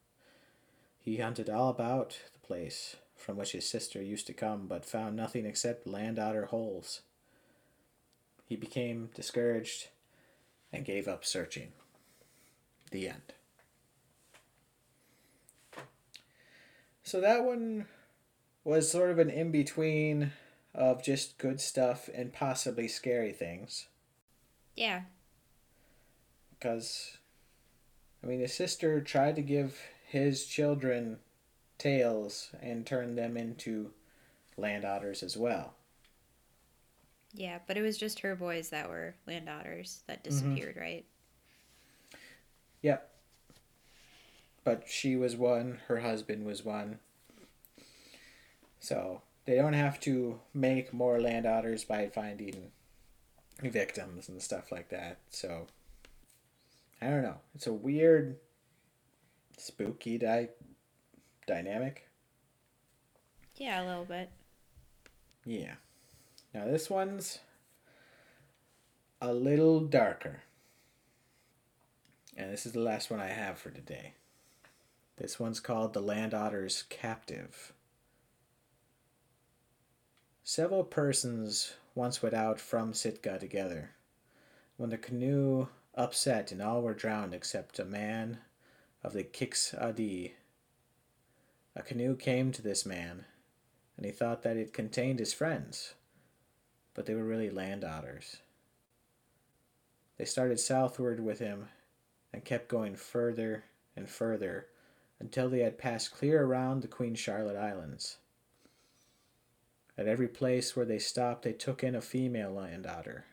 He 1.00 1.18
hunted 1.18 1.50
all 1.50 1.70
about 1.70 2.20
the 2.34 2.48
place 2.48 2.98
from 3.16 3.38
which 3.38 3.54
his 3.54 3.68
sister 3.68 4.02
used 4.02 4.28
to 4.28 4.34
come, 4.34 4.68
but 4.68 4.86
found 4.86 5.16
nothing 5.16 5.46
except 5.46 5.88
land 5.88 6.20
otter 6.20 6.46
holes. 6.46 7.02
He 8.46 8.56
became 8.56 9.10
discouraged 9.16 9.88
and 10.72 10.86
gave 10.86 11.08
up 11.08 11.26
searching. 11.26 11.70
The 12.92 13.10
end. 13.10 13.34
So 17.04 17.20
that 17.22 17.44
one 17.44 17.86
was 18.64 18.90
sort 18.90 19.12
of 19.12 19.20
an 19.20 19.30
in 19.30 19.52
between 19.52 20.32
of 20.74 21.04
just 21.04 21.38
good 21.38 21.60
stuff 21.60 22.10
and 22.14 22.32
possibly 22.32 22.88
scary 22.88 23.34
things. 23.34 23.88
Yeah. 24.76 25.02
Because, 26.52 27.18
I 28.24 28.28
mean, 28.28 28.40
his 28.40 28.54
sister 28.54 29.02
tried 29.02 29.36
to 29.36 29.42
give 29.42 29.80
his 30.08 30.46
children 30.46 31.18
tails 31.78 32.52
and 32.62 32.86
turn 32.86 33.16
them 33.16 33.36
into 33.36 33.92
land 34.58 34.86
otters 34.86 35.24
as 35.24 35.36
well. 35.36 35.74
Yeah, 37.34 37.60
but 37.66 37.78
it 37.78 37.82
was 37.82 37.98
just 37.98 38.20
her 38.20 38.36
boys 38.36 38.70
that 38.70 38.90
were 38.90 39.16
land 39.26 39.50
otters 39.50 40.04
that 40.08 40.24
mm-hmm. 40.24 40.30
disappeared, 40.30 40.76
mm-hmm. 40.76 40.84
right? 40.84 41.06
Yep 42.82 43.11
but 44.64 44.84
she 44.88 45.16
was 45.16 45.36
one, 45.36 45.80
her 45.88 46.00
husband 46.00 46.46
was 46.46 46.64
one. 46.64 47.00
So 48.80 49.22
they 49.46 49.56
don't 49.56 49.74
have 49.74 50.00
to 50.02 50.40
make 50.54 50.94
more 50.94 51.20
land 51.20 51.46
otters 51.46 51.84
by 51.84 52.08
finding 52.08 52.72
victims 53.62 54.30
and 54.30 54.42
stuff 54.42 54.72
like 54.72 54.90
that. 54.90 55.20
So 55.30 55.68
I 57.02 57.08
don't 57.08 57.24
know. 57.24 57.38
It's 57.56 57.68
a 57.68 57.74
weird, 57.74 58.38
spooky 59.58 60.18
di- 60.18 60.50
dynamic. 61.48 62.08
Yeah, 63.56 63.84
a 63.84 63.86
little 63.86 64.06
bit. 64.06 64.30
Yeah. 65.46 65.76
Now 66.54 66.66
this 66.66 66.90
one's 66.90 67.40
a 69.22 69.34
little 69.34 69.80
darker. 69.82 70.42
And 72.38 72.52
this 72.52 72.66
is 72.66 72.72
the 72.72 72.80
last 72.80 73.12
one 73.12 73.20
I 73.20 73.28
have 73.28 73.60
for 73.60 73.70
today. 73.70 74.14
This 75.22 75.40
one's 75.40 75.60
called 75.60 75.94
The 75.94 76.02
Land 76.02 76.34
Otter's 76.34 76.86
Captive. 76.90 77.74
Several 80.44 80.84
persons 80.84 81.76
once 81.94 82.24
went 82.24 82.34
out 82.34 82.60
from 82.60 82.96
Sitka 82.96 83.38
together. 83.38 83.92
When 84.78 84.90
the 84.90 84.98
canoe 84.98 85.68
upset 85.94 86.52
and 86.52 86.60
all 86.60 86.82
were 86.82 86.96
drowned 86.96 87.36
except 87.36 87.78
a 87.78 87.86
man 87.86 88.40
of 89.04 89.14
the 89.14 89.22
Kiks-Adee, 89.22 90.34
a 91.76 91.84
canoe 91.84 92.16
came 92.16 92.52
to 92.52 92.64
this 92.64 92.84
man, 92.84 93.26
and 93.98 94.08
he 94.08 94.12
thought 94.12 94.42
that 94.42 94.58
it 94.58 94.74
contained 94.74 95.20
his 95.20 95.34
friends, 95.34 95.94
but 96.96 97.06
they 97.06 97.14
were 97.14 97.24
really 97.24 97.52
land 97.52 97.84
otters. 97.84 98.38
They 100.18 100.26
started 100.26 100.60
southward 100.60 101.20
with 101.20 101.38
him 101.38 101.68
and 102.34 102.44
kept 102.44 102.70
going 102.70 102.96
further 102.96 103.66
and 103.96 104.10
further 104.10 104.66
until 105.22 105.50
they 105.50 105.60
had 105.60 105.78
passed 105.78 106.12
clear 106.12 106.44
around 106.44 106.82
the 106.82 106.88
Queen 106.88 107.14
Charlotte 107.14 107.56
Islands. 107.56 108.18
At 109.96 110.08
every 110.08 110.28
place 110.28 110.76
where 110.76 110.86
they 110.86 110.98
stopped, 110.98 111.44
they 111.44 111.54
took 111.54 111.84
in 111.84 111.94
a 111.94 112.02
female 112.02 112.52
land 112.52 112.88
otter. 112.88 113.26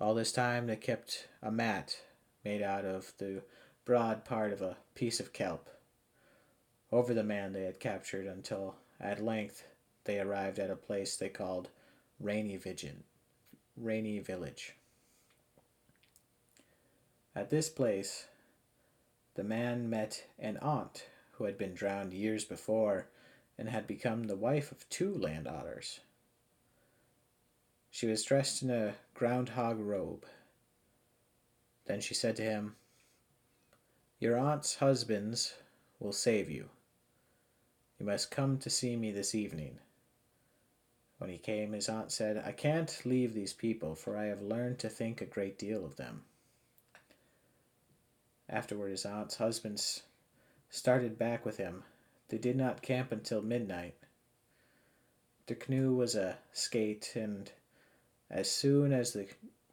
All 0.00 0.14
this 0.14 0.30
time, 0.30 0.68
they 0.68 0.76
kept 0.76 1.26
a 1.42 1.50
mat 1.50 1.96
made 2.44 2.62
out 2.62 2.84
of 2.84 3.12
the 3.18 3.42
broad 3.84 4.24
part 4.24 4.52
of 4.52 4.62
a 4.62 4.76
piece 4.94 5.18
of 5.18 5.32
kelp 5.32 5.68
over 6.92 7.12
the 7.12 7.24
man 7.24 7.52
they 7.52 7.64
had 7.64 7.80
captured 7.80 8.26
until 8.26 8.76
at 9.00 9.22
length 9.22 9.64
they 10.04 10.20
arrived 10.20 10.58
at 10.58 10.70
a 10.70 10.76
place 10.76 11.16
they 11.16 11.28
called 11.28 11.68
Rainy 12.20 12.56
Vigin, 12.56 13.02
Rainy 13.76 14.20
Village. 14.20 14.76
At 17.34 17.50
this 17.50 17.68
place, 17.68 18.26
the 19.34 19.44
man 19.44 19.88
met 19.88 20.26
an 20.38 20.56
aunt 20.58 21.06
who 21.32 21.44
had 21.44 21.56
been 21.56 21.74
drowned 21.74 22.12
years 22.12 22.44
before 22.44 23.08
and 23.56 23.68
had 23.68 23.86
become 23.86 24.24
the 24.24 24.36
wife 24.36 24.72
of 24.72 24.88
two 24.88 25.14
land 25.14 25.46
otters. 25.46 26.00
She 27.90 28.06
was 28.06 28.24
dressed 28.24 28.62
in 28.62 28.70
a 28.70 28.94
groundhog 29.14 29.78
robe. 29.78 30.24
Then 31.86 32.00
she 32.00 32.14
said 32.14 32.36
to 32.36 32.42
him, 32.42 32.76
Your 34.18 34.38
aunt's 34.38 34.76
husbands 34.76 35.54
will 35.98 36.12
save 36.12 36.50
you. 36.50 36.68
You 37.98 38.06
must 38.06 38.30
come 38.30 38.58
to 38.58 38.70
see 38.70 38.96
me 38.96 39.12
this 39.12 39.34
evening. 39.34 39.78
When 41.18 41.28
he 41.28 41.36
came, 41.36 41.72
his 41.72 41.88
aunt 41.88 42.12
said, 42.12 42.42
I 42.46 42.52
can't 42.52 43.04
leave 43.04 43.34
these 43.34 43.52
people, 43.52 43.94
for 43.94 44.16
I 44.16 44.24
have 44.26 44.40
learned 44.40 44.78
to 44.78 44.88
think 44.88 45.20
a 45.20 45.26
great 45.26 45.58
deal 45.58 45.84
of 45.84 45.96
them. 45.96 46.22
Afterward, 48.52 48.90
his 48.90 49.06
aunt's 49.06 49.36
husbands 49.36 50.02
started 50.70 51.16
back 51.16 51.46
with 51.46 51.56
him. 51.56 51.84
They 52.28 52.38
did 52.38 52.56
not 52.56 52.82
camp 52.82 53.12
until 53.12 53.42
midnight. 53.42 53.94
The 55.46 55.54
canoe 55.54 55.94
was 55.94 56.16
a 56.16 56.38
skate, 56.52 57.12
and 57.14 57.50
as 58.28 58.50
soon 58.50 58.92
as 58.92 59.12
the, 59.12 59.28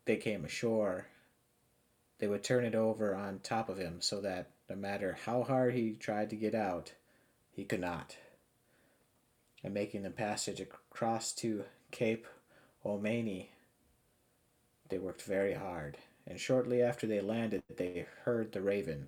they 0.06 0.18
came 0.18 0.46
ashore, 0.46 1.08
they 2.20 2.28
would 2.28 2.44
turn 2.44 2.66
it 2.66 2.76
over 2.76 3.16
on 3.16 3.40
top 3.40 3.68
of 3.68 3.80
him 3.80 4.00
so 4.00 4.22
that 4.22 4.52
no 4.70 4.76
matter 4.76 5.18
how 5.26 5.44
hard 5.44 5.74
he 5.74 5.94
tried 5.94 6.30
to 6.30 6.36
get 6.36 6.54
out, 6.54 6.94
he 7.52 7.64
could 7.64 7.82
not. 7.82 8.16
And 9.64 9.74
making 9.74 10.04
the 10.04 10.12
passage 10.12 10.62
across 10.62 11.32
to 11.34 11.66
Cape 11.90 12.28
Ommaney, 12.86 13.48
they 14.90 15.00
worked 15.00 15.24
very 15.24 15.54
hard, 15.54 15.98
and 16.28 16.40
shortly 16.40 16.82
after 16.82 17.08
they 17.08 17.22
landed, 17.22 17.64
they 17.76 18.06
heard 18.26 18.52
the 18.52 18.62
raven. 18.62 19.08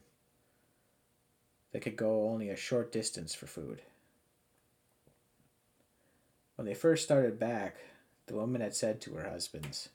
They 1.72 1.80
could 1.80 1.96
go 1.96 2.30
only 2.30 2.50
a 2.50 2.56
short 2.56 2.92
distance 2.92 3.36
for 3.36 3.46
food. 3.46 3.82
When 6.56 6.66
they 6.66 6.74
first 6.74 7.04
started 7.04 7.40
back, 7.40 7.78
the 8.28 8.36
woman 8.36 8.62
had 8.62 8.76
said 8.76 9.02
to 9.02 9.14
her 9.16 9.30
husbands, 9.30 9.90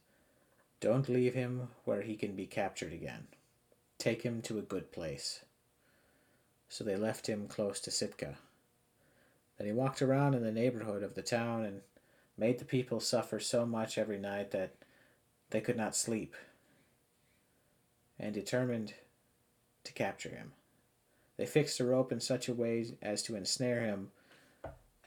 Don't 0.80 1.08
leave 1.08 1.34
him 1.34 1.68
where 1.84 2.02
he 2.02 2.16
can 2.16 2.36
be 2.36 2.46
captured 2.46 2.92
again. 2.92 3.26
Take 3.98 4.22
him 4.22 4.42
to 4.42 4.58
a 4.58 4.62
good 4.62 4.92
place 4.92 5.40
so 6.74 6.82
they 6.82 6.96
left 6.96 7.28
him 7.28 7.46
close 7.46 7.78
to 7.78 7.90
Sitka. 7.92 8.34
Then 9.56 9.66
he 9.68 9.72
walked 9.72 10.02
around 10.02 10.34
in 10.34 10.42
the 10.42 10.50
neighborhood 10.50 11.04
of 11.04 11.14
the 11.14 11.22
town 11.22 11.64
and 11.64 11.82
made 12.36 12.58
the 12.58 12.64
people 12.64 12.98
suffer 12.98 13.38
so 13.38 13.64
much 13.64 13.96
every 13.96 14.18
night 14.18 14.50
that 14.50 14.74
they 15.50 15.60
could 15.60 15.76
not 15.76 15.94
sleep, 15.94 16.34
and 18.18 18.34
determined 18.34 18.94
to 19.84 19.92
capture 19.92 20.30
him. 20.30 20.52
They 21.36 21.46
fixed 21.46 21.80
a 21.80 21.84
rope 21.84 22.12
in 22.12 22.20
such 22.20 22.48
a 22.48 22.54
way 22.54 22.86
as 23.02 23.22
to 23.24 23.36
ensnare 23.36 23.80
him, 23.80 24.10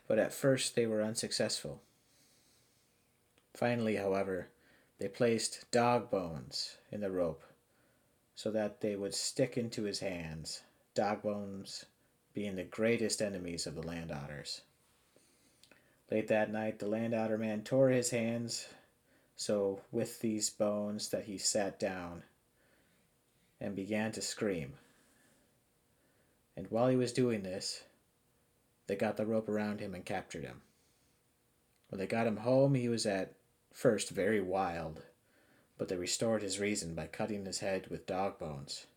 but 0.07 0.19
at 0.19 0.33
first 0.33 0.75
they 0.75 0.85
were 0.85 1.01
unsuccessful. 1.01 1.81
Finally, 3.55 3.95
however, 3.95 4.49
they 4.99 5.07
placed 5.07 5.69
dog 5.71 6.09
bones 6.09 6.77
in 6.91 7.01
the 7.01 7.11
rope 7.11 7.43
so 8.35 8.51
that 8.51 8.81
they 8.81 8.95
would 8.95 9.15
stick 9.15 9.57
into 9.57 9.83
his 9.83 9.99
hands 9.99 10.61
dog 10.93 11.21
bones 11.21 11.85
being 12.33 12.55
the 12.55 12.63
greatest 12.63 13.21
enemies 13.21 13.67
of 13.67 13.75
the 13.75 13.85
land 13.85 14.11
otters. 14.11 14.61
Late 16.09 16.27
that 16.27 16.51
night, 16.51 16.79
the 16.79 16.87
land 16.87 17.13
otter 17.13 17.37
man 17.37 17.63
tore 17.63 17.89
his 17.89 18.09
hands 18.09 18.67
so 19.35 19.81
with 19.91 20.19
these 20.21 20.49
bones 20.49 21.09
that 21.09 21.25
he 21.25 21.37
sat 21.37 21.79
down 21.79 22.23
and 23.59 23.75
began 23.75 24.11
to 24.13 24.21
scream. 24.21 24.73
And 26.55 26.67
while 26.69 26.87
he 26.87 26.95
was 26.95 27.13
doing 27.13 27.43
this, 27.43 27.83
they 28.87 28.95
got 28.95 29.17
the 29.17 29.25
rope 29.25 29.49
around 29.49 29.79
him 29.79 29.93
and 29.93 30.05
captured 30.05 30.43
him. 30.43 30.61
When 31.89 31.99
they 31.99 32.07
got 32.07 32.27
him 32.27 32.37
home, 32.37 32.75
he 32.75 32.89
was 32.89 33.05
at 33.05 33.33
first 33.73 34.09
very 34.09 34.41
wild, 34.41 35.03
but 35.77 35.87
they 35.87 35.95
restored 35.95 36.41
his 36.41 36.59
reason 36.59 36.95
by 36.95 37.07
cutting 37.07 37.45
his 37.45 37.59
head 37.59 37.87
with 37.89 38.07
dog 38.07 38.39
bones. 38.39 38.87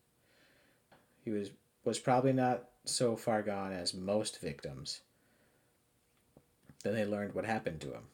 He 1.24 1.30
was 1.30 1.50
was 1.84 1.98
probably 1.98 2.32
not 2.32 2.64
so 2.84 3.16
far 3.16 3.42
gone 3.42 3.72
as 3.72 3.94
most 3.94 4.40
victims. 4.40 5.00
Then 6.82 6.94
they 6.94 7.06
learned 7.06 7.34
what 7.34 7.44
happened 7.44 7.80
to 7.82 7.92
him. 7.92 8.04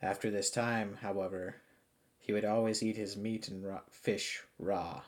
After 0.00 0.30
this 0.30 0.50
time, 0.50 0.98
however, 1.00 1.56
he 2.28 2.34
would 2.34 2.44
always 2.44 2.82
eat 2.82 2.98
his 2.98 3.16
meat 3.16 3.48
and 3.48 3.64
fish 3.90 4.42
raw. 4.58 5.00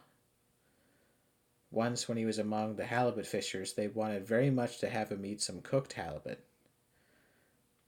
Once, 1.71 2.09
when 2.09 2.17
he 2.17 2.25
was 2.25 2.39
among 2.39 2.77
the 2.77 2.87
halibut 2.87 3.27
fishers, 3.27 3.75
they 3.75 3.89
wanted 3.89 4.27
very 4.27 4.49
much 4.49 4.79
to 4.79 4.89
have 4.89 5.13
him 5.13 5.27
eat 5.27 5.43
some 5.43 5.61
cooked 5.61 5.93
halibut. 5.93 6.43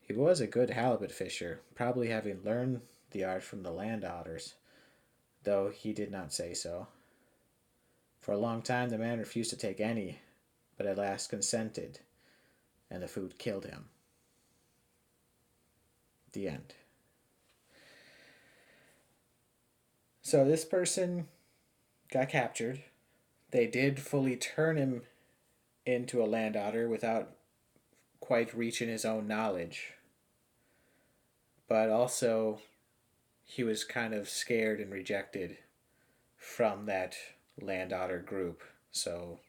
He 0.02 0.12
was 0.12 0.42
a 0.42 0.46
good 0.46 0.68
halibut 0.68 1.10
fisher, 1.10 1.62
probably 1.74 2.08
having 2.08 2.44
learned 2.44 2.82
the 3.12 3.24
art 3.24 3.42
from 3.42 3.62
the 3.62 3.70
land 3.70 4.04
otters, 4.04 4.52
though 5.44 5.70
he 5.70 5.94
did 5.94 6.10
not 6.10 6.34
say 6.34 6.52
so. 6.52 6.88
For 8.20 8.32
a 8.32 8.38
long 8.38 8.60
time 8.60 8.90
the 8.90 8.98
man 8.98 9.18
refused 9.18 9.48
to 9.48 9.56
take 9.56 9.80
any, 9.80 10.20
but 10.76 10.86
at 10.86 10.98
last 10.98 11.30
consented, 11.30 12.00
and 12.90 13.02
the 13.02 13.08
food 13.08 13.38
killed 13.38 13.64
him. 13.64 13.86
The 16.32 16.48
end. 16.48 16.74
So 20.22 20.44
this 20.44 20.64
person 20.64 21.26
got 22.10 22.28
captured. 22.28 22.82
They 23.50 23.66
did 23.66 24.00
fully 24.00 24.36
turn 24.36 24.76
him 24.76 25.02
into 25.84 26.22
a 26.22 26.26
land 26.26 26.56
otter 26.56 26.88
without 26.88 27.32
quite 28.20 28.56
reaching 28.56 28.88
his 28.88 29.04
own 29.04 29.26
knowledge. 29.26 29.94
But 31.68 31.90
also, 31.90 32.60
he 33.44 33.64
was 33.64 33.82
kind 33.82 34.14
of 34.14 34.28
scared 34.28 34.80
and 34.80 34.92
rejected 34.92 35.58
from 36.36 36.86
that 36.86 37.16
land 37.60 37.92
otter 37.92 38.20
group. 38.20 38.62
So 38.92 39.40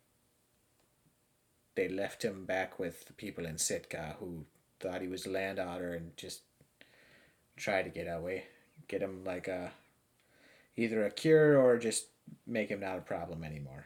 they 1.76 1.88
left 1.88 2.26
him 2.26 2.45
back 2.45 2.80
with 2.80 3.05
the 3.05 3.13
people 3.13 3.45
in 3.45 3.59
Sitka 3.59 4.15
who 4.19 4.45
thought 4.80 5.01
he 5.01 5.07
was 5.07 5.28
land 5.28 5.59
otter 5.59 5.93
and 5.93 6.17
just 6.17 6.41
tried 7.55 7.84
to 7.84 7.89
get 7.89 8.05
away, 8.05 8.45
get 8.88 9.01
him 9.01 9.24
like 9.24 9.47
a 9.47 9.71
either 10.76 11.05
a 11.05 11.11
cure 11.11 11.57
or 11.57 11.78
just 11.78 12.07
make 12.47 12.69
him 12.69 12.80
not 12.80 12.97
a 12.97 13.01
problem 13.01 13.43
anymore. 13.43 13.86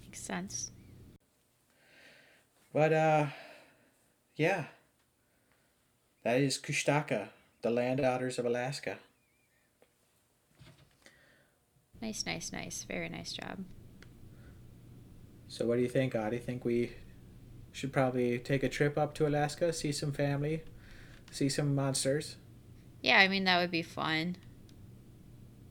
Makes 0.00 0.20
sense. 0.20 0.70
But 2.72 2.92
uh 2.92 3.26
yeah. 4.36 4.64
That 6.22 6.40
is 6.40 6.58
Kushtaka, 6.58 7.28
the 7.62 7.70
land 7.70 8.00
otters 8.00 8.38
of 8.38 8.44
Alaska. 8.44 8.98
Nice, 12.00 12.24
nice, 12.24 12.52
nice. 12.52 12.84
Very 12.88 13.08
nice 13.08 13.32
job. 13.32 13.64
So, 15.48 15.66
what 15.66 15.76
do 15.76 15.82
you 15.82 15.88
think, 15.88 16.14
Odd? 16.14 16.30
Do 16.30 16.36
you 16.36 16.42
think 16.42 16.64
we 16.64 16.92
should 17.72 17.92
probably 17.92 18.38
take 18.38 18.62
a 18.62 18.68
trip 18.68 18.96
up 18.96 19.14
to 19.14 19.26
Alaska, 19.26 19.72
see 19.72 19.92
some 19.92 20.12
family, 20.12 20.62
see 21.30 21.48
some 21.48 21.74
monsters? 21.74 22.36
Yeah, 23.02 23.18
I 23.18 23.28
mean, 23.28 23.44
that 23.44 23.60
would 23.60 23.70
be 23.70 23.82
fun. 23.82 24.36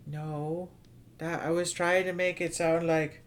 No. 0.10 0.70
That 1.18 1.42
I 1.42 1.52
was 1.52 1.72
trying 1.72 2.06
to 2.06 2.14
make 2.14 2.40
it 2.40 2.56
sound 2.56 2.88
like 2.88 3.24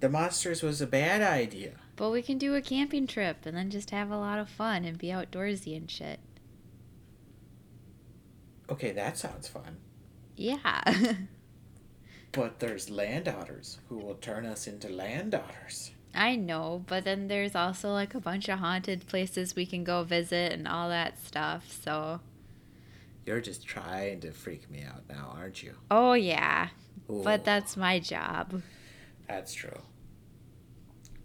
the 0.00 0.08
monsters 0.08 0.62
was 0.62 0.80
a 0.80 0.86
bad 0.86 1.22
idea. 1.22 1.72
But 1.96 2.10
we 2.10 2.22
can 2.22 2.38
do 2.38 2.54
a 2.54 2.62
camping 2.62 3.06
trip 3.06 3.44
and 3.44 3.56
then 3.56 3.70
just 3.70 3.90
have 3.90 4.10
a 4.10 4.16
lot 4.16 4.38
of 4.38 4.48
fun 4.48 4.84
and 4.84 4.96
be 4.96 5.08
outdoorsy 5.08 5.76
and 5.76 5.90
shit. 5.90 6.20
Okay, 8.70 8.92
that 8.92 9.18
sounds 9.18 9.48
fun. 9.48 9.78
Yeah. 10.36 10.82
But 12.32 12.60
there's 12.60 12.90
land 12.90 13.26
otters 13.28 13.78
who 13.88 13.96
will 13.96 14.14
turn 14.14 14.46
us 14.46 14.66
into 14.66 14.88
land 14.88 15.34
otters. 15.34 15.90
I 16.14 16.36
know, 16.36 16.84
but 16.86 17.04
then 17.04 17.28
there's 17.28 17.54
also 17.54 17.92
like 17.92 18.14
a 18.14 18.20
bunch 18.20 18.48
of 18.48 18.60
haunted 18.60 19.06
places 19.06 19.56
we 19.56 19.66
can 19.66 19.84
go 19.84 20.04
visit 20.04 20.52
and 20.52 20.66
all 20.66 20.88
that 20.88 21.18
stuff, 21.24 21.72
so. 21.84 22.20
You're 23.26 23.40
just 23.40 23.66
trying 23.66 24.20
to 24.20 24.32
freak 24.32 24.70
me 24.70 24.82
out 24.82 25.02
now, 25.08 25.34
aren't 25.36 25.62
you? 25.62 25.74
Oh, 25.90 26.14
yeah. 26.14 26.68
Ooh. 27.10 27.22
But 27.22 27.44
that's 27.44 27.76
my 27.76 27.98
job. 27.98 28.62
That's 29.28 29.52
true. 29.52 29.82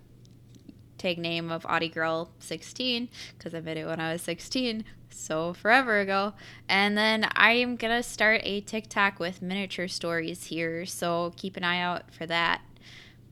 tag 0.97 1.17
name 1.19 1.51
of 1.51 1.65
Audie 1.65 1.89
Girl 1.89 2.31
16 2.39 3.09
because 3.37 3.53
I 3.53 3.59
made 3.59 3.75
it 3.77 3.85
when 3.85 3.99
I 3.99 4.13
was 4.13 4.21
16, 4.21 4.85
so 5.09 5.53
forever 5.53 5.99
ago. 5.99 6.33
And 6.69 6.97
then 6.97 7.27
I 7.35 7.51
am 7.51 7.75
gonna 7.75 8.03
start 8.03 8.39
a 8.45 8.61
TikTok 8.61 9.19
with 9.19 9.41
miniature 9.41 9.89
stories 9.89 10.45
here, 10.45 10.85
so 10.85 11.33
keep 11.35 11.57
an 11.57 11.63
eye 11.65 11.81
out 11.81 12.13
for 12.13 12.25
that. 12.25 12.61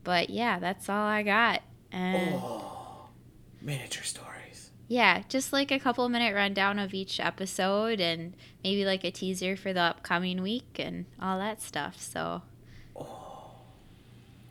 But 0.04 0.28
yeah, 0.30 0.58
that's 0.58 0.88
all 0.88 1.06
I 1.06 1.22
got. 1.22 1.62
And 1.90 2.34
Oh, 2.34 3.08
miniature 3.62 4.04
stories. 4.04 4.70
yeah, 4.86 5.22
just 5.30 5.52
like 5.52 5.70
a 5.70 5.78
couple 5.78 6.06
minute 6.10 6.34
rundown 6.34 6.78
of 6.78 6.92
each 6.92 7.18
episode 7.20 8.00
and 8.00 8.34
maybe 8.62 8.84
like 8.84 9.02
a 9.04 9.10
teaser 9.10 9.56
for 9.56 9.72
the 9.72 9.80
upcoming 9.80 10.42
week 10.42 10.76
and 10.78 11.06
all 11.20 11.38
that 11.38 11.62
stuff. 11.62 11.98
So 12.00 12.42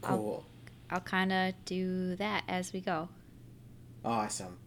Cool. 0.02 0.46
I'll 0.90 1.00
kind 1.02 1.32
of 1.32 1.54
do 1.66 2.16
that 2.16 2.44
as 2.48 2.74
we 2.74 2.82
go. 2.82 3.10
Awesome. 4.04 4.58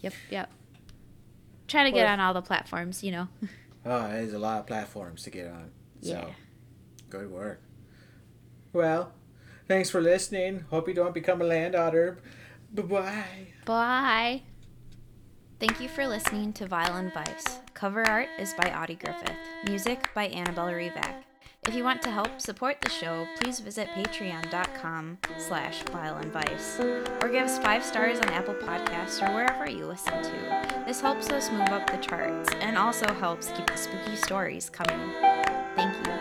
Yep, 0.00 0.12
yep. 0.30 0.50
Try 1.68 1.84
to 1.84 1.90
get 1.90 2.04
Well- 2.04 2.12
on 2.12 2.20
all 2.20 2.34
the 2.34 2.42
platforms, 2.42 3.02
you 3.02 3.12
know. 3.12 3.28
Oh, 3.88 4.08
there's 4.08 4.32
a 4.32 4.38
lot 4.40 4.58
of 4.58 4.66
platforms 4.66 5.22
to 5.22 5.30
get 5.30 5.46
on. 5.46 5.70
So, 6.02 6.08
Yeah. 6.10 6.30
good 7.08 7.30
work. 7.30 7.62
Well, 8.72 9.12
thanks 9.68 9.90
for 9.90 10.00
listening. 10.00 10.64
Hope 10.70 10.88
you 10.88 10.94
don't 10.94 11.14
become 11.14 11.40
a 11.40 11.44
land 11.44 11.76
otter. 11.76 12.18
Bye 12.74 12.82
bye. 12.82 13.24
Bye. 13.64 14.42
Thank 15.60 15.80
you 15.80 15.88
for 15.88 16.04
listening 16.04 16.52
to 16.54 16.66
Vile 16.66 16.96
and 16.96 17.12
Vice. 17.14 17.60
Cover 17.74 18.04
art 18.04 18.28
is 18.40 18.54
by 18.54 18.70
Audi 18.72 18.96
Griffith. 18.96 19.30
Music 19.68 20.10
by 20.14 20.24
Annabelle 20.26 20.66
Revac. 20.72 21.22
If 21.66 21.74
you 21.74 21.82
want 21.82 22.00
to 22.02 22.10
help 22.12 22.40
support 22.40 22.80
the 22.80 22.88
show, 22.88 23.26
please 23.40 23.58
visit 23.58 23.88
patreon.com 23.88 25.18
slash 25.36 25.82
vileandvice 25.84 26.78
or 27.22 27.28
give 27.28 27.44
us 27.44 27.58
five 27.58 27.84
stars 27.84 28.20
on 28.20 28.28
Apple 28.28 28.54
Podcasts 28.54 29.20
or 29.20 29.34
wherever 29.34 29.68
you 29.68 29.84
listen 29.86 30.22
to. 30.22 30.84
This 30.86 31.00
helps 31.00 31.28
us 31.30 31.50
move 31.50 31.68
up 31.70 31.90
the 31.90 31.96
charts 31.96 32.50
and 32.60 32.78
also 32.78 33.12
helps 33.14 33.50
keep 33.50 33.66
the 33.66 33.76
spooky 33.76 34.14
stories 34.14 34.70
coming. 34.70 35.10
Thank 35.74 36.06
you. 36.06 36.15